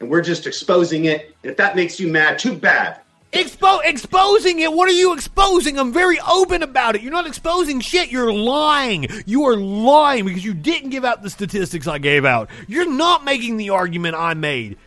And 0.00 0.08
we're 0.08 0.22
just 0.22 0.46
exposing 0.46 1.04
it. 1.04 1.36
If 1.42 1.58
that 1.58 1.76
makes 1.76 2.00
you 2.00 2.08
mad, 2.08 2.38
too 2.38 2.56
bad. 2.56 3.00
Expo- 3.32 3.84
exposing 3.84 4.60
it? 4.60 4.72
What 4.72 4.88
are 4.88 4.92
you 4.92 5.12
exposing? 5.12 5.78
I'm 5.78 5.92
very 5.92 6.18
open 6.20 6.62
about 6.62 6.96
it. 6.96 7.02
You're 7.02 7.12
not 7.12 7.26
exposing 7.26 7.80
shit. 7.80 8.10
You're 8.10 8.32
lying. 8.32 9.06
You 9.26 9.44
are 9.48 9.56
lying 9.56 10.24
because 10.24 10.44
you 10.44 10.54
didn't 10.54 10.90
give 10.90 11.04
out 11.04 11.22
the 11.22 11.30
statistics 11.30 11.86
I 11.86 11.98
gave 11.98 12.24
out. 12.24 12.48
You're 12.68 12.90
not 12.90 13.24
making 13.24 13.58
the 13.58 13.70
argument 13.70 14.14
I 14.14 14.34
made. 14.34 14.78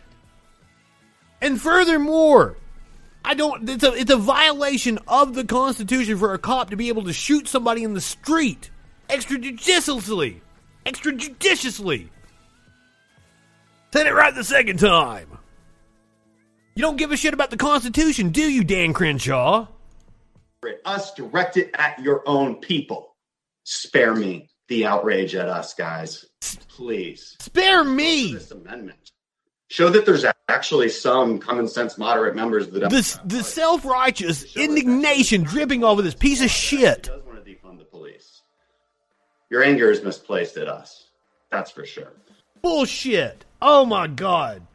And 1.46 1.62
furthermore, 1.62 2.56
I 3.24 3.34
don't. 3.34 3.68
It's 3.68 3.84
a 3.84 3.92
it's 3.92 4.10
a 4.10 4.16
violation 4.16 4.98
of 5.06 5.34
the 5.34 5.44
Constitution 5.44 6.18
for 6.18 6.34
a 6.34 6.38
cop 6.38 6.70
to 6.70 6.76
be 6.76 6.88
able 6.88 7.04
to 7.04 7.12
shoot 7.12 7.46
somebody 7.46 7.84
in 7.84 7.94
the 7.94 8.00
street 8.00 8.68
extrajudiciously. 9.08 10.40
Extrajudiciously. 10.84 12.08
Said 13.92 14.08
it 14.08 14.12
right 14.12 14.34
the 14.34 14.42
second 14.42 14.80
time. 14.80 15.38
You 16.74 16.82
don't 16.82 16.96
give 16.96 17.12
a 17.12 17.16
shit 17.16 17.32
about 17.32 17.52
the 17.52 17.56
Constitution, 17.56 18.30
do 18.30 18.42
you, 18.42 18.64
Dan 18.64 18.92
Crenshaw? 18.92 19.68
Us 20.84 21.14
direct 21.14 21.56
it 21.56 21.70
at 21.74 22.00
your 22.00 22.24
own 22.26 22.56
people. 22.56 23.14
Spare 23.62 24.16
me 24.16 24.48
the 24.66 24.84
outrage 24.84 25.36
at 25.36 25.48
us, 25.48 25.74
guys. 25.74 26.24
Please. 26.68 27.36
Spare 27.38 27.84
me. 27.84 28.34
This 28.34 28.50
amendment. 28.50 29.05
Show 29.68 29.88
that 29.90 30.06
there's 30.06 30.24
actually 30.48 30.88
some 30.88 31.38
common 31.40 31.66
sense, 31.66 31.98
moderate 31.98 32.36
members 32.36 32.68
of 32.68 32.72
the 32.72 32.80
the, 32.80 33.20
the 33.24 33.42
self 33.42 33.84
righteous 33.84 34.56
indignation 34.56 35.42
dripping 35.42 35.82
over 35.82 36.02
this 36.02 36.14
piece 36.14 36.40
of 36.40 36.50
shit. 36.50 37.04
Does 37.04 37.24
want 37.24 37.44
to 37.44 37.50
defund 37.50 37.78
the 37.78 37.84
police. 37.84 38.42
Your 39.50 39.64
anger 39.64 39.90
is 39.90 40.04
misplaced 40.04 40.56
at 40.56 40.68
us. 40.68 41.08
That's 41.50 41.70
for 41.72 41.84
sure. 41.84 42.12
Bullshit. 42.62 43.44
Oh 43.60 43.84
my 43.84 44.06
god. 44.06 44.66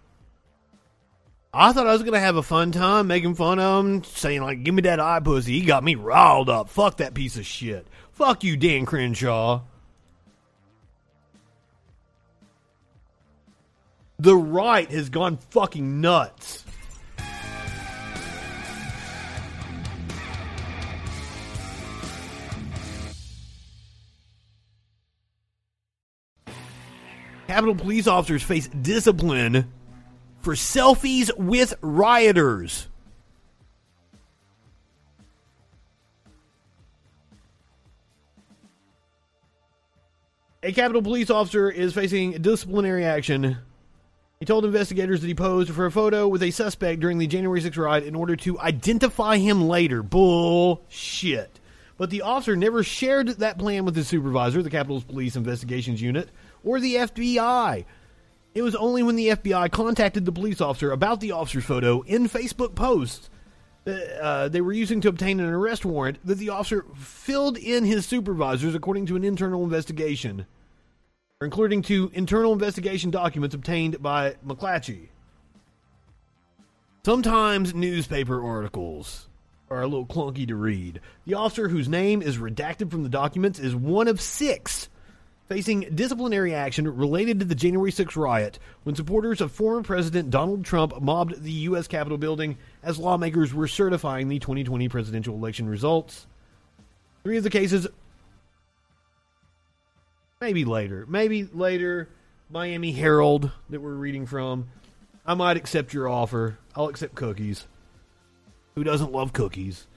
I 1.53 1.71
thought 1.73 1.87
I 1.87 1.93
was 1.93 2.03
gonna 2.03 2.19
have 2.19 2.35
a 2.35 2.43
fun 2.43 2.71
time 2.71 3.07
making 3.07 3.35
fun 3.35 3.59
of 3.59 3.85
him, 3.85 4.03
saying 4.03 4.41
like, 4.41 4.63
"Give 4.63 4.73
me 4.73 4.81
that 4.83 4.99
eye 4.99 5.19
pussy." 5.21 5.53
He 5.59 5.65
got 5.65 5.83
me 5.83 5.95
riled 5.95 6.49
up. 6.49 6.69
Fuck 6.69 6.97
that 6.97 7.13
piece 7.13 7.37
of 7.37 7.45
shit. 7.45 7.87
Fuck 8.11 8.43
you, 8.43 8.57
Dan 8.57 8.85
Crenshaw. 8.85 9.61
The 14.21 14.35
right 14.35 14.87
has 14.91 15.09
gone 15.09 15.37
fucking 15.49 15.99
nuts. 15.99 16.63
Capitol 27.47 27.73
police 27.73 28.05
officers 28.05 28.43
face 28.43 28.67
discipline 28.67 29.71
for 30.41 30.53
selfies 30.53 31.35
with 31.35 31.73
rioters. 31.81 32.89
A 40.61 40.71
Capitol 40.71 41.01
police 41.01 41.31
officer 41.31 41.71
is 41.71 41.95
facing 41.95 42.33
disciplinary 42.33 43.03
action. 43.03 43.57
He 44.41 44.45
told 44.45 44.65
investigators 44.65 45.21
that 45.21 45.27
he 45.27 45.35
posed 45.35 45.69
for 45.69 45.85
a 45.85 45.91
photo 45.91 46.27
with 46.27 46.41
a 46.41 46.49
suspect 46.49 46.99
during 46.99 47.19
the 47.19 47.27
January 47.27 47.61
6th 47.61 47.77
riot 47.77 48.05
in 48.05 48.15
order 48.15 48.35
to 48.37 48.59
identify 48.59 49.37
him 49.37 49.67
later. 49.67 50.01
Bullshit. 50.01 51.59
But 51.95 52.09
the 52.09 52.23
officer 52.23 52.55
never 52.55 52.81
shared 52.81 53.27
that 53.27 53.59
plan 53.59 53.85
with 53.85 53.95
his 53.95 54.07
supervisor, 54.07 54.63
the 54.63 54.71
Capitol's 54.71 55.03
Police 55.03 55.35
Investigations 55.35 56.01
Unit, 56.01 56.29
or 56.63 56.79
the 56.79 56.95
FBI. 56.95 57.85
It 58.55 58.63
was 58.63 58.73
only 58.73 59.03
when 59.03 59.15
the 59.15 59.27
FBI 59.27 59.71
contacted 59.71 60.25
the 60.25 60.31
police 60.31 60.59
officer 60.59 60.91
about 60.91 61.19
the 61.19 61.33
officer's 61.33 61.65
photo 61.65 62.01
in 62.01 62.27
Facebook 62.27 62.73
posts 62.73 63.29
that 63.83 64.23
uh, 64.23 64.49
they 64.49 64.61
were 64.61 64.73
using 64.73 65.01
to 65.01 65.09
obtain 65.09 65.39
an 65.39 65.49
arrest 65.49 65.85
warrant 65.85 66.17
that 66.25 66.39
the 66.39 66.49
officer 66.49 66.83
filled 66.95 67.59
in 67.59 67.85
his 67.85 68.07
supervisors 68.07 68.73
according 68.73 69.05
to 69.05 69.15
an 69.15 69.23
internal 69.23 69.63
investigation, 69.63 70.47
including 71.41 71.81
to 71.81 72.11
internal 72.13 72.53
investigation 72.53 73.11
documents 73.11 73.55
obtained 73.55 74.01
by 74.01 74.35
McClatchy. 74.45 75.07
Sometimes 77.03 77.73
newspaper 77.73 78.45
articles 78.45 79.27
are 79.71 79.81
a 79.81 79.87
little 79.87 80.05
clunky 80.05 80.47
to 80.47 80.55
read. 80.55 81.01
The 81.25 81.33
officer 81.33 81.67
whose 81.67 81.89
name 81.89 82.21
is 82.21 82.37
redacted 82.37 82.91
from 82.91 83.03
the 83.03 83.09
documents 83.09 83.57
is 83.57 83.75
one 83.75 84.07
of 84.07 84.21
six 84.21 84.87
facing 85.51 85.81
disciplinary 85.95 86.53
action 86.53 86.87
related 86.87 87.39
to 87.39 87.45
the 87.45 87.55
January 87.55 87.91
6 87.91 88.15
riot 88.15 88.57
when 88.83 88.95
supporters 88.95 89.41
of 89.41 89.51
former 89.51 89.83
President 89.83 90.29
Donald 90.29 90.63
Trump 90.63 91.01
mobbed 91.01 91.43
the 91.43 91.51
U.S. 91.51 91.87
Capitol 91.87 92.17
building 92.17 92.57
as 92.83 92.97
lawmakers 92.97 93.53
were 93.53 93.67
certifying 93.67 94.29
the 94.29 94.39
2020 94.39 94.87
presidential 94.87 95.35
election 95.35 95.67
results. 95.67 96.25
Three 97.23 97.37
of 97.37 97.43
the 97.43 97.49
cases, 97.49 97.85
maybe 100.41 100.65
later, 100.65 101.05
maybe 101.07 101.43
later, 101.53 102.09
Miami 102.49 102.91
Herald 102.91 103.51
that 103.69 103.79
we're 103.79 103.93
reading 103.93 104.25
from. 104.25 104.67
I 105.25 105.35
might 105.35 105.55
accept 105.55 105.93
your 105.93 106.09
offer. 106.09 106.57
I'll 106.75 106.89
accept 106.89 107.15
cookies. 107.15 107.67
Who 108.75 108.83
doesn't 108.83 109.11
love 109.11 109.31
cookies? 109.31 109.87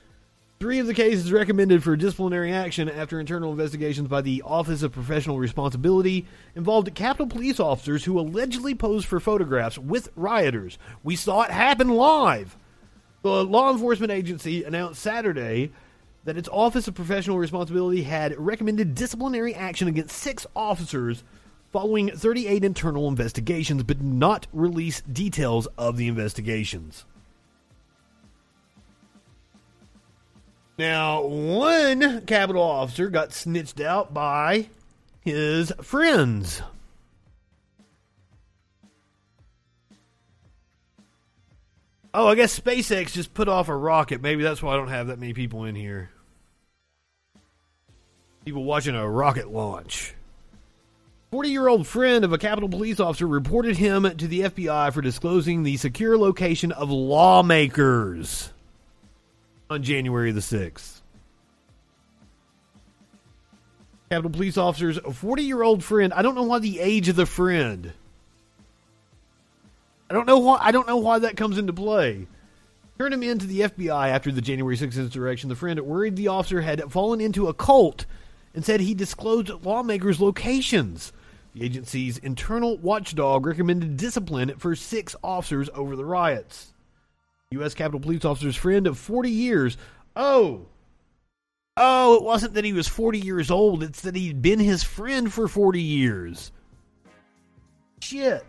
Three 0.61 0.79
of 0.79 0.87
the 0.87 0.95
cases 0.95 1.33
recommended 1.33 1.83
for 1.83 1.97
disciplinary 1.97 2.53
action 2.53 2.89
after 2.89 3.19
internal 3.19 3.51
investigations 3.51 4.09
by 4.09 4.21
the 4.21 4.43
Office 4.43 4.83
of 4.83 4.93
Professional 4.93 5.39
Responsibility 5.39 6.27
involved 6.55 6.95
Capitol 6.95 7.27
police 7.27 7.59
officers 7.59 8.05
who 8.05 8.21
allegedly 8.21 8.75
posed 8.75 9.07
for 9.07 9.21
photographs 9.21 9.79
with 9.79 10.11
rioters. 10.15 10.79
We 11.03 11.17
saw 11.17 11.43
it 11.43 11.51
happen 11.51 11.89
live. 11.89 12.57
The 13.23 13.45
law 13.45 13.73
enforcement 13.73 14.13
agency 14.13 14.65
announced 14.65 15.03
Saturday 15.03 15.73
that 16.25 16.37
its 16.37 16.49
Office 16.49 16.89
of 16.89 16.95
Professional 16.95 17.39
Responsibility 17.39 18.03
had 18.03 18.39
recommended 18.39 18.95
disciplinary 18.95 19.55
action 19.55 19.89
against 19.89 20.17
six 20.17 20.47
officers 20.57 21.23
following 21.73 22.11
38 22.11 22.65
internal 22.65 23.09
investigations, 23.09 23.83
but 23.83 23.99
did 23.99 24.07
not 24.07 24.47
release 24.53 25.01
details 25.03 25.67
of 25.77 25.97
the 25.97 26.09
investigations. 26.09 27.05
Now, 30.79 31.23
one 31.23 32.23
Capitol 32.27 32.63
officer 32.63 33.09
got 33.09 33.33
snitched 33.33 33.81
out 33.81 34.13
by 34.13 34.69
his 35.21 35.73
friends. 35.83 36.63
Oh, 42.13 42.29
I 42.29 42.37
guess 42.37 42.59
SpaceX 42.59 43.13
just 43.13 43.35
put 43.35 43.49
off 43.49 43.69
a 43.69 43.77
rocket. 43.77 44.23
Maybe 44.23 44.45
that's 44.45 44.63
why 44.63 44.75
I 44.75 44.77
don't 44.77 44.89
have 44.89 45.09
that 45.09 45.19
many 45.19 45.33
people 45.33 45.65
in 45.65 45.75
here. 45.75 46.11
People 48.45 48.65
watching 48.65 48.95
a 48.95 49.09
rocket 49.09 49.51
launch. 49.51 50.15
40 51.31 51.49
year 51.49 51.67
old 51.67 51.87
friend 51.87 52.25
of 52.25 52.33
a 52.33 52.39
Capitol 52.39 52.69
police 52.69 53.01
officer 53.01 53.27
reported 53.27 53.77
him 53.77 54.03
to 54.17 54.29
the 54.29 54.43
FBI 54.43 54.93
for 54.93 55.01
disclosing 55.01 55.63
the 55.63 55.77
secure 55.77 56.17
location 56.17 56.71
of 56.71 56.91
lawmakers 56.91 58.53
on 59.71 59.83
January 59.83 60.31
the 60.31 60.41
6th. 60.41 61.01
Capitol 64.11 64.31
Police 64.31 64.57
officers, 64.57 64.99
a 64.99 65.13
40 65.13 65.43
year 65.43 65.63
old 65.63 65.83
friend. 65.83 66.13
I 66.13 66.23
don't 66.23 66.35
know 66.35 66.43
why 66.45 66.61
the 66.61 66.79
age 66.79 67.09
of 67.09 67.17
the 67.17 67.27
friend. 67.27 67.93
I 70.09 70.15
don't 70.15 70.27
know 70.27 70.39
why. 70.39 70.59
I 70.61 70.71
don't 70.71 70.87
know 70.87 70.99
why 70.99 71.19
that 71.21 71.37
comes 71.37 71.59
into 71.59 71.73
play. 71.73 72.29
Turned 72.97 73.15
him 73.15 73.25
into 73.25 73.47
the 73.47 73.63
FBI 73.63 74.11
after 74.11 74.31
the 74.31 74.41
January 74.41 74.77
6th 74.77 74.97
insurrection. 74.97 75.49
The 75.49 75.57
friend 75.57 75.81
worried 75.81 76.15
the 76.15 76.29
officer 76.29 76.61
had 76.61 76.93
fallen 76.93 77.21
into 77.21 77.49
a 77.49 77.55
cult 77.55 78.07
and 78.55 78.65
said 78.65 78.81
he 78.81 78.95
disclosed 78.95 79.51
lawmakers' 79.65 80.21
locations. 80.21 81.13
The 81.55 81.65
agency's 81.65 82.19
internal 82.19 82.79
watchdog 82.79 83.47
recommended 83.47 83.97
discipline 83.97 84.55
for 84.59 84.75
six 84.75 85.15
officers 85.23 85.69
over 85.75 85.97
the 85.97 86.05
riots. 86.05 86.73
U.S. 87.51 87.75
Capitol 87.75 88.01
Police 88.01 88.25
officer's 88.25 88.57
friend 88.57 88.87
of 88.87 88.99
40 88.99 89.31
years. 89.31 89.77
Oh. 90.17 90.67
Oh, 91.77 92.15
it 92.17 92.23
wasn't 92.23 92.55
that 92.55 92.65
he 92.65 92.73
was 92.73 92.89
40 92.89 93.19
years 93.19 93.51
old, 93.51 93.83
it's 93.83 94.01
that 94.03 94.17
he'd 94.17 94.43
been 94.43 94.61
his 94.61 94.83
friend 94.83 95.33
for 95.33 95.49
40 95.49 95.81
years. 95.81 96.53
Shit. 98.01 98.45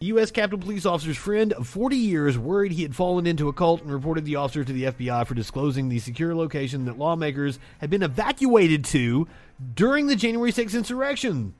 U.S. 0.00 0.30
Capitol 0.30 0.58
Police 0.58 0.84
officer's 0.84 1.16
friend 1.16 1.54
of 1.54 1.66
40 1.66 1.96
years 1.96 2.36
worried 2.36 2.72
he 2.72 2.82
had 2.82 2.94
fallen 2.94 3.26
into 3.26 3.48
a 3.48 3.52
cult 3.52 3.80
and 3.80 3.90
reported 3.90 4.26
the 4.26 4.36
officer 4.36 4.62
to 4.62 4.72
the 4.72 4.84
FBI 4.84 5.26
for 5.26 5.34
disclosing 5.34 5.88
the 5.88 5.98
secure 5.98 6.34
location 6.34 6.84
that 6.84 6.98
lawmakers 6.98 7.58
had 7.78 7.88
been 7.88 8.02
evacuated 8.02 8.84
to 8.86 9.26
during 9.74 10.06
the 10.06 10.16
January 10.16 10.52
6th 10.52 10.74
insurrection. 10.74 11.54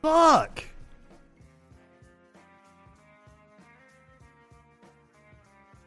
Fuck. 0.00 0.64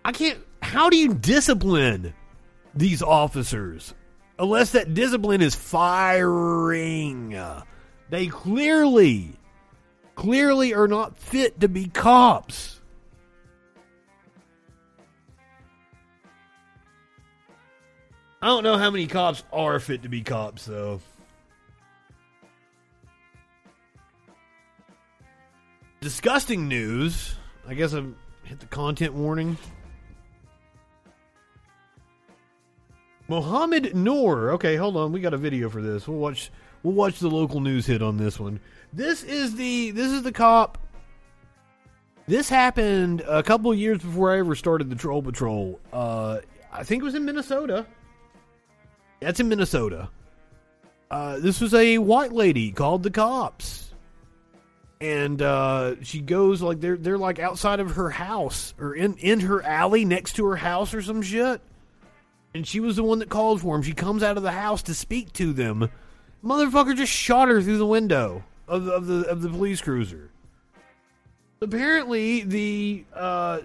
I 0.05 0.13
can't. 0.13 0.39
How 0.61 0.89
do 0.89 0.95
you 0.95 1.13
discipline 1.13 2.13
these 2.73 3.01
officers? 3.01 3.93
Unless 4.39 4.71
that 4.71 4.93
discipline 4.93 5.41
is 5.41 5.53
firing. 5.53 7.38
They 8.09 8.28
clearly 8.28 9.38
clearly 10.16 10.74
are 10.74 10.88
not 10.88 11.18
fit 11.18 11.59
to 11.59 11.68
be 11.68 11.88
cops. 11.88 12.82
I 18.41 18.47
don't 18.47 18.63
know 18.63 18.78
how 18.78 18.91
many 18.91 19.07
cops 19.07 19.43
are 19.51 19.80
fit 19.80 20.03
to 20.03 20.09
be 20.09 20.22
cops, 20.22 20.66
though. 20.66 21.01
Disgusting 25.99 26.68
news. 26.68 27.36
I 27.68 27.74
guess 27.74 27.93
I've 27.93 28.13
hit 28.43 28.59
the 28.59 28.68
content 28.68 29.13
warning. 29.13 29.57
Mohamed 33.28 33.95
Noor. 33.95 34.51
Okay, 34.51 34.76
hold 34.76 34.95
on. 34.97 35.11
We 35.11 35.20
got 35.20 35.34
a 35.34 35.38
video 35.38 35.68
for 35.68 35.82
this. 35.82 36.07
We'll 36.07 36.20
watch. 36.20 36.51
We'll 36.84 36.93
watch 36.93 37.18
the 37.18 37.30
local 37.30 37.59
news 37.59 37.88
hit 37.88 38.03
on 38.03 38.18
this 38.18 38.39
one. 38.39 38.59
This 38.96 39.24
is 39.24 39.56
the. 39.56 39.91
This 39.91 40.10
is 40.14 40.24
the 40.24 40.32
cop. 40.32 40.78
This 42.28 42.48
happened 42.48 43.22
a 43.28 43.43
couple 43.43 43.74
years 43.74 43.98
before 43.98 44.34
I 44.34 44.39
ever 44.39 44.56
started 44.56 44.89
the 44.89 44.96
Troll 44.96 45.22
Patrol. 45.22 45.82
Uh, 45.91 46.39
I 46.72 46.84
think 46.86 47.02
it 47.02 47.04
was 47.04 47.14
in 47.14 47.26
Minnesota. 47.26 47.86
That's 49.20 49.41
in 49.41 49.50
Minnesota. 49.50 50.10
Uh, 51.12 51.39
this 51.39 51.60
was 51.60 51.74
a 51.74 51.98
white 51.98 52.32
lady 52.32 52.72
called 52.72 53.04
the 53.04 53.12
cops, 53.12 53.93
and 55.02 55.41
uh, 55.41 56.02
she 56.02 56.22
goes 56.22 56.62
like 56.62 56.80
they're 56.80 56.98
they're 56.98 57.18
like 57.18 57.38
outside 57.38 57.82
of 57.82 57.91
her 57.96 58.10
house 58.10 58.74
or 58.80 58.96
in 58.96 59.16
in 59.18 59.41
her 59.41 59.62
alley 59.62 60.06
next 60.06 60.38
to 60.38 60.46
her 60.46 60.56
house 60.56 60.93
or 60.93 61.02
some 61.02 61.22
shit. 61.22 61.60
And 62.54 62.66
she 62.66 62.80
was 62.80 62.96
the 62.96 63.04
one 63.04 63.20
that 63.20 63.28
called 63.28 63.60
for 63.60 63.76
him. 63.76 63.82
She 63.82 63.91
comes 63.91 64.24
out 64.24 64.38
of 64.38 64.43
the 64.43 64.52
house 64.52 64.84
to 64.84 64.93
speak 64.93 65.34
to 65.34 65.52
them. 65.52 65.89
Motherfucker 66.41 66.96
just 66.96 67.12
shot 67.12 67.50
her 67.50 67.62
through 67.62 67.78
the 67.78 67.86
window 67.86 68.46
of 68.68 68.86
the 68.86 68.91
of 68.91 69.07
the, 69.07 69.22
of 69.28 69.41
the 69.41 69.49
police 69.49 69.82
cruiser. 69.82 70.30
Apparently, 71.61 72.41
the 72.41 73.05
uh, 73.13 73.59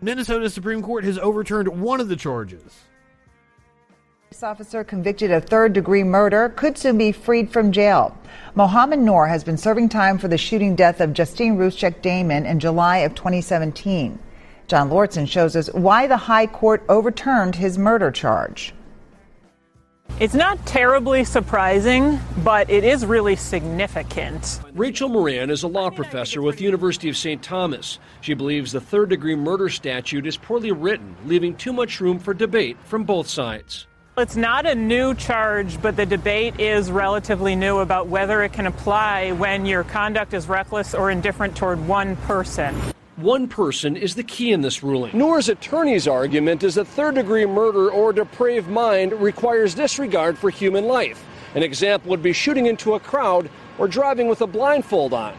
Minnesota 0.00 0.48
Supreme 0.48 0.82
Court 0.82 1.04
has 1.04 1.18
overturned 1.18 1.68
one 1.68 2.00
of 2.00 2.08
the 2.08 2.16
charges. 2.16 2.62
Police 4.30 4.42
officer 4.42 4.84
convicted 4.84 5.30
of 5.30 5.44
third 5.44 5.72
degree 5.72 6.04
murder 6.04 6.48
could 6.50 6.78
soon 6.78 6.96
be 6.96 7.12
freed 7.12 7.52
from 7.52 7.72
jail. 7.72 8.16
Mohamed 8.54 9.00
Noor 9.00 9.26
has 9.26 9.44
been 9.44 9.56
serving 9.56 9.88
time 9.88 10.18
for 10.18 10.28
the 10.28 10.38
shooting 10.38 10.74
death 10.74 11.00
of 11.00 11.12
Justine 11.12 11.56
Ruszczyk 11.56 12.00
Damon 12.00 12.46
in 12.46 12.60
July 12.60 12.98
of 12.98 13.14
2017. 13.14 14.18
John 14.66 14.88
Lauritsen 14.88 15.26
shows 15.26 15.56
us 15.56 15.68
why 15.72 16.06
the 16.06 16.16
High 16.16 16.46
Court 16.46 16.84
overturned 16.88 17.56
his 17.56 17.76
murder 17.76 18.10
charge. 18.12 18.72
It's 20.18 20.34
not 20.34 20.64
terribly 20.66 21.24
surprising, 21.24 22.18
but 22.44 22.68
it 22.68 22.84
is 22.84 23.06
really 23.06 23.36
significant. 23.36 24.60
Rachel 24.74 25.08
Moran 25.08 25.50
is 25.50 25.62
a 25.62 25.68
law 25.68 25.90
professor 25.90 26.42
with 26.42 26.58
the 26.58 26.64
University 26.64 27.08
of 27.08 27.16
St. 27.16 27.42
Thomas. 27.42 27.98
She 28.20 28.34
believes 28.34 28.72
the 28.72 28.80
third 28.80 29.10
degree 29.10 29.34
murder 29.34 29.68
statute 29.68 30.26
is 30.26 30.36
poorly 30.36 30.72
written, 30.72 31.16
leaving 31.24 31.54
too 31.56 31.72
much 31.72 32.00
room 32.00 32.18
for 32.18 32.34
debate 32.34 32.76
from 32.84 33.04
both 33.04 33.28
sides. 33.28 33.86
It's 34.18 34.36
not 34.36 34.66
a 34.66 34.74
new 34.74 35.14
charge, 35.14 35.80
but 35.80 35.96
the 35.96 36.04
debate 36.04 36.60
is 36.60 36.90
relatively 36.90 37.56
new 37.56 37.78
about 37.78 38.08
whether 38.08 38.42
it 38.42 38.52
can 38.52 38.66
apply 38.66 39.32
when 39.32 39.64
your 39.64 39.84
conduct 39.84 40.34
is 40.34 40.46
reckless 40.46 40.94
or 40.94 41.10
indifferent 41.10 41.56
toward 41.56 41.86
one 41.88 42.16
person. 42.16 42.74
One 43.16 43.48
person 43.48 43.96
is 43.96 44.14
the 44.14 44.22
key 44.22 44.52
in 44.52 44.60
this 44.60 44.82
ruling. 44.82 45.18
Noor's 45.18 45.48
attorney's 45.48 46.06
argument 46.06 46.62
is 46.62 46.76
that 46.76 46.86
third 46.86 47.16
degree 47.16 47.44
murder 47.44 47.90
or 47.90 48.12
depraved 48.12 48.68
mind 48.68 49.12
requires 49.12 49.74
disregard 49.74 50.38
for 50.38 50.48
human 50.48 50.84
life. 50.86 51.24
An 51.54 51.62
example 51.62 52.10
would 52.10 52.22
be 52.22 52.32
shooting 52.32 52.66
into 52.66 52.94
a 52.94 53.00
crowd 53.00 53.50
or 53.78 53.88
driving 53.88 54.28
with 54.28 54.40
a 54.40 54.46
blindfold 54.46 55.12
on. 55.12 55.34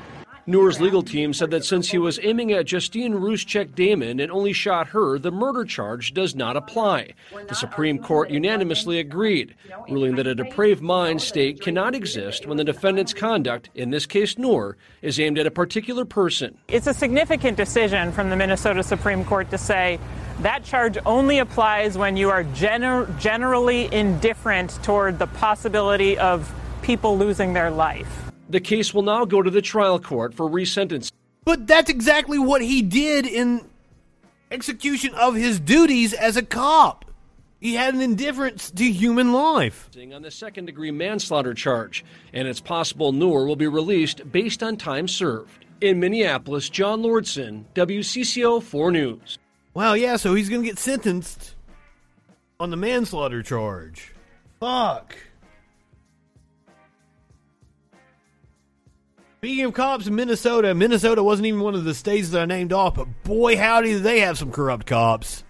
Noor's 0.52 0.82
legal 0.82 1.02
team 1.02 1.34
said 1.34 1.50
that 1.52 1.64
since 1.64 1.90
he 1.90 1.98
was 1.98 2.20
aiming 2.22 2.52
at 2.52 2.66
Justine 2.66 3.14
Ruszczyk 3.14 3.74
Damon 3.74 4.20
and 4.20 4.30
only 4.30 4.52
shot 4.52 4.90
her, 4.90 5.18
the 5.18 5.32
murder 5.32 5.64
charge 5.64 6.14
does 6.14 6.36
not 6.36 6.58
apply. 6.58 7.14
The 7.48 7.56
Supreme 7.56 7.98
Court 7.98 8.30
unanimously 8.30 9.00
agreed, 9.00 9.56
ruling 9.90 10.18
that 10.18 10.28
a 10.28 10.36
depraved 10.36 10.82
mind 10.82 11.22
state 11.22 11.62
cannot 11.62 11.96
exist 11.96 12.46
when 12.46 12.58
the 12.58 12.66
defendant's 12.66 13.14
conduct, 13.14 13.70
in 13.76 13.92
this 13.92 14.06
case 14.06 14.38
Noor, 14.38 14.76
is 15.02 15.22
aimed 15.22 15.40
at 15.40 15.48
a 15.48 15.52
particular 15.52 16.04
person. 16.04 16.58
It's 16.68 16.88
a 16.88 16.94
significant 16.94 17.56
decision 17.56 18.12
from 18.12 18.30
the 18.30 18.36
Minnesota 18.36 18.84
Supreme 18.84 19.24
Court 19.24 19.50
to 19.52 19.58
say 19.58 20.02
that 20.42 20.66
charge 20.66 20.98
only 21.06 21.40
applies 21.40 21.98
when 21.98 22.18
you 22.18 22.30
are 22.30 22.44
gener- 22.44 23.18
generally 23.18 23.88
indifferent 23.94 24.84
toward 24.84 25.18
the 25.18 25.28
possibility 25.28 26.18
of 26.18 26.54
people 26.82 27.18
losing 27.18 27.54
their 27.54 27.72
life. 27.72 28.31
The 28.52 28.60
case 28.60 28.94
will 28.94 29.04
now 29.04 29.24
go 29.24 29.42
to 29.42 29.50
the 29.50 29.62
trial 29.62 29.98
court 29.98 30.34
for 30.34 30.50
resentencing. 30.50 31.12
But 31.46 31.68
that's 31.68 31.90
exactly 31.90 32.38
what 32.38 32.62
he 32.62 32.82
did 32.82 33.26
in 33.26 33.66
execution 34.52 35.14
of 35.16 35.36
his 35.36 35.60
duties 35.60 36.14
as 36.14 36.36
a 36.36 36.44
cop. 36.44 37.06
He 37.62 37.76
had 37.76 37.94
an 37.94 38.02
indifference 38.02 38.70
to 38.72 38.84
human 38.84 39.32
life. 39.32 39.90
On 40.14 40.22
the 40.22 40.32
second 40.32 40.66
degree 40.66 40.92
manslaughter 40.92 41.54
charge, 41.54 42.04
and 42.34 42.46
it's 42.48 42.60
possible 42.60 43.14
Noor 43.14 43.46
will 43.46 43.56
be 43.56 43.68
released 43.68 44.30
based 44.30 44.62
on 44.62 44.76
time 44.76 45.08
served. 45.08 45.66
In 45.80 46.00
Minneapolis, 46.00 46.70
John 46.70 47.02
Lauritsen, 47.02 47.66
WCCO 47.74 48.62
4 48.62 48.92
News. 48.92 49.40
Wow, 49.74 49.94
yeah, 49.94 50.18
so 50.18 50.34
he's 50.34 50.50
going 50.50 50.62
to 50.62 50.68
get 50.68 50.78
sentenced 50.78 51.56
on 52.60 52.70
the 52.70 52.78
manslaughter 52.78 53.42
charge. 53.42 54.12
Fuck. 54.60 55.16
Speaking 59.44 59.66
of 59.66 59.74
cops 59.74 60.06
in 60.06 60.14
Minnesota, 60.14 60.76
Minnesota 60.76 61.24
wasn't 61.24 61.48
even 61.48 61.62
one 61.62 61.74
of 61.74 61.84
the 61.84 61.96
states 61.96 62.30
that 62.30 62.44
I 62.44 62.46
named 62.46 62.72
off, 62.72 62.94
but 62.94 63.08
boy, 63.24 63.58
howdy, 63.58 63.96
they 63.96 64.20
have 64.20 64.38
some 64.38 64.52
corrupt 64.52 64.86
cops. 64.86 65.44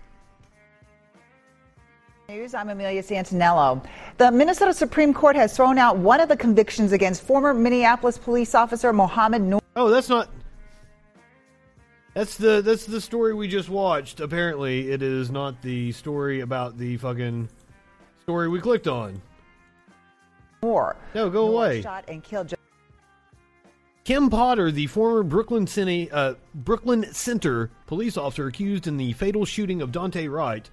News. 2.29 2.53
I'm 2.53 2.69
Amelia 2.69 3.03
Santaniello. 3.03 3.85
The 4.15 4.31
Minnesota 4.31 4.73
Supreme 4.73 5.13
Court 5.13 5.35
has 5.35 5.53
thrown 5.53 5.77
out 5.77 5.97
one 5.97 6.21
of 6.21 6.29
the 6.29 6.37
convictions 6.37 6.93
against 6.93 7.21
former 7.21 7.53
Minneapolis 7.53 8.17
police 8.17 8.55
officer 8.55 8.93
Mohamed 8.93 9.41
Noor. 9.41 9.61
Oh, 9.75 9.89
that's 9.89 10.07
not. 10.07 10.29
That's 12.13 12.37
the 12.37 12.61
that's 12.61 12.85
the 12.85 13.01
story 13.01 13.33
we 13.33 13.49
just 13.49 13.67
watched. 13.67 14.21
Apparently, 14.21 14.89
it 14.89 15.01
is 15.01 15.31
not 15.31 15.61
the 15.61 15.91
story 15.91 16.39
about 16.39 16.77
the 16.77 16.95
fucking 16.95 17.49
story 18.21 18.47
we 18.47 18.61
clicked 18.61 18.87
on. 18.87 19.21
More. 20.63 20.95
No, 21.13 21.29
go 21.29 21.47
Noor 21.47 21.55
away. 21.55 21.81
Shot 21.81 22.05
and 22.07 22.23
killed. 22.23 22.53
Kim 24.03 24.31
Potter, 24.31 24.71
the 24.71 24.87
former 24.87 25.21
Brooklyn, 25.21 25.67
Cine, 25.67 26.09
uh, 26.11 26.33
Brooklyn 26.55 27.13
Center 27.13 27.69
police 27.85 28.17
officer 28.17 28.47
accused 28.47 28.87
in 28.87 28.97
the 28.97 29.13
fatal 29.13 29.45
shooting 29.45 29.79
of 29.79 29.91
Daunte 29.91 30.27
Wright, 30.31 30.67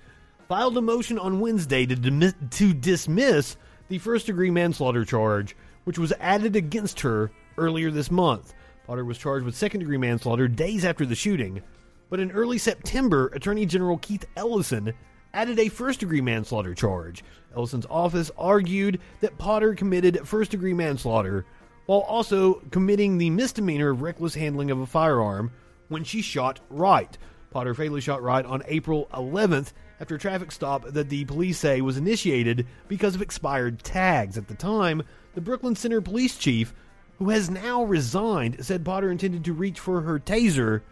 filed 0.49 0.79
a 0.79 0.81
motion 0.81 1.19
on 1.19 1.39
Wednesday 1.39 1.85
to, 1.85 1.95
dimi- 1.95 2.51
to 2.53 2.73
dismiss 2.73 3.59
the 3.89 3.99
first 3.99 4.25
degree 4.25 4.51
manslaughter 4.51 5.05
charge, 5.05 5.55
which 5.85 5.99
was 5.99 6.15
added 6.21 6.57
against 6.57 7.01
her 7.01 7.31
earlier 7.59 7.91
this 7.91 8.11
month. 8.11 8.55
Potter 8.87 9.05
was 9.05 9.19
charged 9.19 9.45
with 9.45 9.55
second 9.55 9.81
degree 9.81 9.99
manslaughter 9.99 10.49
days 10.49 10.87
after 10.87 11.05
the 11.05 11.15
shooting, 11.15 11.63
but 12.09 12.21
in 12.21 12.31
early 12.31 12.57
September, 12.57 13.27
Attorney 13.35 13.67
General 13.67 13.99
Keith 13.99 14.25
Ellison 14.39 14.95
added 15.35 15.59
a 15.59 15.69
first 15.69 16.01
degree 16.01 16.23
manslaughter 16.23 16.75
charge. 16.75 17.23
Ellison's 17.55 17.87
office 17.91 18.31
argued 18.39 19.01
that 19.21 19.37
Potter 19.37 19.75
committed 19.75 20.27
first 20.27 20.51
degree 20.51 20.73
manslaughter 20.73 21.45
while 21.89 22.01
also 22.01 22.57
committing 22.71 23.17
the 23.17 23.31
misdemeanor 23.31 23.89
of 23.89 24.03
reckless 24.03 24.35
handling 24.35 24.71
of 24.71 24.79
a 24.79 24.85
firearm 24.85 25.51
when 25.89 26.05
she 26.05 26.21
shot 26.21 26.61
Wright. 26.69 27.17
Potter 27.51 27.73
fatally 27.73 28.03
shot 28.03 28.23
Wright 28.23 28.45
on 28.45 28.63
April 28.67 29.09
11th 29.15 29.73
after 29.99 30.17
a 30.17 30.19
traffic 30.19 30.53
stop 30.53 30.85
that 30.85 31.09
the 31.09 31.25
police 31.25 31.57
say 31.57 31.81
was 31.81 31.97
initiated 31.97 32.67
because 32.89 33.15
of 33.15 33.23
expired 33.23 33.83
tags. 33.83 34.37
At 34.37 34.49
the 34.49 34.55
time, 34.55 35.03
the 35.35 35.41
Brooklyn 35.41 35.75
Center 35.75 36.03
police 36.03 36.37
chief, 36.37 36.75
who 37.19 37.31
has 37.31 37.49
now 37.49 37.85
resigned, 37.85 38.63
said 38.63 38.85
Potter 38.85 39.11
intended 39.11 39.43
to 39.47 39.55
reach 39.55 39.81
for 39.81 40.03
her 40.03 40.19
taser 40.19 40.83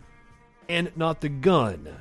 and 0.67 0.91
not 0.97 1.21
the 1.21 1.29
gun. 1.29 1.95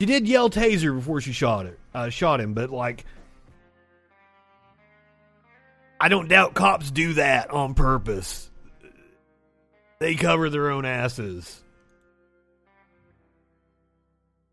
She 0.00 0.06
did 0.06 0.26
yell 0.26 0.48
taser 0.48 0.96
before 0.96 1.20
she 1.20 1.32
shot 1.32 1.66
her, 1.66 1.76
uh, 1.92 2.08
shot 2.08 2.40
him, 2.40 2.54
but 2.54 2.70
like 2.70 3.04
I 6.04 6.08
don't 6.08 6.28
doubt 6.28 6.52
cops 6.52 6.90
do 6.90 7.14
that 7.14 7.50
on 7.50 7.72
purpose. 7.72 8.50
They 10.00 10.16
cover 10.16 10.50
their 10.50 10.70
own 10.70 10.84
asses. 10.84 11.62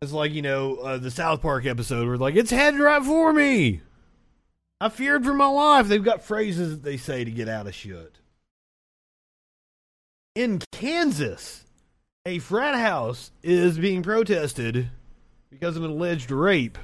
It's 0.00 0.12
like, 0.12 0.32
you 0.32 0.40
know, 0.40 0.76
uh, 0.76 0.96
the 0.96 1.10
South 1.10 1.42
Park 1.42 1.66
episode 1.66 2.08
where 2.08 2.16
like, 2.16 2.36
it's 2.36 2.50
headed 2.50 2.80
right 2.80 3.04
for 3.04 3.34
me. 3.34 3.82
I 4.80 4.88
feared 4.88 5.26
for 5.26 5.34
my 5.34 5.46
life. 5.46 5.88
They've 5.88 6.02
got 6.02 6.22
phrases 6.22 6.70
that 6.70 6.84
they 6.84 6.96
say 6.96 7.22
to 7.22 7.30
get 7.30 7.50
out 7.50 7.66
of 7.66 7.74
shit. 7.74 8.16
In 10.34 10.62
Kansas, 10.72 11.66
A 12.24 12.38
frat 12.38 12.76
house 12.76 13.30
is 13.42 13.78
being 13.78 14.02
protested 14.02 14.88
because 15.50 15.76
of 15.76 15.84
an 15.84 15.90
alleged 15.90 16.30
rape. 16.30 16.78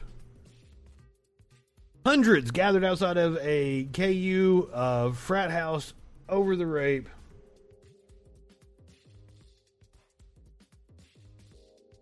Hundreds 2.08 2.50
gathered 2.52 2.84
outside 2.84 3.18
of 3.18 3.36
a 3.42 3.86
KU 3.92 4.70
uh, 4.72 5.12
frat 5.12 5.50
house 5.50 5.92
over 6.26 6.56
the 6.56 6.64
rape. 6.64 7.06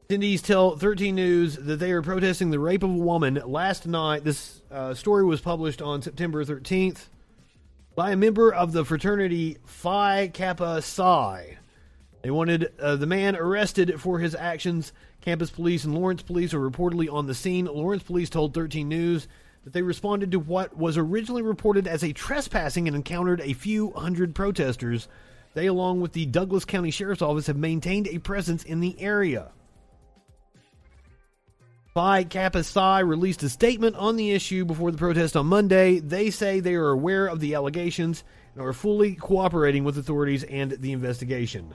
Attendees 0.09 0.42
tell 0.42 0.76
13 0.76 1.12
News 1.12 1.57
that 1.57 1.80
they 1.80 1.90
are 1.90 2.02
protesting 2.02 2.50
the 2.50 2.61
rape 2.61 2.84
of 2.84 2.90
a 2.90 2.92
woman 2.92 3.42
last 3.46 3.84
night. 3.84 4.22
This 4.22 4.62
uh, 4.70 4.94
story 4.94 5.24
was 5.24 5.40
published 5.40 5.82
on 5.82 6.02
September 6.02 6.44
13th 6.44 7.07
by 7.96 8.12
a 8.12 8.16
member 8.16 8.54
of 8.54 8.70
the 8.70 8.84
fraternity 8.84 9.59
Phi 9.66 10.28
Kappa 10.28 10.82
Psi. 10.82 11.59
They 12.22 12.30
wanted 12.30 12.72
uh, 12.80 12.94
the 12.94 13.07
man 13.07 13.34
arrested 13.34 14.00
for 14.00 14.20
his 14.20 14.36
actions. 14.36 14.92
Campus 15.20 15.50
police 15.50 15.82
and 15.82 15.96
Lawrence 15.96 16.22
police 16.22 16.54
are 16.54 16.61
reportedly 16.61 17.12
on 17.12 17.26
the 17.26 17.34
scene. 17.34 17.64
Lawrence 17.64 18.04
police 18.04 18.30
told 18.30 18.54
13 18.54 18.88
News 18.88 19.26
that 19.66 19.72
they 19.72 19.82
responded 19.82 20.30
to 20.30 20.38
what 20.38 20.76
was 20.76 20.96
originally 20.96 21.42
reported 21.42 21.88
as 21.88 22.04
a 22.04 22.12
trespassing 22.12 22.86
and 22.86 22.94
encountered 22.94 23.40
a 23.40 23.52
few 23.52 23.90
hundred 23.90 24.32
protesters. 24.32 25.08
They, 25.54 25.66
along 25.66 26.00
with 26.00 26.12
the 26.12 26.24
Douglas 26.24 26.64
County 26.64 26.92
Sheriff's 26.92 27.20
Office, 27.20 27.48
have 27.48 27.56
maintained 27.56 28.06
a 28.06 28.20
presence 28.20 28.62
in 28.62 28.78
the 28.78 28.94
area. 29.00 29.50
Phi 31.94 32.22
Kappa 32.22 32.62
Psi 32.62 33.00
released 33.00 33.42
a 33.42 33.48
statement 33.48 33.96
on 33.96 34.14
the 34.14 34.30
issue 34.30 34.64
before 34.64 34.92
the 34.92 34.98
protest 34.98 35.36
on 35.36 35.46
Monday. 35.46 35.98
They 35.98 36.30
say 36.30 36.60
they 36.60 36.76
are 36.76 36.90
aware 36.90 37.26
of 37.26 37.40
the 37.40 37.56
allegations 37.56 38.22
and 38.54 38.62
are 38.62 38.72
fully 38.72 39.16
cooperating 39.16 39.82
with 39.82 39.98
authorities 39.98 40.44
and 40.44 40.70
the 40.70 40.92
investigation. 40.92 41.74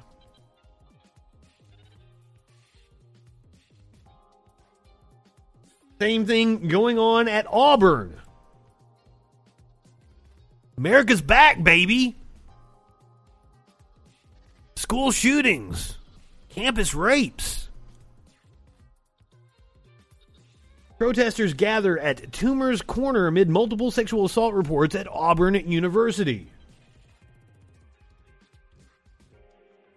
Same 6.02 6.26
thing 6.26 6.68
going 6.68 6.97
on 6.97 7.28
at 7.28 7.45
Auburn. 7.47 8.20
America's 10.76 11.22
back, 11.22 11.64
baby. 11.64 12.16
School 14.76 15.12
shootings, 15.12 15.99
campus 16.49 16.95
rapes. 16.95 17.70
Protesters 20.97 21.54
gather 21.54 21.99
at 21.99 22.32
Toomer's 22.32 22.82
Corner 22.82 23.28
amid 23.28 23.47
multiple 23.47 23.91
sexual 23.91 24.26
assault 24.26 24.56
reports 24.56 24.95
at 24.95 25.08
Auburn 25.08 25.54
University. 25.54 26.47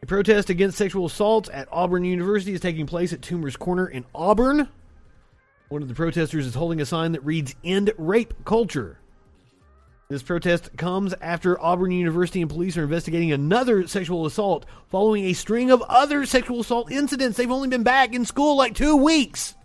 A 0.03 0.07
protest 0.07 0.51
against 0.51 0.77
sexual 0.77 1.07
assaults 1.07 1.49
at 1.51 1.67
Auburn 1.73 2.05
University 2.05 2.53
is 2.53 2.61
taking 2.61 2.85
place 2.85 3.15
at 3.15 3.23
Toomer's 3.23 3.57
Corner 3.57 3.87
in 3.87 4.05
Auburn. 4.15 4.69
One 5.75 5.83
of 5.83 5.89
the 5.89 5.95
protesters 5.95 6.47
is 6.47 6.55
holding 6.55 6.81
a 6.81 6.87
sign 6.87 7.11
that 7.13 7.25
reads 7.25 7.57
End 7.65 7.93
Rape 7.99 8.45
Culture. 8.45 9.01
This 10.09 10.23
protest 10.23 10.77
comes 10.77 11.15
after 11.21 11.61
Auburn 11.61 11.91
University 11.91 12.41
and 12.41 12.49
police 12.49 12.77
are 12.77 12.85
investigating 12.85 13.33
another 13.33 13.89
sexual 13.89 14.25
assault 14.25 14.67
following 14.87 15.25
a 15.25 15.33
string 15.33 15.73
of 15.73 15.83
other 15.89 16.27
sexual 16.27 16.61
assault 16.61 16.93
incidents. 16.93 17.37
They've 17.37 17.51
only 17.51 17.67
been 17.67 17.83
back 17.83 18.15
in 18.15 18.25
school 18.25 18.57
like 18.57 18.77
two 18.77 18.95
weeks. 18.95 19.57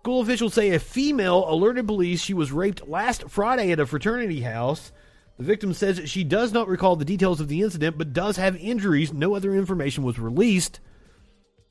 School 0.00 0.20
officials 0.20 0.52
say 0.52 0.74
a 0.74 0.78
female 0.78 1.50
alerted 1.50 1.86
police 1.86 2.20
she 2.20 2.34
was 2.34 2.52
raped 2.52 2.86
last 2.86 3.30
Friday 3.30 3.72
at 3.72 3.80
a 3.80 3.86
fraternity 3.86 4.42
house. 4.42 4.92
The 5.38 5.44
victim 5.44 5.72
says 5.72 6.02
she 6.10 6.24
does 6.24 6.52
not 6.52 6.68
recall 6.68 6.96
the 6.96 7.06
details 7.06 7.40
of 7.40 7.48
the 7.48 7.62
incident 7.62 7.96
but 7.96 8.12
does 8.12 8.36
have 8.36 8.54
injuries. 8.56 9.14
No 9.14 9.34
other 9.34 9.54
information 9.54 10.04
was 10.04 10.18
released. 10.18 10.78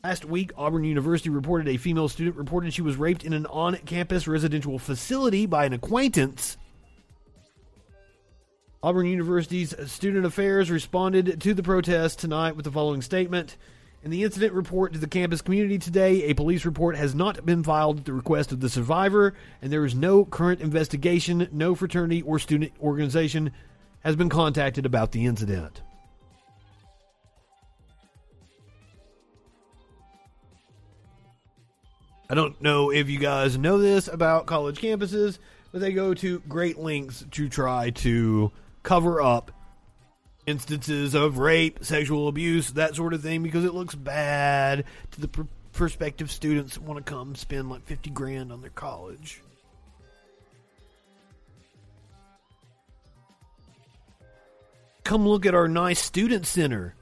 Last 0.08 0.24
week, 0.24 0.54
Auburn 0.56 0.86
University 0.86 1.30
reported 1.30 1.68
a 1.68 1.76
female 1.76 2.08
student 2.08 2.38
reported 2.38 2.74
she 2.74 2.82
was 2.82 2.96
raped 2.96 3.26
in 3.26 3.34
an 3.34 3.46
on 3.48 3.76
campus 3.80 4.26
residential 4.26 4.80
facility 4.80 5.46
by 5.46 5.66
an 5.66 5.74
acquaintance. 5.74 6.56
Auburn 8.82 9.08
University's 9.08 9.76
Student 9.92 10.26
Affairs 10.26 10.72
responded 10.72 11.42
to 11.42 11.54
the 11.54 11.62
protest 11.62 12.20
tonight 12.20 12.56
with 12.56 12.64
the 12.64 12.72
following 12.72 13.02
statement. 13.02 13.58
In 14.02 14.10
the 14.10 14.24
incident 14.24 14.54
report 14.54 14.94
to 14.94 15.00
the 15.00 15.10
campus 15.10 15.42
community 15.42 15.78
today, 15.78 16.24
a 16.24 16.36
police 16.36 16.64
report 16.64 16.96
has 16.96 17.14
not 17.14 17.46
been 17.46 17.62
filed 17.62 17.98
at 17.98 18.06
the 18.06 18.14
request 18.14 18.54
of 18.54 18.62
the 18.62 18.70
survivor, 18.70 19.34
and 19.62 19.74
there 19.74 19.84
is 19.84 19.94
no 19.94 20.24
current 20.24 20.62
investigation. 20.62 21.50
No 21.52 21.76
fraternity 21.76 22.22
or 22.22 22.40
student 22.40 22.72
organization 22.80 23.52
has 24.06 24.16
been 24.16 24.30
contacted 24.30 24.86
about 24.86 25.12
the 25.12 25.26
incident. 25.26 25.82
I 32.30 32.36
don't 32.36 32.62
know 32.62 32.92
if 32.92 33.10
you 33.10 33.20
guys 33.20 33.58
know 33.58 33.78
this 33.78 34.08
about 34.08 34.48
college 34.48 34.82
campuses, 34.82 35.40
but 35.72 35.80
they 35.80 35.94
go 35.94 36.14
to 36.16 36.40
great 36.40 36.78
lengths 36.78 37.24
to 37.32 37.48
try 37.48 37.92
to 37.92 38.52
cover 38.84 39.22
up 39.22 39.52
instances 40.46 41.14
of 41.14 41.38
rape, 41.38 41.80
sexual 41.84 42.28
abuse, 42.28 42.72
that 42.72 42.96
sort 42.96 43.14
of 43.14 43.22
thing, 43.22 43.44
because 43.44 43.64
it 43.64 43.74
looks 43.74 43.96
bad 43.96 44.86
to 45.12 45.22
the 45.22 45.28
pr- 45.28 45.42
prospective 45.72 46.32
students 46.32 46.74
that 46.74 46.84
want 46.84 47.06
to 47.06 47.10
come 47.10 47.36
spend 47.36 47.70
like 47.70 47.86
50 47.86 48.10
grand 48.10 48.52
on 48.52 48.62
their 48.62 48.72
college. 48.72 49.42
Come 55.04 55.26
look 55.26 55.46
at 55.46 55.56
our 55.56 55.70
nice 55.70 56.02
student 56.02 56.46
center 56.46 56.94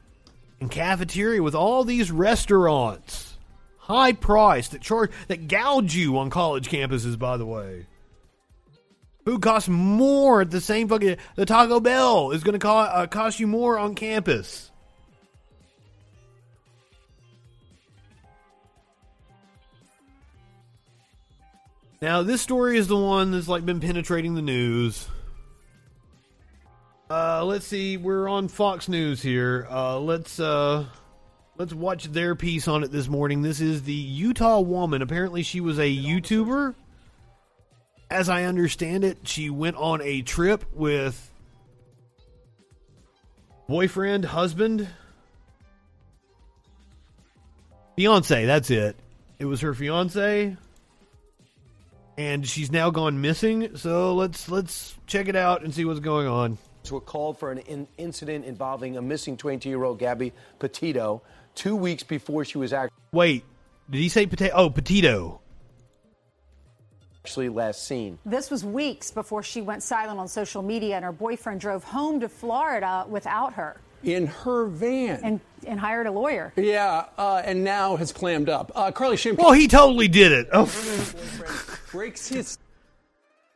and 0.59 0.69
cafeteria 0.69 1.41
with 1.41 1.55
all 1.55 1.83
these 1.83 2.11
restaurants. 2.11 3.34
High 3.85 4.13
price 4.13 4.69
that 4.69 4.81
charge 4.81 5.11
that 5.27 5.47
gouge 5.47 5.95
you 5.95 6.17
on 6.17 6.31
college 6.31 6.69
campuses, 6.69 7.19
by 7.19 7.37
the 7.37 7.45
way. 7.45 7.85
Food 9.25 9.43
costs 9.43 9.69
more 9.69 10.41
at 10.41 10.49
the 10.49 10.59
same 10.59 10.87
fucking. 10.87 11.17
The 11.35 11.45
Taco 11.45 11.79
Bell 11.79 12.31
is 12.31 12.43
going 12.43 12.53
to 12.53 12.59
co- 12.59 12.77
uh, 12.77 13.05
cost 13.05 13.39
you 13.39 13.45
more 13.45 13.77
on 13.77 13.93
campus. 13.93 14.71
Now, 22.01 22.23
this 22.23 22.41
story 22.41 22.77
is 22.77 22.87
the 22.87 22.97
one 22.97 23.29
that's 23.29 23.47
like 23.47 23.67
been 23.67 23.79
penetrating 23.79 24.33
the 24.33 24.41
news. 24.41 25.07
Uh, 27.07 27.45
let's 27.45 27.67
see. 27.67 27.97
We're 27.97 28.27
on 28.27 28.47
Fox 28.47 28.89
News 28.89 29.21
here. 29.21 29.67
Uh, 29.69 29.99
let's 29.99 30.39
uh, 30.39 30.85
let's 31.57 31.73
watch 31.73 32.05
their 32.05 32.35
piece 32.35 32.67
on 32.67 32.83
it 32.83 32.91
this 32.91 33.07
morning. 33.07 33.41
This 33.41 33.61
is 33.61 33.83
the 33.83 33.93
Utah 33.93 34.59
woman. 34.59 35.01
Apparently, 35.01 35.43
she 35.43 35.61
was 35.61 35.79
a 35.79 35.95
YouTuber 35.95 36.75
as 38.09 38.29
I 38.29 38.43
understand 38.43 39.03
it, 39.03 39.19
she 39.27 39.49
went 39.49 39.77
on 39.77 40.01
a 40.01 40.21
trip 40.21 40.63
with 40.73 41.31
boyfriend, 43.67 44.25
husband, 44.25 44.87
fiance. 47.95 48.45
That's 48.45 48.69
it. 48.69 48.95
It 49.39 49.45
was 49.45 49.61
her 49.61 49.73
fiance, 49.73 50.55
and 52.17 52.47
she's 52.47 52.71
now 52.71 52.89
gone 52.89 53.21
missing. 53.21 53.75
So 53.77 54.13
let's 54.15 54.49
let's 54.49 54.95
check 55.07 55.27
it 55.27 55.35
out 55.35 55.63
and 55.63 55.73
see 55.73 55.85
what's 55.85 55.99
going 55.99 56.27
on. 56.27 56.57
Were 56.91 57.01
called 57.01 57.39
for 57.39 57.51
an 57.51 57.57
in- 57.59 57.87
incident 57.97 58.45
involving 58.45 58.95
a 58.95 59.01
missing 59.01 59.37
22-year-old 59.37 59.97
Gabby 59.97 60.33
Petito 60.59 61.23
two 61.55 61.75
weeks 61.75 62.03
before 62.03 62.45
she 62.45 62.57
was 62.57 62.73
actually. 62.73 62.97
Wait, 63.11 63.43
did 63.89 63.99
he 63.99 64.09
say 64.09 64.25
potato? 64.25 64.53
Oh, 64.55 64.69
Petito 64.69 65.41
actually 67.25 67.49
last 67.49 67.87
seen. 67.87 68.19
This 68.23 68.51
was 68.51 68.63
weeks 68.63 69.09
before 69.09 69.41
she 69.41 69.59
went 69.59 69.81
silent 69.81 70.19
on 70.19 70.27
social 70.27 70.61
media 70.61 70.95
and 70.95 71.03
her 71.03 71.11
boyfriend 71.11 71.59
drove 71.59 71.83
home 71.83 72.19
to 72.19 72.29
Florida 72.29 73.03
without 73.09 73.53
her. 73.53 73.81
In 74.03 74.27
her 74.27 74.67
van. 74.67 75.21
And, 75.23 75.39
and 75.65 75.79
hired 75.79 76.05
a 76.05 76.11
lawyer. 76.11 76.53
Yeah, 76.55 77.05
uh, 77.17 77.41
and 77.43 77.63
now 77.63 77.95
has 77.95 78.13
clammed 78.13 78.47
up. 78.47 78.71
Uh, 78.75 78.91
Carly 78.91 79.17
Shimp. 79.17 79.39
Well, 79.39 79.53
he 79.53 79.67
totally 79.67 80.07
did 80.07 80.31
it. 80.33 80.49
Oh. 80.53 80.71
breaks 81.91 82.27
his. 82.27 82.59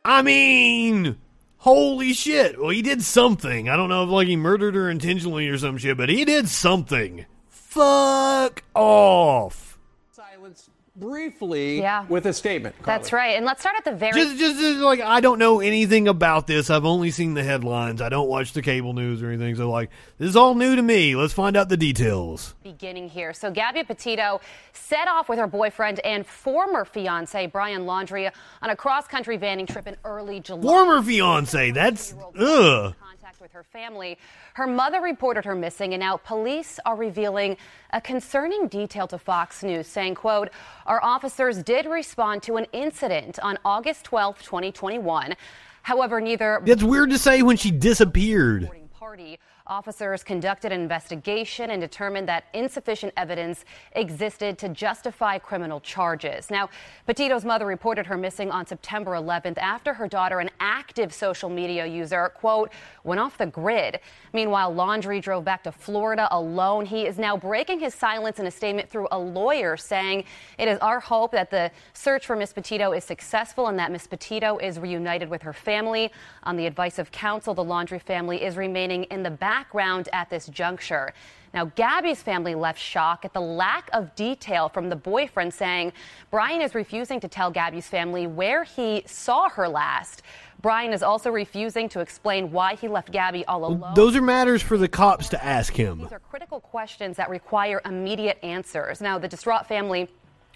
I 0.04 0.22
mean, 0.22 1.16
holy 1.58 2.12
shit. 2.12 2.60
Well, 2.60 2.70
he 2.70 2.82
did 2.82 3.02
something. 3.02 3.68
I 3.68 3.76
don't 3.76 3.88
know 3.88 4.02
if 4.02 4.10
like 4.10 4.26
he 4.26 4.34
murdered 4.34 4.74
her 4.74 4.90
intentionally 4.90 5.46
or 5.46 5.58
some 5.58 5.78
shit, 5.78 5.96
but 5.96 6.08
he 6.08 6.24
did 6.24 6.48
something. 6.48 7.24
Fuck 7.70 8.64
off. 8.74 9.78
Silence 10.10 10.68
briefly 10.96 11.80
Yeah. 11.80 12.04
with 12.08 12.26
a 12.26 12.32
statement. 12.32 12.74
That's 12.84 13.12
right. 13.12 13.36
And 13.36 13.46
let's 13.46 13.60
start 13.60 13.76
at 13.78 13.84
the 13.84 13.92
very 13.92 14.12
Just, 14.12 14.36
just, 14.38 14.58
just 14.60 14.78
like 14.80 15.00
I 15.00 15.20
don't 15.20 15.38
know 15.38 15.60
anything 15.60 16.08
about 16.08 16.48
this. 16.48 16.68
I've 16.68 16.84
only 16.84 17.12
seen 17.12 17.34
the 17.34 17.44
headlines. 17.44 18.02
I 18.02 18.08
don't 18.08 18.28
watch 18.28 18.52
the 18.54 18.60
cable 18.60 18.92
news 18.92 19.22
or 19.22 19.28
anything. 19.28 19.54
So 19.54 19.70
like, 19.70 19.90
this 20.18 20.28
is 20.28 20.36
all 20.36 20.56
new 20.56 20.74
to 20.74 20.82
me. 20.82 21.14
Let's 21.14 21.32
find 21.32 21.56
out 21.56 21.68
the 21.68 21.76
details. 21.76 22.56
beginning 22.64 23.08
here. 23.08 23.32
So 23.32 23.52
Gabby 23.52 23.84
Petito 23.84 24.40
set 24.72 25.06
off 25.06 25.28
with 25.28 25.38
her 25.38 25.46
boyfriend 25.46 26.00
and 26.00 26.26
former 26.26 26.84
fiance 26.84 27.46
Brian 27.46 27.82
Laundrie 27.86 28.30
on 28.62 28.70
a 28.70 28.76
cross-country 28.76 29.38
vanning 29.38 29.68
trip 29.68 29.86
in 29.86 29.96
early 30.04 30.40
July. 30.40 30.60
Former 30.62 31.02
fiance. 31.02 31.70
That's 31.70 32.14
ugh. 32.36 32.94
With 33.40 33.52
her 33.52 33.64
family. 33.64 34.18
Her 34.54 34.66
mother 34.66 35.00
reported 35.00 35.46
her 35.46 35.54
missing, 35.54 35.94
and 35.94 36.00
now 36.00 36.18
police 36.18 36.78
are 36.84 36.94
revealing 36.94 37.56
a 37.92 38.00
concerning 38.00 38.68
detail 38.68 39.06
to 39.08 39.18
Fox 39.18 39.62
News, 39.62 39.86
saying, 39.86 40.16
quote, 40.16 40.50
our 40.84 41.02
officers 41.02 41.62
did 41.62 41.86
respond 41.86 42.42
to 42.42 42.56
an 42.56 42.66
incident 42.72 43.38
on 43.42 43.58
August 43.64 44.04
12, 44.04 44.42
2021. 44.42 45.34
However, 45.82 46.20
neither 46.20 46.60
That's 46.66 46.82
weird 46.82 47.08
to 47.10 47.18
say 47.18 47.40
when 47.40 47.56
she 47.56 47.70
disappeared. 47.70 48.70
party 48.92 49.38
officers 49.70 50.24
conducted 50.24 50.72
an 50.72 50.80
investigation 50.80 51.70
and 51.70 51.80
determined 51.80 52.28
that 52.28 52.44
insufficient 52.52 53.12
evidence 53.16 53.64
existed 53.92 54.58
to 54.58 54.68
justify 54.68 55.38
criminal 55.38 55.80
charges. 55.80 56.50
Now, 56.50 56.68
Petito's 57.06 57.44
mother 57.44 57.64
reported 57.64 58.06
her 58.06 58.16
missing 58.16 58.50
on 58.50 58.66
September 58.66 59.12
11th 59.12 59.58
after 59.58 59.94
her 59.94 60.08
daughter, 60.08 60.40
an 60.40 60.50
active 60.58 61.14
social 61.14 61.48
media 61.48 61.86
user, 61.86 62.30
quote, 62.34 62.72
went 63.04 63.20
off 63.20 63.38
the 63.38 63.46
grid. 63.46 64.00
Meanwhile, 64.32 64.74
Laundrie 64.74 65.22
drove 65.22 65.44
back 65.44 65.62
to 65.62 65.72
Florida 65.72 66.26
alone. 66.32 66.84
He 66.84 67.06
is 67.06 67.16
now 67.16 67.36
breaking 67.36 67.78
his 67.78 67.94
silence 67.94 68.40
in 68.40 68.46
a 68.46 68.50
statement 68.50 68.90
through 68.90 69.06
a 69.12 69.18
lawyer 69.18 69.76
saying 69.76 70.24
it 70.58 70.66
is 70.66 70.78
our 70.80 70.98
hope 70.98 71.30
that 71.32 71.50
the 71.50 71.70
search 71.92 72.26
for 72.26 72.34
Miss 72.34 72.52
Petito 72.52 72.92
is 72.92 73.04
successful 73.04 73.68
and 73.68 73.78
that 73.78 73.92
Miss 73.92 74.08
Petito 74.08 74.58
is 74.58 74.80
reunited 74.80 75.28
with 75.28 75.42
her 75.42 75.52
family. 75.52 76.10
On 76.42 76.56
the 76.56 76.66
advice 76.66 76.98
of 76.98 77.12
counsel, 77.12 77.54
the 77.54 77.64
Laundrie 77.64 78.02
family 78.02 78.42
is 78.42 78.56
remaining 78.56 79.04
in 79.04 79.22
the 79.22 79.30
background 79.60 80.08
at 80.14 80.30
this 80.30 80.46
juncture. 80.46 81.12
Now, 81.52 81.66
Gabby's 81.66 82.22
family 82.22 82.54
left 82.54 82.80
shock 82.80 83.24
at 83.26 83.34
the 83.34 83.40
lack 83.40 83.90
of 83.92 84.14
detail 84.14 84.70
from 84.70 84.88
the 84.88 84.96
boyfriend, 84.96 85.52
saying 85.52 85.92
Brian 86.30 86.62
is 86.62 86.74
refusing 86.74 87.20
to 87.20 87.28
tell 87.28 87.50
Gabby's 87.50 87.86
family 87.86 88.26
where 88.26 88.64
he 88.64 89.02
saw 89.04 89.50
her 89.50 89.68
last. 89.68 90.22
Brian 90.62 90.94
is 90.94 91.02
also 91.02 91.30
refusing 91.30 91.90
to 91.90 92.00
explain 92.00 92.50
why 92.50 92.74
he 92.74 92.88
left 92.88 93.10
Gabby 93.12 93.44
all 93.44 93.66
alone. 93.66 93.94
Those 93.94 94.16
are 94.16 94.22
matters 94.22 94.62
for 94.62 94.78
the 94.78 94.88
cops 94.88 95.28
to 95.30 95.44
ask 95.44 95.74
him. 95.74 95.98
These 95.98 96.12
are 96.12 96.20
critical 96.20 96.60
questions 96.60 97.18
that 97.18 97.28
require 97.28 97.82
immediate 97.84 98.38
answers. 98.42 99.02
Now, 99.02 99.18
the 99.18 99.28
distraught 99.28 99.66
family 99.66 100.08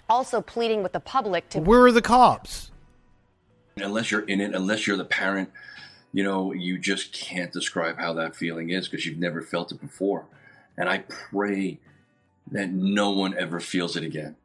also 0.09 0.41
pleading 0.41 0.81
with 0.81 0.93
the 0.93 0.99
public 0.99 1.47
to 1.49 1.59
Where 1.59 1.83
are 1.83 1.91
the 1.91 2.01
cops? 2.01 2.71
unless 3.77 4.09
you're 4.09 4.21
in 4.21 4.39
it, 4.39 4.55
unless 4.55 4.87
you're 4.87 4.97
the 4.97 5.03
parent, 5.05 5.51
you 6.15 6.23
know, 6.23 6.53
you 6.53 6.77
just 6.77 7.11
can't 7.11 7.51
describe 7.51 7.97
how 7.99 8.13
that 8.13 8.33
feeling 8.37 8.69
is 8.69 8.87
because 8.87 9.05
you've 9.05 9.17
never 9.17 9.41
felt 9.41 9.73
it 9.73 9.81
before. 9.81 10.23
And 10.77 10.87
I 10.87 10.99
pray 10.99 11.77
that 12.51 12.69
no 12.71 13.11
one 13.11 13.37
ever 13.37 13.59
feels 13.59 13.97
it 13.97 14.03
again. 14.03 14.37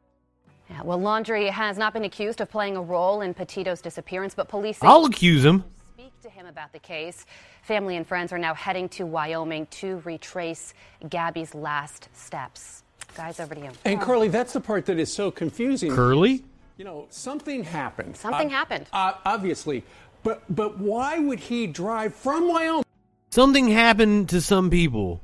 Yeah, 0.69 0.81
well, 0.83 0.99
Laundrie 0.99 1.49
has 1.49 1.77
not 1.77 1.93
been 1.93 2.03
accused 2.03 2.41
of 2.41 2.51
playing 2.51 2.75
a 2.75 2.81
role 2.81 3.21
in 3.21 3.33
Petito's 3.33 3.79
disappearance, 3.79 4.33
but 4.35 4.49
police 4.49 4.79
I'll 4.81 5.05
accuse 5.05 5.45
him. 5.45 5.63
speak 5.93 6.11
to 6.23 6.29
him 6.29 6.45
about 6.45 6.73
the 6.73 6.79
case. 6.79 7.25
Family 7.63 7.95
and 7.95 8.05
friends 8.05 8.33
are 8.33 8.37
now 8.37 8.53
heading 8.53 8.89
to 8.89 9.05
Wyoming 9.05 9.65
to 9.67 10.01
retrace 10.03 10.73
Gabby's 11.07 11.55
last 11.55 12.09
steps. 12.13 12.83
Guys, 13.15 13.39
over 13.39 13.55
to 13.55 13.61
you. 13.61 13.71
And 13.85 14.01
Carly, 14.01 14.27
that's 14.27 14.51
the 14.51 14.61
part 14.61 14.85
that 14.87 14.99
is 14.99 15.11
so 15.13 15.31
confusing. 15.31 15.91
Curly? 15.95 16.43
You 16.77 16.83
know, 16.83 17.05
something 17.09 17.63
happened. 17.63 18.17
Something 18.17 18.47
Uh, 18.47 18.51
happened. 18.51 18.87
Uh, 18.91 19.13
obviously, 19.25 19.83
but 20.23 20.43
but 20.53 20.77
why 20.79 21.19
would 21.19 21.39
he 21.39 21.67
drive 21.67 22.13
from 22.13 22.47
Wyoming 22.47 22.83
Something 23.31 23.69
happened 23.69 24.27
to 24.29 24.41
some 24.41 24.69
people. 24.69 25.21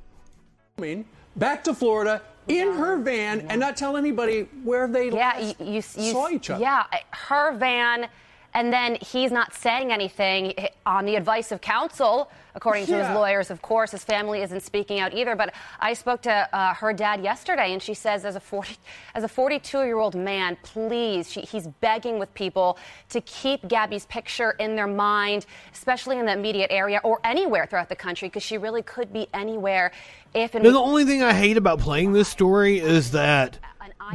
back 1.36 1.64
to 1.66 1.74
Florida 1.74 2.22
in 2.48 2.74
her 2.74 2.98
van 2.98 3.42
and 3.50 3.60
not 3.60 3.76
tell 3.76 3.98
anybody 3.98 4.44
where 4.64 4.88
they 4.88 5.10
Yeah, 5.10 5.34
last 5.38 5.60
you, 5.60 5.66
you, 5.66 5.74
you 5.76 5.82
saw 5.82 6.30
each 6.30 6.50
other? 6.50 6.62
Yeah, 6.62 6.86
her 7.12 7.52
van, 7.58 8.08
and 8.54 8.74
then 8.74 8.98
he's 9.02 9.32
not 9.32 9.54
saying 9.54 9.92
anything 9.92 10.54
on 10.86 11.06
the 11.06 11.16
advice 11.16 11.52
of 11.52 11.62
counsel, 11.62 12.32
according 12.56 12.86
to 12.88 12.96
his 12.96 13.08
lawyers. 13.16 13.52
Of 13.52 13.62
course, 13.62 13.92
his 13.92 14.04
family 14.04 14.42
isn't 14.42 14.62
speaking 14.62 15.00
out 15.00 15.14
either. 15.14 15.36
But 15.36 15.54
I 15.80 15.94
spoke 15.94 16.24
to 16.24 16.32
uh, 16.56 16.74
her 16.74 16.92
dad 16.94 17.24
yesterday, 17.24 17.72
and 17.74 17.82
she 17.82 17.94
says, 17.94 18.26
as 18.26 18.36
a 18.36 18.40
40, 18.40 18.76
as 19.16 19.24
a 19.24 19.28
42 19.28 19.84
year 19.84 19.98
old 19.98 20.16
man, 20.16 20.58
please, 20.64 21.32
she, 21.32 21.42
he's 21.42 21.68
begging 21.68 22.20
with 22.20 22.34
people 22.34 22.78
to 23.10 23.22
keep 23.22 23.68
Gabby's 23.68 24.06
picture 24.08 24.52
in 24.52 24.76
their 24.76 24.88
mind, 24.88 25.46
especially 25.74 26.18
in 26.18 26.26
the 26.26 26.34
immediate 26.34 26.72
area 26.72 27.00
or 27.04 27.20
anywhere 27.24 27.68
throughout 27.68 27.90
the 27.90 27.96
country, 27.96 28.28
because 28.28 28.44
she 28.44 28.58
really 28.58 28.82
could 28.82 29.14
be 29.14 29.28
anywhere. 29.34 29.92
If 30.34 30.56
and 30.56 30.66
the 30.66 30.74
only 30.74 31.06
thing 31.06 31.22
I 31.22 31.34
hate 31.34 31.58
about 31.58 31.80
playing 31.80 32.14
this 32.14 32.28
story 32.28 32.80
is 32.80 33.12
that 33.12 33.60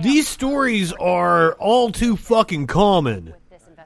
these 0.03 0.28
stories 0.28 0.93
are 0.93 1.55
all 1.55 1.91
too 1.91 2.16
fucking 2.16 2.66
common. 2.66 3.35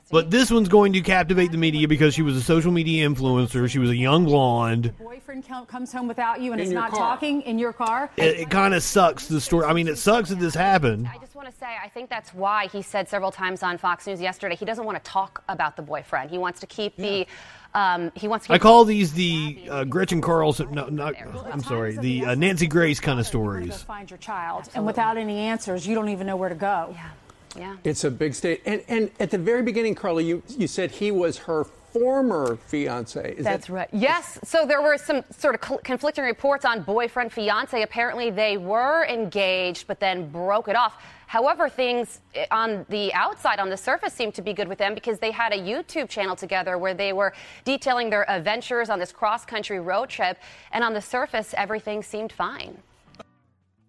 But 0.08 0.30
this 0.30 0.52
one's 0.52 0.68
going 0.68 0.92
to 0.92 1.00
captivate 1.00 1.50
the 1.50 1.58
media 1.58 1.88
because 1.88 2.14
she 2.14 2.22
was 2.22 2.36
a 2.36 2.42
social 2.42 2.70
media 2.70 3.08
influencer. 3.08 3.68
She 3.68 3.80
was 3.80 3.90
a 3.90 3.96
young 3.96 4.24
blonde. 4.24 4.92
Boyfriend 4.98 5.44
comes 5.66 5.92
home 5.92 6.06
without 6.06 6.40
you 6.40 6.52
and 6.52 6.60
In 6.60 6.68
is 6.68 6.72
not 6.72 6.90
car. 6.90 6.98
talking 7.00 7.42
in 7.42 7.58
your 7.58 7.72
car. 7.72 8.08
It, 8.16 8.40
it 8.40 8.50
kind 8.50 8.72
of 8.72 8.84
sucks 8.84 9.26
the 9.26 9.40
story. 9.40 9.66
I 9.66 9.72
mean, 9.72 9.88
it 9.88 9.98
sucks 9.98 10.28
that 10.28 10.38
this 10.38 10.54
happened. 10.54 11.08
I 11.12 11.18
just 11.18 11.34
want 11.34 11.50
to 11.50 11.54
say, 11.56 11.66
I 11.82 11.88
think 11.88 12.08
that's 12.08 12.32
why 12.32 12.68
he 12.68 12.82
said 12.82 13.08
several 13.08 13.32
times 13.32 13.64
on 13.64 13.78
Fox 13.78 14.06
News 14.06 14.20
yesterday 14.20 14.54
he 14.54 14.64
doesn't 14.64 14.84
want 14.84 15.02
to 15.02 15.10
talk 15.10 15.42
about 15.48 15.74
the 15.76 15.82
boyfriend. 15.82 16.30
He 16.30 16.38
wants 16.38 16.60
to 16.60 16.66
keep 16.66 16.96
the. 16.96 17.26
Um, 17.74 18.10
he 18.14 18.26
wants 18.28 18.46
to. 18.46 18.52
I 18.52 18.58
call 18.58 18.84
these 18.84 19.12
the 19.12 19.66
uh, 19.68 19.84
Gretchen 19.84 20.20
Carlson. 20.22 20.70
No, 20.72 20.86
not. 20.86 21.14
I'm 21.52 21.62
sorry. 21.62 21.96
The 21.96 22.26
uh, 22.26 22.34
Nancy 22.34 22.68
Grace 22.68 23.00
kind 23.00 23.20
of 23.20 23.26
stories. 23.26 23.82
Find 23.82 24.08
your 24.08 24.18
child, 24.18 24.68
and 24.74 24.86
without 24.86 25.18
any 25.18 25.38
answers, 25.40 25.86
you 25.86 25.94
don't 25.94 26.08
even 26.08 26.26
know 26.26 26.36
where 26.36 26.48
to 26.48 26.54
go. 26.54 26.90
Yeah, 26.94 27.10
yeah. 27.58 27.76
It's 27.84 28.04
a 28.04 28.10
big 28.10 28.34
state. 28.34 28.62
And 28.66 28.82
and 28.88 29.10
at 29.20 29.30
the 29.30 29.38
very 29.38 29.62
beginning, 29.62 29.94
Carly, 29.94 30.24
you 30.24 30.42
you 30.48 30.66
said 30.66 30.90
he 30.90 31.10
was 31.10 31.38
her 31.38 31.64
former 31.98 32.56
fiance. 32.56 33.34
Is 33.36 33.44
That's 33.44 33.66
that, 33.66 33.72
right. 33.72 33.88
Yes. 33.92 34.38
So 34.44 34.66
there 34.66 34.82
were 34.82 34.98
some 34.98 35.22
sort 35.30 35.54
of 35.54 35.64
cl- 35.64 35.80
conflicting 35.82 36.24
reports 36.24 36.64
on 36.64 36.82
boyfriend 36.82 37.32
fiance. 37.32 37.80
Apparently, 37.80 38.30
they 38.30 38.56
were 38.56 39.06
engaged, 39.06 39.86
but 39.86 40.00
then 40.00 40.28
broke 40.28 40.68
it 40.68 40.76
off. 40.76 41.02
However, 41.26 41.68
things 41.68 42.20
eh, 42.34 42.46
on 42.50 42.86
the 42.88 43.12
outside, 43.14 43.58
on 43.58 43.68
the 43.68 43.76
surface, 43.76 44.12
seemed 44.12 44.34
to 44.34 44.42
be 44.42 44.52
good 44.52 44.68
with 44.68 44.78
them 44.78 44.94
because 44.94 45.18
they 45.18 45.30
had 45.30 45.52
a 45.52 45.58
YouTube 45.58 46.08
channel 46.08 46.36
together 46.36 46.78
where 46.78 46.94
they 46.94 47.12
were 47.12 47.32
detailing 47.64 48.10
their 48.10 48.30
adventures 48.30 48.90
on 48.90 48.98
this 48.98 49.12
cross 49.12 49.44
country 49.44 49.80
road 49.80 50.08
trip. 50.08 50.38
And 50.72 50.84
on 50.84 50.92
the 50.92 51.02
surface, 51.02 51.54
everything 51.56 52.02
seemed 52.02 52.32
fine. 52.32 52.78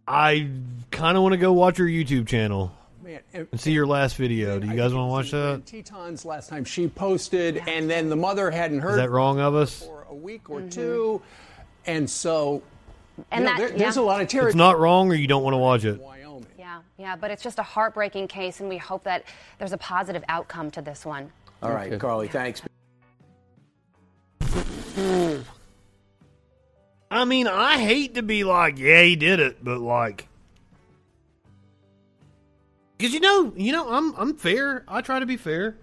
I 0.08 0.48
kind 0.92 1.18
of 1.18 1.24
want 1.24 1.34
to 1.34 1.38
go 1.38 1.52
watch 1.52 1.78
her 1.78 1.86
YouTube 1.86 2.28
channel 2.28 2.72
Man, 3.08 3.22
and- 3.34 3.48
and 3.54 3.62
see 3.62 3.72
your 3.72 3.88
last 3.88 4.18
video. 4.18 4.60
Do 4.60 4.68
you 4.68 4.76
guys 4.76 4.94
want 4.94 5.08
to 5.08 5.12
watch 5.12 5.32
that? 5.32 5.66
Tetons 5.66 6.26
last 6.26 6.50
time 6.50 6.66
she 6.66 6.90
posted, 6.90 7.64
and 7.66 7.90
then 7.90 8.10
the 8.10 8.18
mother 8.18 8.52
hadn't 8.52 8.80
heard 8.80 8.92
Is 8.92 8.98
that 8.98 9.10
wrong 9.10 9.40
of 9.40 9.56
us? 9.56 9.82
for 9.82 10.06
a 10.10 10.14
week 10.14 10.50
or 10.50 10.60
mm-hmm. 10.60 10.68
two, 10.68 11.22
and 11.86 12.10
so 12.10 12.64
And 13.32 13.46
you 13.46 13.50
know, 13.50 13.58
that- 13.58 13.70
there- 13.70 13.78
there's 13.78 13.96
a 13.96 14.02
lot 14.02 14.20
of 14.20 14.28
territory. 14.28 14.50
It's 14.50 14.58
not 14.58 14.78
wrong, 14.78 15.10
or 15.10 15.16
you 15.16 15.26
don't 15.26 15.42
want 15.42 15.54
to 15.54 15.58
watch 15.58 15.86
it. 15.86 16.02
Wyoming. 16.02 16.48
Yeah, 16.60 16.80
yeah, 16.98 17.16
but 17.16 17.32
it's 17.32 17.42
just 17.42 17.60
a 17.60 17.64
heartbreaking 17.64 18.28
case, 18.28 18.60
and 18.60 18.68
we 18.68 18.76
hope 18.78 19.06
that 19.06 19.24
there's 19.58 19.72
a 19.72 19.78
positive 19.78 20.26
outcome 20.28 20.70
to 20.72 20.82
this 20.82 21.06
one. 21.06 21.32
All 21.64 21.72
right, 21.72 21.98
Carly, 21.98 22.28
thanks. 22.28 22.62
I 27.10 27.24
mean, 27.24 27.48
I 27.48 27.78
hate 27.78 28.16
to 28.16 28.22
be 28.22 28.44
like, 28.44 28.78
yeah, 28.78 29.02
he 29.04 29.16
did 29.16 29.40
it, 29.40 29.64
but 29.64 29.80
like, 29.80 30.28
because 32.98 33.14
you 33.14 33.20
know, 33.20 33.54
you 33.56 33.72
know, 33.72 33.90
I'm 33.90 34.16
I'm 34.16 34.36
fair. 34.36 34.84
I 34.88 35.02
try 35.02 35.20
to 35.20 35.26
be 35.26 35.38
fair. 35.38 35.76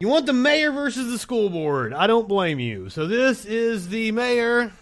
You 0.00 0.08
want 0.08 0.24
the 0.24 0.32
mayor 0.32 0.72
versus 0.72 1.12
the 1.12 1.18
school 1.18 1.50
board? 1.50 1.92
I 1.92 2.06
don't 2.06 2.26
blame 2.26 2.58
you. 2.58 2.88
So 2.88 3.06
this 3.06 3.44
is 3.44 3.88
the 3.88 4.12
mayor 4.12 4.72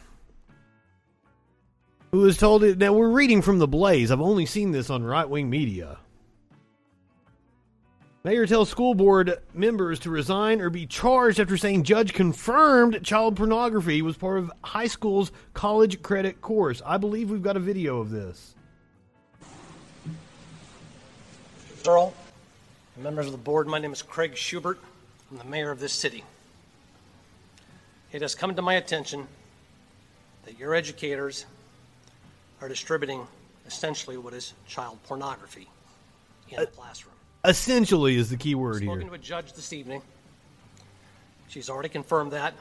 who 2.13 2.21
was 2.21 2.39
told 2.39 2.63
it. 2.63 2.79
Now 2.79 2.93
we're 2.93 3.11
reading 3.11 3.43
from 3.43 3.59
the 3.59 3.67
Blaze. 3.67 4.13
I've 4.13 4.21
only 4.21 4.47
seen 4.47 4.71
this 4.71 4.91
on 4.91 5.03
right 5.03 5.29
wing 5.29 5.51
media. 5.51 5.99
Mayor 8.25 8.47
tells 8.47 8.69
school 8.69 8.95
board 8.95 9.39
members 9.55 10.01
to 10.01 10.11
resign 10.11 10.61
or 10.61 10.71
be 10.71 10.87
charged 10.87 11.39
after 11.39 11.57
saying 11.57 11.85
judge 11.85 12.13
confirmed 12.13 13.05
child 13.05 13.37
pornography 13.37 14.03
was 14.03 14.17
part 14.17 14.39
of 14.39 14.51
high 14.65 14.89
school's 14.89 15.31
college 15.55 16.03
credit 16.03 16.41
course. 16.41 16.83
I 16.85 16.97
believe 16.97 17.31
we've 17.31 17.43
got 17.43 17.57
a 17.57 17.61
video 17.61 18.01
of 18.01 18.11
this. 18.11 18.57
Earl, 21.87 22.13
members 22.97 23.27
of 23.27 23.33
the 23.33 23.39
board, 23.39 23.69
my 23.69 23.79
name 23.79 23.93
is 23.93 24.03
Craig 24.03 24.37
Schubert. 24.37 24.79
I'm 25.31 25.39
the 25.39 25.45
mayor 25.45 25.71
of 25.71 25.79
this 25.79 25.93
city. 25.93 26.25
It 28.11 28.21
has 28.21 28.35
come 28.35 28.55
to 28.57 28.63
my 28.63 28.75
attention 28.75 29.29
that 30.45 30.59
your 30.59 30.75
educators 30.75 31.47
are 32.61 32.69
distributing 32.69 33.27
essentially 33.67 34.17
what 34.17 34.35
is 34.35 34.55
child 34.67 34.99
pornography 35.05 35.69
in 36.51 36.57
the 36.57 36.63
uh, 36.63 36.67
classroom. 36.67 37.15
Essentially, 37.49 38.17
is 38.17 38.29
the 38.29 38.37
key 38.37 38.55
word 38.55 38.83
Spoken 38.83 39.01
here. 39.01 39.09
to 39.09 39.15
a 39.15 39.19
judge 39.19 39.55
this 39.55 39.73
evening. 39.73 40.03
She's 41.49 41.71
already 41.71 41.89
confirmed 41.89 42.33
that. 42.33 42.53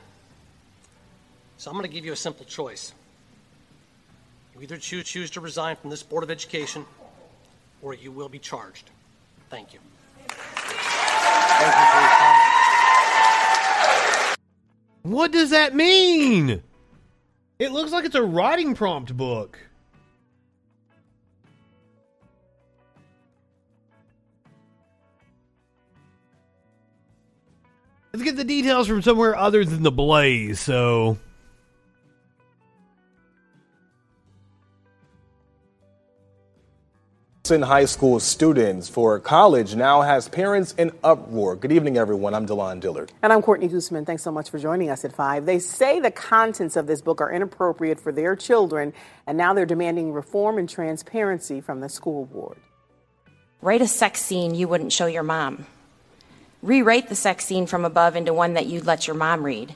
So 1.58 1.70
I'm 1.70 1.76
going 1.76 1.90
to 1.90 1.94
give 1.94 2.06
you 2.06 2.14
a 2.14 2.18
simple 2.18 2.46
choice. 2.46 2.94
You 4.56 4.62
either 4.62 4.78
choose, 4.78 5.04
choose 5.04 5.30
to 5.32 5.42
resign 5.42 5.76
from 5.76 5.90
this 5.90 6.04
Board 6.04 6.24
of 6.24 6.32
Education 6.32 6.86
or 7.82 7.94
you 7.96 8.14
will 8.14 8.30
be 8.30 8.40
charged. 8.40 8.90
Thank 9.50 9.74
you. 9.74 9.80
Thank 10.20 10.32
you 10.32 11.86
for 11.92 12.00
your 12.00 12.10
comment. 12.10 12.54
What 15.04 15.32
does 15.34 15.50
that 15.50 15.76
mean? 15.76 16.64
It 17.60 17.72
looks 17.74 17.92
like 17.92 18.06
it's 18.06 18.16
a 18.16 18.24
writing 18.24 18.74
prompt 18.74 19.18
book. 19.18 19.60
Let's 28.18 28.26
get 28.26 28.36
the 28.36 28.44
details 28.44 28.88
from 28.88 29.04
somewhere 29.04 29.36
other 29.36 29.64
than 29.64 29.84
the 29.84 29.92
Blaze, 29.92 30.60
so. 30.60 31.20
High 37.48 37.86
School 37.86 38.20
students 38.20 38.90
for 38.90 39.20
college 39.20 39.76
now 39.76 40.02
has 40.02 40.28
parents 40.28 40.74
in 40.80 40.92
uproar. 41.04 41.56
Good 41.56 41.72
evening, 41.72 41.96
everyone. 41.96 42.34
I'm 42.34 42.48
Delon 42.48 42.80
Dillard. 42.80 43.12
And 43.22 43.32
I'm 43.32 43.44
Courtney 43.44 43.70
Gooseman. 43.70 44.04
Thanks 44.04 44.24
so 44.24 44.32
much 44.32 44.50
for 44.50 44.58
joining 44.58 44.90
us 44.90 45.06
at 45.06 45.14
5. 45.14 45.46
They 45.46 45.60
say 45.60 46.00
the 46.00 46.10
contents 46.10 46.76
of 46.76 46.88
this 46.88 47.02
book 47.04 47.22
are 47.22 47.32
inappropriate 47.32 48.00
for 48.00 48.12
their 48.12 48.36
children, 48.36 48.94
and 49.28 49.38
now 49.38 49.54
they're 49.54 49.68
demanding 49.68 50.12
reform 50.12 50.58
and 50.58 50.68
transparency 50.68 51.62
from 51.62 51.82
the 51.82 51.88
school 51.88 52.26
board. 52.26 52.58
Write 53.62 53.84
a 53.84 53.88
sex 53.88 54.24
scene 54.24 54.56
you 54.56 54.68
wouldn't 54.68 54.92
show 54.92 55.06
your 55.06 55.22
mom. 55.22 55.68
Rewrite 56.68 57.08
the 57.08 57.16
sex 57.16 57.46
scene 57.46 57.66
from 57.66 57.86
above 57.86 58.18
into 58.18 58.34
one 58.34 58.56
that 58.56 58.66
you'd 58.66 58.86
let 58.86 59.08
your 59.08 59.16
mom 59.16 59.44
read. 59.44 59.74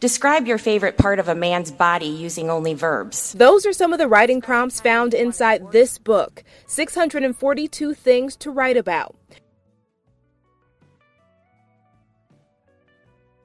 Describe 0.00 0.44
your 0.44 0.58
favorite 0.58 0.98
part 0.98 1.20
of 1.20 1.28
a 1.28 1.36
man's 1.36 1.70
body 1.70 2.08
using 2.08 2.50
only 2.50 2.74
verbs. 2.74 3.32
Those 3.34 3.64
are 3.64 3.72
some 3.72 3.92
of 3.92 4.00
the 4.00 4.08
writing 4.08 4.40
prompts 4.40 4.80
found 4.80 5.14
inside 5.14 5.70
this 5.70 5.98
book 5.98 6.42
642 6.66 7.94
Things 7.94 8.34
to 8.38 8.50
Write 8.50 8.76
About. 8.76 9.14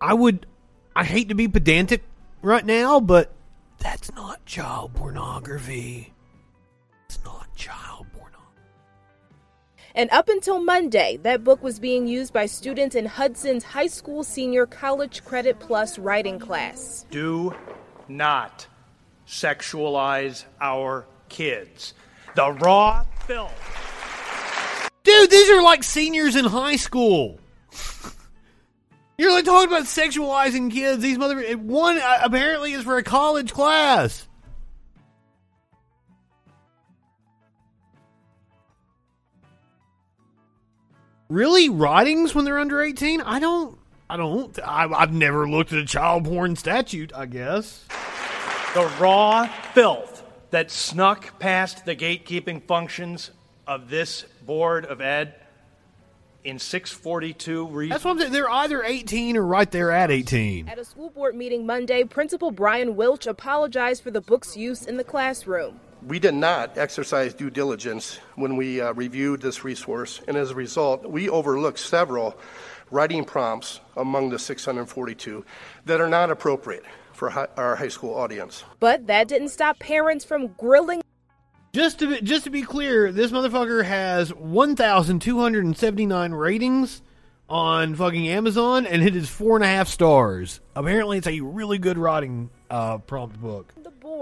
I 0.02 0.16
would. 0.16 0.48
I 0.96 1.04
hate 1.04 1.30
to 1.30 1.36
be 1.36 1.48
pedantic 1.48 2.02
right 2.42 2.66
now, 2.66 3.00
but 3.00 3.32
that's 3.78 4.12
not 4.16 4.44
child 4.48 4.96
pornography. 4.96 6.14
It's 7.06 7.24
not 7.24 7.54
child 7.56 7.76
pornography. 7.76 7.95
And 9.96 10.10
up 10.12 10.28
until 10.28 10.62
Monday, 10.62 11.18
that 11.24 11.46
book 11.46 11.64
was 11.64 11.80
being 11.80 12.06
used 12.06 12.34
by 12.34 12.48
students 12.48 12.98
in 12.98 13.06
Hudson's 13.06 13.64
high 13.64 13.88
school 13.88 14.26
senior 14.26 14.66
college 14.66 15.24
credit 15.24 15.58
plus 15.58 15.98
writing 15.98 16.38
class. 16.38 17.06
Do 17.10 17.56
not 18.10 18.68
sexualize 19.26 20.44
our 20.60 21.08
kids. 21.30 21.94
The 22.36 22.52
raw 22.52 23.06
film. 23.26 23.50
Dude, 25.04 25.32
these 25.32 25.50
are 25.50 25.62
like 25.62 25.82
seniors 25.84 26.36
in 26.36 26.44
high 26.44 26.76
school. 26.76 27.40
You're 29.18 29.32
like 29.32 29.46
talking 29.46 29.70
about 29.70 29.86
sexualizing 29.86 30.72
kids. 30.72 31.02
These 31.02 31.18
mother 31.18 31.42
one 31.58 32.00
uh, 32.00 32.20
apparently 32.22 32.74
is 32.74 32.84
for 32.84 32.98
a 32.98 33.04
college 33.04 33.54
class. 33.54 34.28
Really, 41.30 41.70
writings 41.70 42.36
when 42.36 42.46
they're 42.46 42.60
under 42.60 42.82
eighteen? 42.82 43.22
I 43.22 43.40
don't. 43.40 43.78
I 44.10 44.18
don't. 44.18 44.58
I, 44.60 44.86
I've 44.86 45.14
never 45.14 45.50
looked 45.50 45.74
at 45.74 45.80
a 45.80 45.86
child 45.86 46.26
porn 46.26 46.56
statute. 46.56 47.12
I 47.16 47.26
guess. 47.26 47.86
The 48.76 48.92
raw 49.00 49.48
filth 49.74 50.24
that 50.52 50.70
snuck 50.70 51.40
past 51.40 51.86
the 51.86 51.96
gatekeeping 51.96 52.64
functions 52.68 53.32
of 53.66 53.90
this 53.90 54.24
Board 54.46 54.86
of 54.86 55.02
Ed 55.02 55.34
in 56.44 56.60
642 56.60 57.68
re- 57.68 57.90
That's 57.90 58.04
what 58.06 58.12
I'm 58.12 58.20
saying. 58.20 58.32
They're 58.32 58.50
either 58.50 58.84
18 58.84 59.38
or 59.38 59.46
right 59.46 59.70
there 59.72 59.92
at 59.92 60.12
18. 60.12 60.70
At 60.70 60.78
a 60.78 60.86
school 60.86 61.10
board 61.10 61.36
meeting 61.36 61.66
Monday, 61.66 62.04
Principal 62.04 62.52
Brian 62.52 62.96
Wilch 62.96 63.26
apologized 63.26 64.04
for 64.04 64.12
the 64.12 64.22
book's 64.22 64.56
use 64.56 64.86
in 64.86 64.98
the 64.98 65.04
classroom. 65.04 65.80
We 66.06 66.20
did 66.20 66.36
not 66.36 66.78
exercise 66.78 67.34
due 67.34 67.50
diligence 67.50 68.20
when 68.36 68.58
we 68.58 68.80
uh, 68.80 68.94
reviewed 68.94 69.42
this 69.42 69.64
resource, 69.64 70.22
and 70.28 70.38
as 70.38 70.52
a 70.52 70.56
result, 70.56 71.04
we 71.04 71.30
overlooked 71.30 71.80
several 71.80 72.38
writing 72.92 73.26
prompts 73.26 73.80
among 73.98 74.30
the 74.30 74.38
642 74.38 75.44
that 75.86 76.00
are 76.00 76.08
not 76.08 76.30
appropriate 76.30 76.84
for 77.12 77.32
hi- 77.32 77.48
our 77.58 77.76
high 77.76 77.88
school 77.88 78.14
audience. 78.14 78.64
But 78.80 79.08
that 79.08 79.28
didn't 79.28 79.50
stop 79.50 79.80
parents 79.80 80.24
from 80.24 80.50
grilling. 80.60 81.02
Just 81.74 81.98
to 82.00 82.08
be, 82.08 82.22
just 82.22 82.44
to 82.44 82.52
be 82.52 82.62
clear, 82.62 83.12
this 83.12 83.32
motherfucker 83.32 83.84
has 83.84 84.32
1,279 84.36 86.32
ratings 86.34 87.02
on 87.50 87.96
fucking 87.96 88.28
Amazon, 88.28 88.86
and 88.86 89.02
it 89.02 89.16
is 89.16 89.28
four 89.28 89.56
and 89.56 89.66
a 89.66 89.68
half 89.68 89.88
stars. 89.88 90.60
Apparently, 90.76 91.18
it's 91.18 91.26
a 91.26 91.42
really 91.42 91.80
good 91.80 91.98
writing 91.98 92.52
uh, 92.70 93.00
prompt 93.00 93.42
book. 93.42 93.74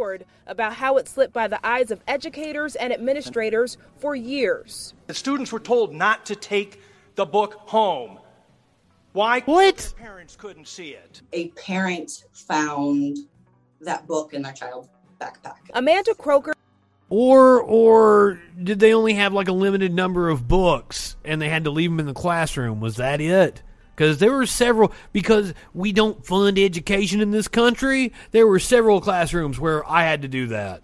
The 0.03 0.25
about 0.47 0.73
how 0.73 0.97
it 0.97 1.07
slipped 1.07 1.33
by 1.33 1.47
the 1.47 1.65
eyes 1.65 1.89
of 1.89 2.01
educators 2.07 2.75
and 2.75 2.91
administrators 2.91 3.77
for 3.97 4.15
years. 4.15 4.93
The 5.07 5.13
students 5.13 5.51
were 5.51 5.59
told 5.59 5.93
not 5.93 6.25
to 6.25 6.35
take 6.35 6.81
the 7.15 7.25
book 7.25 7.53
home. 7.53 8.19
Why? 9.13 9.41
What? 9.41 9.93
Parents 9.97 10.35
couldn't 10.35 10.67
see 10.67 10.89
it. 10.89 11.21
a 11.31 11.49
parent 11.49 12.25
found 12.33 13.17
that 13.81 14.05
book 14.07 14.33
in 14.33 14.41
their 14.41 14.53
child's 14.53 14.89
backpack. 15.21 15.57
Amanda 15.73 16.13
Croker. 16.15 16.53
Or 17.09 17.61
or 17.61 18.41
did 18.61 18.79
they 18.79 18.93
only 18.93 19.13
have 19.13 19.33
like 19.33 19.47
a 19.47 19.53
limited 19.53 19.93
number 19.93 20.29
of 20.29 20.47
books 20.47 21.15
and 21.23 21.41
they 21.41 21.49
had 21.49 21.63
to 21.65 21.69
leave 21.69 21.91
them 21.91 21.99
in 21.99 22.07
the 22.07 22.13
classroom? 22.13 22.79
Was 22.79 22.95
that 22.97 23.21
it? 23.21 23.61
Because 23.95 24.17
there 24.17 24.31
were 24.31 24.45
several. 24.45 24.91
Because 25.11 25.53
we 25.73 25.91
don't 25.91 26.25
fund 26.25 26.57
education 26.57 27.21
in 27.21 27.31
this 27.31 27.47
country, 27.47 28.13
there 28.31 28.47
were 28.47 28.59
several 28.59 29.01
classrooms 29.01 29.59
where 29.59 29.87
I 29.89 30.03
had 30.03 30.21
to 30.23 30.27
do 30.27 30.47
that. 30.47 30.83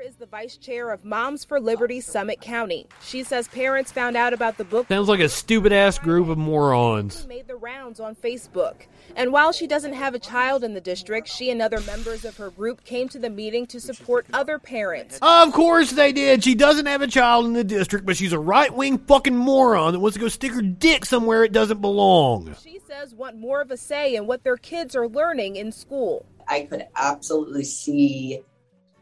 Is 0.00 0.16
the 0.16 0.26
vice 0.26 0.56
chair 0.56 0.90
of 0.90 1.04
Moms 1.04 1.44
for 1.44 1.58
Liberty 1.58 2.00
Summit 2.00 2.40
County. 2.40 2.86
She 3.02 3.22
says 3.22 3.48
parents 3.48 3.92
found 3.92 4.16
out 4.16 4.32
about 4.32 4.58
the 4.58 4.64
book 4.64 4.88
Sounds 4.88 5.08
like 5.08 5.20
a 5.20 5.28
stupid 5.28 5.72
ass 5.72 5.98
group 5.98 6.28
of 6.28 6.36
morons. 6.36 7.26
made 7.26 7.48
the 7.48 7.56
rounds 7.56 7.98
on 7.98 8.14
Facebook. 8.14 8.74
And 9.14 9.32
while 9.32 9.52
she 9.52 9.66
doesn't 9.66 9.94
have 9.94 10.14
a 10.14 10.18
child 10.18 10.64
in 10.64 10.74
the 10.74 10.80
district, 10.80 11.28
she 11.28 11.50
and 11.50 11.62
other 11.62 11.80
members 11.80 12.24
of 12.24 12.36
her 12.36 12.50
group 12.50 12.84
came 12.84 13.08
to 13.08 13.18
the 13.18 13.30
meeting 13.30 13.66
to 13.68 13.80
support 13.80 14.26
other 14.32 14.58
parents. 14.58 15.18
Of 15.22 15.52
course 15.52 15.92
they 15.92 16.12
did. 16.12 16.44
She 16.44 16.54
doesn't 16.54 16.86
have 16.86 17.02
a 17.02 17.06
child 17.06 17.46
in 17.46 17.54
the 17.54 17.64
district, 17.64 18.04
but 18.04 18.16
she's 18.16 18.32
a 18.32 18.38
right 18.38 18.72
wing 18.72 18.98
fucking 18.98 19.36
moron 19.36 19.92
that 19.92 20.00
wants 20.00 20.16
to 20.16 20.20
go 20.20 20.28
stick 20.28 20.52
her 20.52 20.62
dick 20.62 21.06
somewhere 21.06 21.44
it 21.44 21.52
doesn't 21.52 21.80
belong. 21.80 22.54
She 22.62 22.80
says 22.86 23.14
want 23.14 23.38
more 23.38 23.60
of 23.60 23.70
a 23.70 23.76
say 23.76 24.14
in 24.14 24.26
what 24.26 24.44
their 24.44 24.56
kids 24.56 24.94
are 24.94 25.08
learning 25.08 25.56
in 25.56 25.72
school. 25.72 26.26
I 26.48 26.62
could 26.62 26.86
absolutely 26.96 27.64
see 27.64 28.42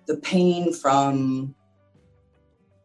the 0.07 0.17
pain 0.17 0.73
from 0.73 1.55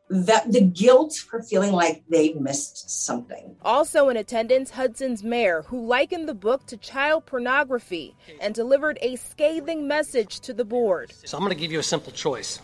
that 0.09 0.51
the 0.51 0.61
guilt 0.61 1.13
for 1.13 1.43
feeling 1.43 1.71
like 1.71 2.03
they 2.09 2.33
missed 2.33 2.89
something. 3.05 3.55
Also 3.61 4.09
in 4.09 4.17
attendance, 4.17 4.71
Hudson's 4.71 5.23
mayor, 5.23 5.63
who 5.67 5.85
likened 5.85 6.27
the 6.27 6.33
book 6.33 6.65
to 6.67 6.77
child 6.77 7.27
pornography 7.27 8.15
and 8.41 8.55
delivered 8.55 8.97
a 9.01 9.17
scathing 9.17 9.87
message 9.87 10.39
to 10.41 10.53
the 10.53 10.65
board. 10.65 11.13
So 11.25 11.37
I'm 11.37 11.43
going 11.43 11.55
to 11.55 11.59
give 11.59 11.71
you 11.71 11.79
a 11.79 11.83
simple 11.83 12.11
choice. 12.11 12.59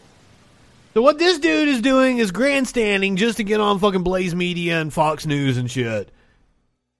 So 0.95 1.01
what 1.01 1.19
this 1.19 1.37
dude 1.37 1.67
is 1.67 1.81
doing 1.81 2.17
is 2.17 2.31
grandstanding 2.31 3.15
just 3.15 3.37
to 3.37 3.43
get 3.43 3.59
on 3.59 3.79
fucking 3.79 4.03
Blaze 4.03 4.33
Media 4.33 4.81
and 4.81 4.91
Fox 4.91 5.25
News 5.25 5.57
and 5.57 5.69
shit. 5.69 6.09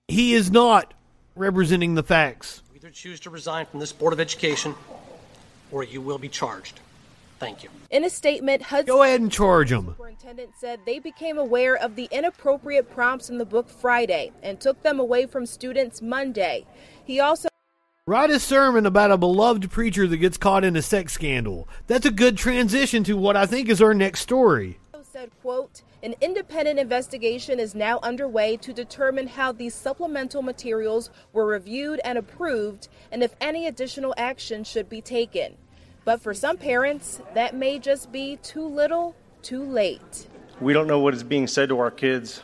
He 0.08 0.34
is 0.34 0.52
not 0.52 0.94
representing 1.36 1.96
the 1.96 2.04
facts. 2.04 2.62
Either 2.76 2.92
choose 2.92 3.20
to 3.22 3.32
resign 3.32 3.66
from 3.66 3.80
this 3.80 3.92
Board 3.92 4.14
of 4.14 4.20
Education 4.20 4.76
or 5.72 5.84
you 5.84 6.02
will 6.02 6.20
be 6.20 6.30
charged. 6.30 6.82
Thank 7.40 7.64
you. 7.64 7.70
In 7.92 8.04
a 8.04 8.10
statement, 8.10 8.62
Hudson 8.62 8.88
Go 8.88 9.04
ahead 9.04 9.22
and 9.22 9.32
charge 9.32 9.72
him. 9.72 9.88
superintendent 9.88 10.52
said 10.58 10.80
they 10.86 11.00
became 11.00 11.38
aware 11.38 11.76
of 11.76 11.96
the 11.96 12.08
inappropriate 12.12 12.90
prompts 12.90 13.30
in 13.30 13.38
the 13.38 13.46
book 13.46 13.70
Friday 13.70 14.32
and 14.42 14.60
took 14.60 14.82
them 14.84 15.00
away 15.00 15.26
from 15.26 15.46
students 15.46 16.02
Monday. 16.02 16.66
He 17.04 17.20
also 17.20 17.50
Write 18.08 18.30
a 18.30 18.40
sermon 18.40 18.86
about 18.86 19.10
a 19.10 19.18
beloved 19.18 19.72
preacher 19.72 20.06
that 20.06 20.18
gets 20.18 20.38
caught 20.38 20.64
in 20.64 20.76
a 20.76 20.82
sex 20.84 21.14
scandal. 21.14 21.68
That's 21.88 22.06
a 22.06 22.12
good 22.12 22.38
transition 22.38 23.04
to 23.06 23.18
what 23.18 23.36
I 23.36 23.48
think 23.48 23.68
is 23.68 23.82
our 23.82 23.96
next 23.96 24.20
story. 24.20 24.78
said, 25.02 25.32
quote, 25.42 25.82
an 26.04 26.14
independent 26.22 26.78
investigation 26.78 27.60
is 27.60 27.74
now 27.74 28.00
underway 28.04 28.58
to 28.58 28.72
determine 28.74 29.26
how 29.26 29.52
these 29.52 29.74
supplemental 29.74 30.44
materials 30.44 31.10
were 31.34 31.48
reviewed 31.48 32.00
and 32.06 32.20
approved 32.20 32.90
and 33.12 33.24
if 33.24 33.34
any 33.42 33.66
additional 33.66 34.14
action 34.18 34.64
should 34.64 34.88
be 34.88 35.02
taken. 35.02 35.58
But 36.06 36.22
for 36.22 36.34
some 36.36 36.58
parents, 36.58 37.20
that 37.34 37.56
may 37.56 37.80
just 37.80 38.12
be 38.12 38.38
too 38.38 38.66
little, 38.66 39.16
too 39.42 39.64
late. 39.64 40.28
We 40.62 40.72
don't 40.72 40.88
know 40.88 41.00
what 41.00 41.16
is 41.16 41.24
being 41.24 41.48
said 41.48 41.70
to 41.70 41.80
our 41.80 41.92
kids. 41.92 42.42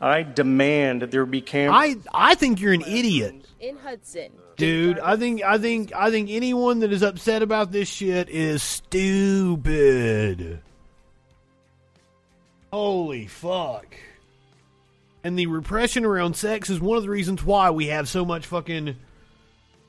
I 0.00 0.22
demand 0.22 1.02
that 1.02 1.10
there 1.10 1.26
be 1.26 1.40
cameras. 1.40 1.98
I 2.14 2.30
I 2.30 2.34
think 2.34 2.60
you're 2.60 2.72
an 2.72 2.82
idiot. 2.82 3.34
In 3.58 3.76
Hudson, 3.78 4.30
Dude, 4.56 4.98
I 4.98 5.16
think 5.16 5.42
I 5.42 5.58
think 5.58 5.92
I 5.94 6.10
think 6.10 6.30
anyone 6.30 6.80
that 6.80 6.92
is 6.92 7.02
upset 7.02 7.42
about 7.42 7.72
this 7.72 7.88
shit 7.88 8.28
is 8.28 8.62
stupid. 8.62 10.60
Holy 12.72 13.26
fuck. 13.26 13.96
And 15.24 15.38
the 15.38 15.46
repression 15.46 16.04
around 16.04 16.36
sex 16.36 16.70
is 16.70 16.80
one 16.80 16.96
of 16.96 17.02
the 17.02 17.10
reasons 17.10 17.42
why 17.42 17.70
we 17.70 17.86
have 17.86 18.08
so 18.08 18.24
much 18.24 18.46
fucking 18.46 18.96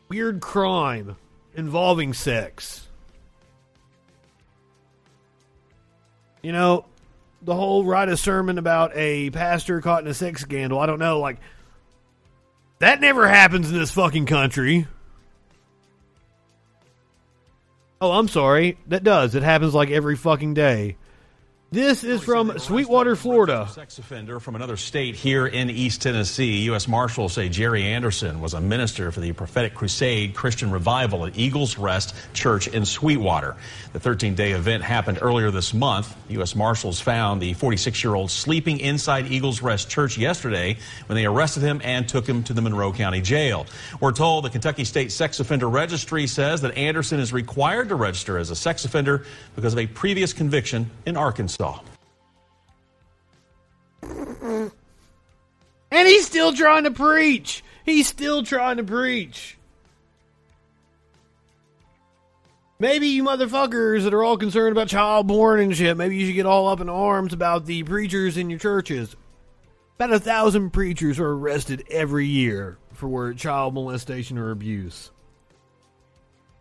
weird 0.09 0.41
crime 0.41 1.15
involving 1.57 2.13
sex. 2.13 2.87
You 6.41 6.53
know, 6.53 6.85
the 7.41 7.55
whole 7.55 7.83
write 7.83 8.07
a 8.07 8.15
sermon 8.15 8.57
about 8.57 8.91
a 8.95 9.31
pastor 9.31 9.81
caught 9.81 10.03
in 10.03 10.07
a 10.07 10.13
sex 10.13 10.41
scandal. 10.41 10.79
I 10.79 10.85
don't 10.85 10.99
know, 10.99 11.19
like 11.19 11.39
that 12.79 13.01
never 13.01 13.27
happens 13.27 13.69
in 13.69 13.77
this 13.77 13.91
fucking 13.91 14.27
country. 14.27 14.87
Oh, 17.99 18.11
I'm 18.11 18.27
sorry. 18.27 18.77
That 18.87 19.03
does. 19.03 19.33
It 19.33 19.41
happens 19.41 19.73
like 19.73 19.89
every 19.89 20.15
fucking 20.15 20.53
day. 20.53 20.97
This 21.69 22.05
is 22.05 22.23
from 22.23 22.57
Sweetwater, 22.59 23.17
Florida. 23.17 23.67
Sex 23.69 23.99
offender 23.99 24.39
from 24.39 24.55
another 24.55 24.77
state 24.77 25.15
here 25.15 25.45
in 25.45 25.69
East 25.69 26.01
Tennessee. 26.01 26.61
U.S. 26.67 26.87
Marshals 26.87 27.33
say 27.33 27.49
Jerry 27.49 27.83
Anderson 27.83 28.39
was 28.39 28.53
a 28.53 28.61
minister 28.61 29.11
for 29.11 29.19
the 29.19 29.33
Prophetic 29.33 29.75
Crusade 29.75 30.33
Christian 30.33 30.71
Revival 30.71 31.25
at 31.25 31.37
Eagles 31.37 31.77
Rest 31.77 32.15
Church 32.33 32.69
in 32.69 32.85
Sweetwater. 32.85 33.57
The 33.91 33.99
13 33.99 34.33
day 34.33 34.53
event 34.53 34.81
happened 34.81 35.19
earlier 35.21 35.51
this 35.51 35.73
month. 35.73 36.15
U.S. 36.29 36.55
Marshals 36.55 37.01
found 37.01 37.41
the 37.41 37.53
46 37.53 38.01
year 38.01 38.15
old 38.15 38.31
sleeping 38.31 38.79
inside 38.79 39.29
Eagles 39.29 39.61
Rest 39.61 39.89
Church 39.89 40.17
yesterday 40.17 40.77
when 41.07 41.17
they 41.17 41.25
arrested 41.25 41.63
him 41.63 41.81
and 41.83 42.07
took 42.07 42.25
him 42.25 42.43
to 42.43 42.53
the 42.53 42.61
Monroe 42.61 42.93
County 42.93 43.19
Jail. 43.19 43.65
We're 43.99 44.13
told 44.13 44.45
the 44.45 44.49
Kentucky 44.49 44.85
State 44.85 45.11
Sex 45.11 45.41
Offender 45.41 45.67
Registry 45.67 46.27
says 46.27 46.61
that 46.61 46.77
Anderson 46.77 47.19
is 47.19 47.33
required 47.33 47.89
to 47.89 47.95
register 47.95 48.37
as 48.37 48.51
a 48.51 48.55
sex 48.55 48.85
offender 48.85 49.25
because 49.57 49.73
of 49.73 49.79
a 49.79 49.87
previous 49.87 50.31
conviction 50.31 50.89
in 51.05 51.17
Arkansas. 51.17 51.56
And 55.89 56.07
he's 56.07 56.25
still 56.25 56.53
trying 56.53 56.83
to 56.83 56.91
preach. 56.91 57.63
He's 57.85 58.07
still 58.07 58.43
trying 58.43 58.77
to 58.77 58.83
preach. 58.83 59.57
Maybe 62.79 63.07
you 63.07 63.23
motherfuckers 63.23 64.03
that 64.03 64.13
are 64.13 64.23
all 64.23 64.37
concerned 64.37 64.71
about 64.71 64.89
child 64.89 65.27
porn 65.27 65.59
and 65.59 65.75
shit, 65.75 65.97
maybe 65.97 66.15
you 66.15 66.27
should 66.27 66.35
get 66.35 66.45
all 66.45 66.67
up 66.67 66.79
in 66.79 66.89
arms 66.89 67.33
about 67.33 67.65
the 67.65 67.81
preachers 67.83 68.37
in 68.37 68.51
your 68.51 68.59
churches. 68.59 69.15
About 69.95 70.13
a 70.13 70.19
thousand 70.19 70.69
preachers 70.69 71.19
are 71.19 71.31
arrested 71.31 71.85
every 71.89 72.27
year 72.27 72.77
for 72.93 73.33
child 73.33 73.73
molestation 73.73 74.37
or 74.37 74.51
abuse. 74.51 75.09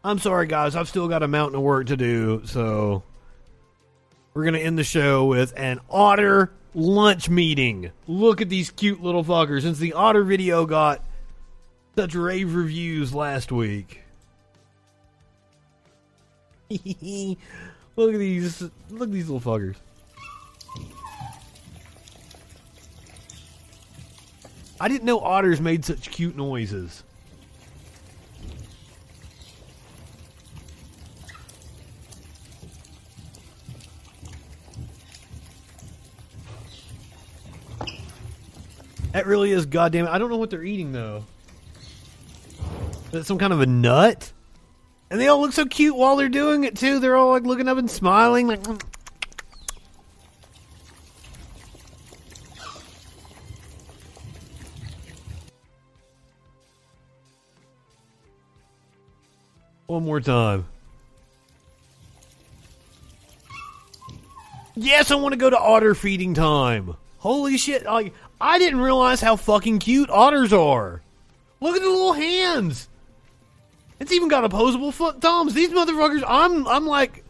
I'm 0.02 0.18
sorry, 0.18 0.46
guys. 0.46 0.74
I've 0.74 0.88
still 0.88 1.08
got 1.08 1.22
a 1.22 1.28
mountain 1.28 1.56
of 1.56 1.62
work 1.62 1.88
to 1.88 1.98
do, 1.98 2.42
so 2.46 3.02
we're 4.36 4.42
going 4.42 4.52
to 4.52 4.60
end 4.60 4.78
the 4.78 4.84
show 4.84 5.24
with 5.24 5.54
an 5.56 5.80
otter 5.88 6.52
lunch 6.74 7.30
meeting. 7.30 7.90
Look 8.06 8.42
at 8.42 8.50
these 8.50 8.70
cute 8.70 9.02
little 9.02 9.24
fuckers. 9.24 9.62
Since 9.62 9.78
the 9.78 9.94
otter 9.94 10.24
video 10.24 10.66
got 10.66 11.02
such 11.96 12.14
rave 12.14 12.54
reviews 12.54 13.14
last 13.14 13.50
week. 13.50 14.02
look 16.68 16.78
at 18.12 18.18
these 18.18 18.60
look 18.90 19.08
at 19.08 19.12
these 19.12 19.30
little 19.30 19.40
fuckers. 19.40 19.76
I 24.78 24.88
didn't 24.88 25.04
know 25.04 25.20
otters 25.20 25.62
made 25.62 25.86
such 25.86 26.10
cute 26.10 26.36
noises. 26.36 27.04
That 39.16 39.26
really 39.26 39.50
is 39.50 39.64
goddamn. 39.64 40.08
I 40.08 40.18
don't 40.18 40.28
know 40.28 40.36
what 40.36 40.50
they're 40.50 40.62
eating 40.62 40.92
though. 40.92 41.24
Is 43.14 43.26
some 43.26 43.38
kind 43.38 43.50
of 43.54 43.62
a 43.62 43.66
nut? 43.66 44.30
And 45.10 45.18
they 45.18 45.28
all 45.28 45.40
look 45.40 45.54
so 45.54 45.64
cute 45.64 45.96
while 45.96 46.16
they're 46.16 46.28
doing 46.28 46.64
it 46.64 46.76
too. 46.76 47.00
They're 47.00 47.16
all 47.16 47.30
like 47.30 47.44
looking 47.44 47.66
up 47.66 47.78
and 47.78 47.90
smiling, 47.90 48.46
like. 48.46 48.62
Mm. 48.64 48.82
One 59.86 60.04
more 60.04 60.20
time. 60.20 60.66
Yes, 64.74 65.10
I 65.10 65.14
want 65.14 65.32
to 65.32 65.38
go 65.38 65.48
to 65.48 65.58
otter 65.58 65.94
feeding 65.94 66.34
time. 66.34 66.96
Holy 67.26 67.56
shit! 67.56 67.86
Like 67.86 68.12
I 68.40 68.58
didn't 68.58 68.80
realize 68.80 69.20
how 69.20 69.36
fucking 69.36 69.78
cute 69.78 70.10
otters 70.10 70.52
are. 70.52 71.02
Look 71.60 71.76
at 71.76 71.82
the 71.82 71.88
little 71.88 72.12
hands. 72.12 72.88
It's 73.98 74.12
even 74.12 74.28
got 74.28 74.44
opposable 74.44 74.92
foot 74.92 75.20
thumbs. 75.20 75.54
These 75.54 75.70
motherfuckers, 75.70 76.22
I'm 76.26 76.66
I'm 76.68 76.86
like 76.86 77.24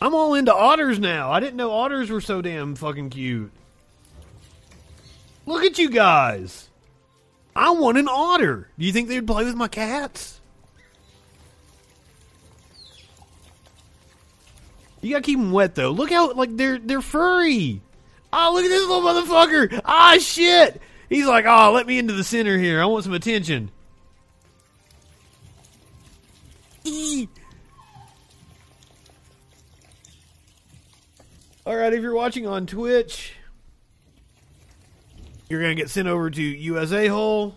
I'm 0.00 0.14
all 0.14 0.34
into 0.34 0.54
otters 0.54 0.98
now. 0.98 1.30
I 1.30 1.40
didn't 1.40 1.56
know 1.56 1.70
otters 1.70 2.10
were 2.10 2.20
so 2.20 2.42
damn 2.42 2.74
fucking 2.74 3.10
cute. 3.10 3.50
Look 5.46 5.64
at 5.64 5.78
you 5.78 5.88
guys. 5.88 6.68
I 7.54 7.70
want 7.70 7.96
an 7.96 8.08
otter. 8.08 8.68
Do 8.78 8.84
you 8.84 8.92
think 8.92 9.08
they'd 9.08 9.26
play 9.26 9.44
with 9.44 9.54
my 9.54 9.68
cats? 9.68 10.40
You 15.00 15.12
gotta 15.12 15.22
keep 15.22 15.38
them 15.38 15.52
wet 15.52 15.76
though. 15.76 15.90
Look 15.90 16.10
how 16.10 16.32
like 16.32 16.56
they're 16.56 16.78
they're 16.78 17.00
furry. 17.00 17.80
Oh, 18.38 18.52
look 18.52 18.66
at 18.66 18.68
this 18.68 18.86
little 18.86 19.00
motherfucker. 19.00 19.80
Ah, 19.86 20.18
shit. 20.20 20.82
He's 21.08 21.26
like, 21.26 21.46
oh, 21.48 21.72
let 21.72 21.86
me 21.86 21.98
into 21.98 22.12
the 22.12 22.22
center 22.22 22.58
here. 22.58 22.82
I 22.82 22.84
want 22.84 23.04
some 23.04 23.14
attention. 23.14 23.70
All 31.64 31.74
right, 31.74 31.94
if 31.94 32.02
you're 32.02 32.14
watching 32.14 32.46
on 32.46 32.66
Twitch, 32.66 33.32
you're 35.48 35.62
going 35.62 35.74
to 35.74 35.82
get 35.82 35.88
sent 35.88 36.06
over 36.06 36.28
to 36.30 36.42
USA 36.42 37.06
Hole. 37.06 37.56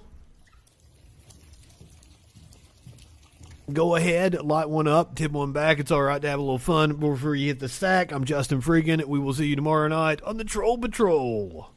Go 3.74 3.96
ahead, 3.96 4.42
light 4.42 4.70
one 4.70 4.88
up, 4.88 5.16
tip 5.16 5.32
one 5.32 5.52
back. 5.52 5.80
It's 5.80 5.92
all 5.92 6.02
right 6.02 6.22
to 6.22 6.30
have 6.30 6.40
a 6.40 6.42
little 6.42 6.58
fun 6.58 6.96
before 6.96 7.36
you 7.36 7.48
hit 7.48 7.60
the 7.60 7.70
sack. 7.70 8.12
I'm 8.12 8.24
Justin 8.24 8.62
Freakin. 8.62 9.04
We 9.06 9.20
will 9.20 9.34
see 9.34 9.48
you 9.48 9.56
tomorrow 9.56 9.88
night 9.88 10.22
on 10.24 10.38
the 10.38 10.44
Troll 10.44 10.78
Patrol 10.78 11.70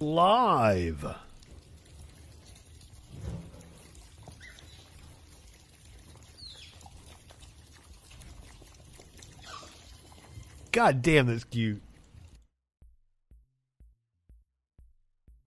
live. 0.00 1.16
God 10.72 11.02
damn, 11.02 11.26
that's 11.26 11.44
cute. 11.44 11.82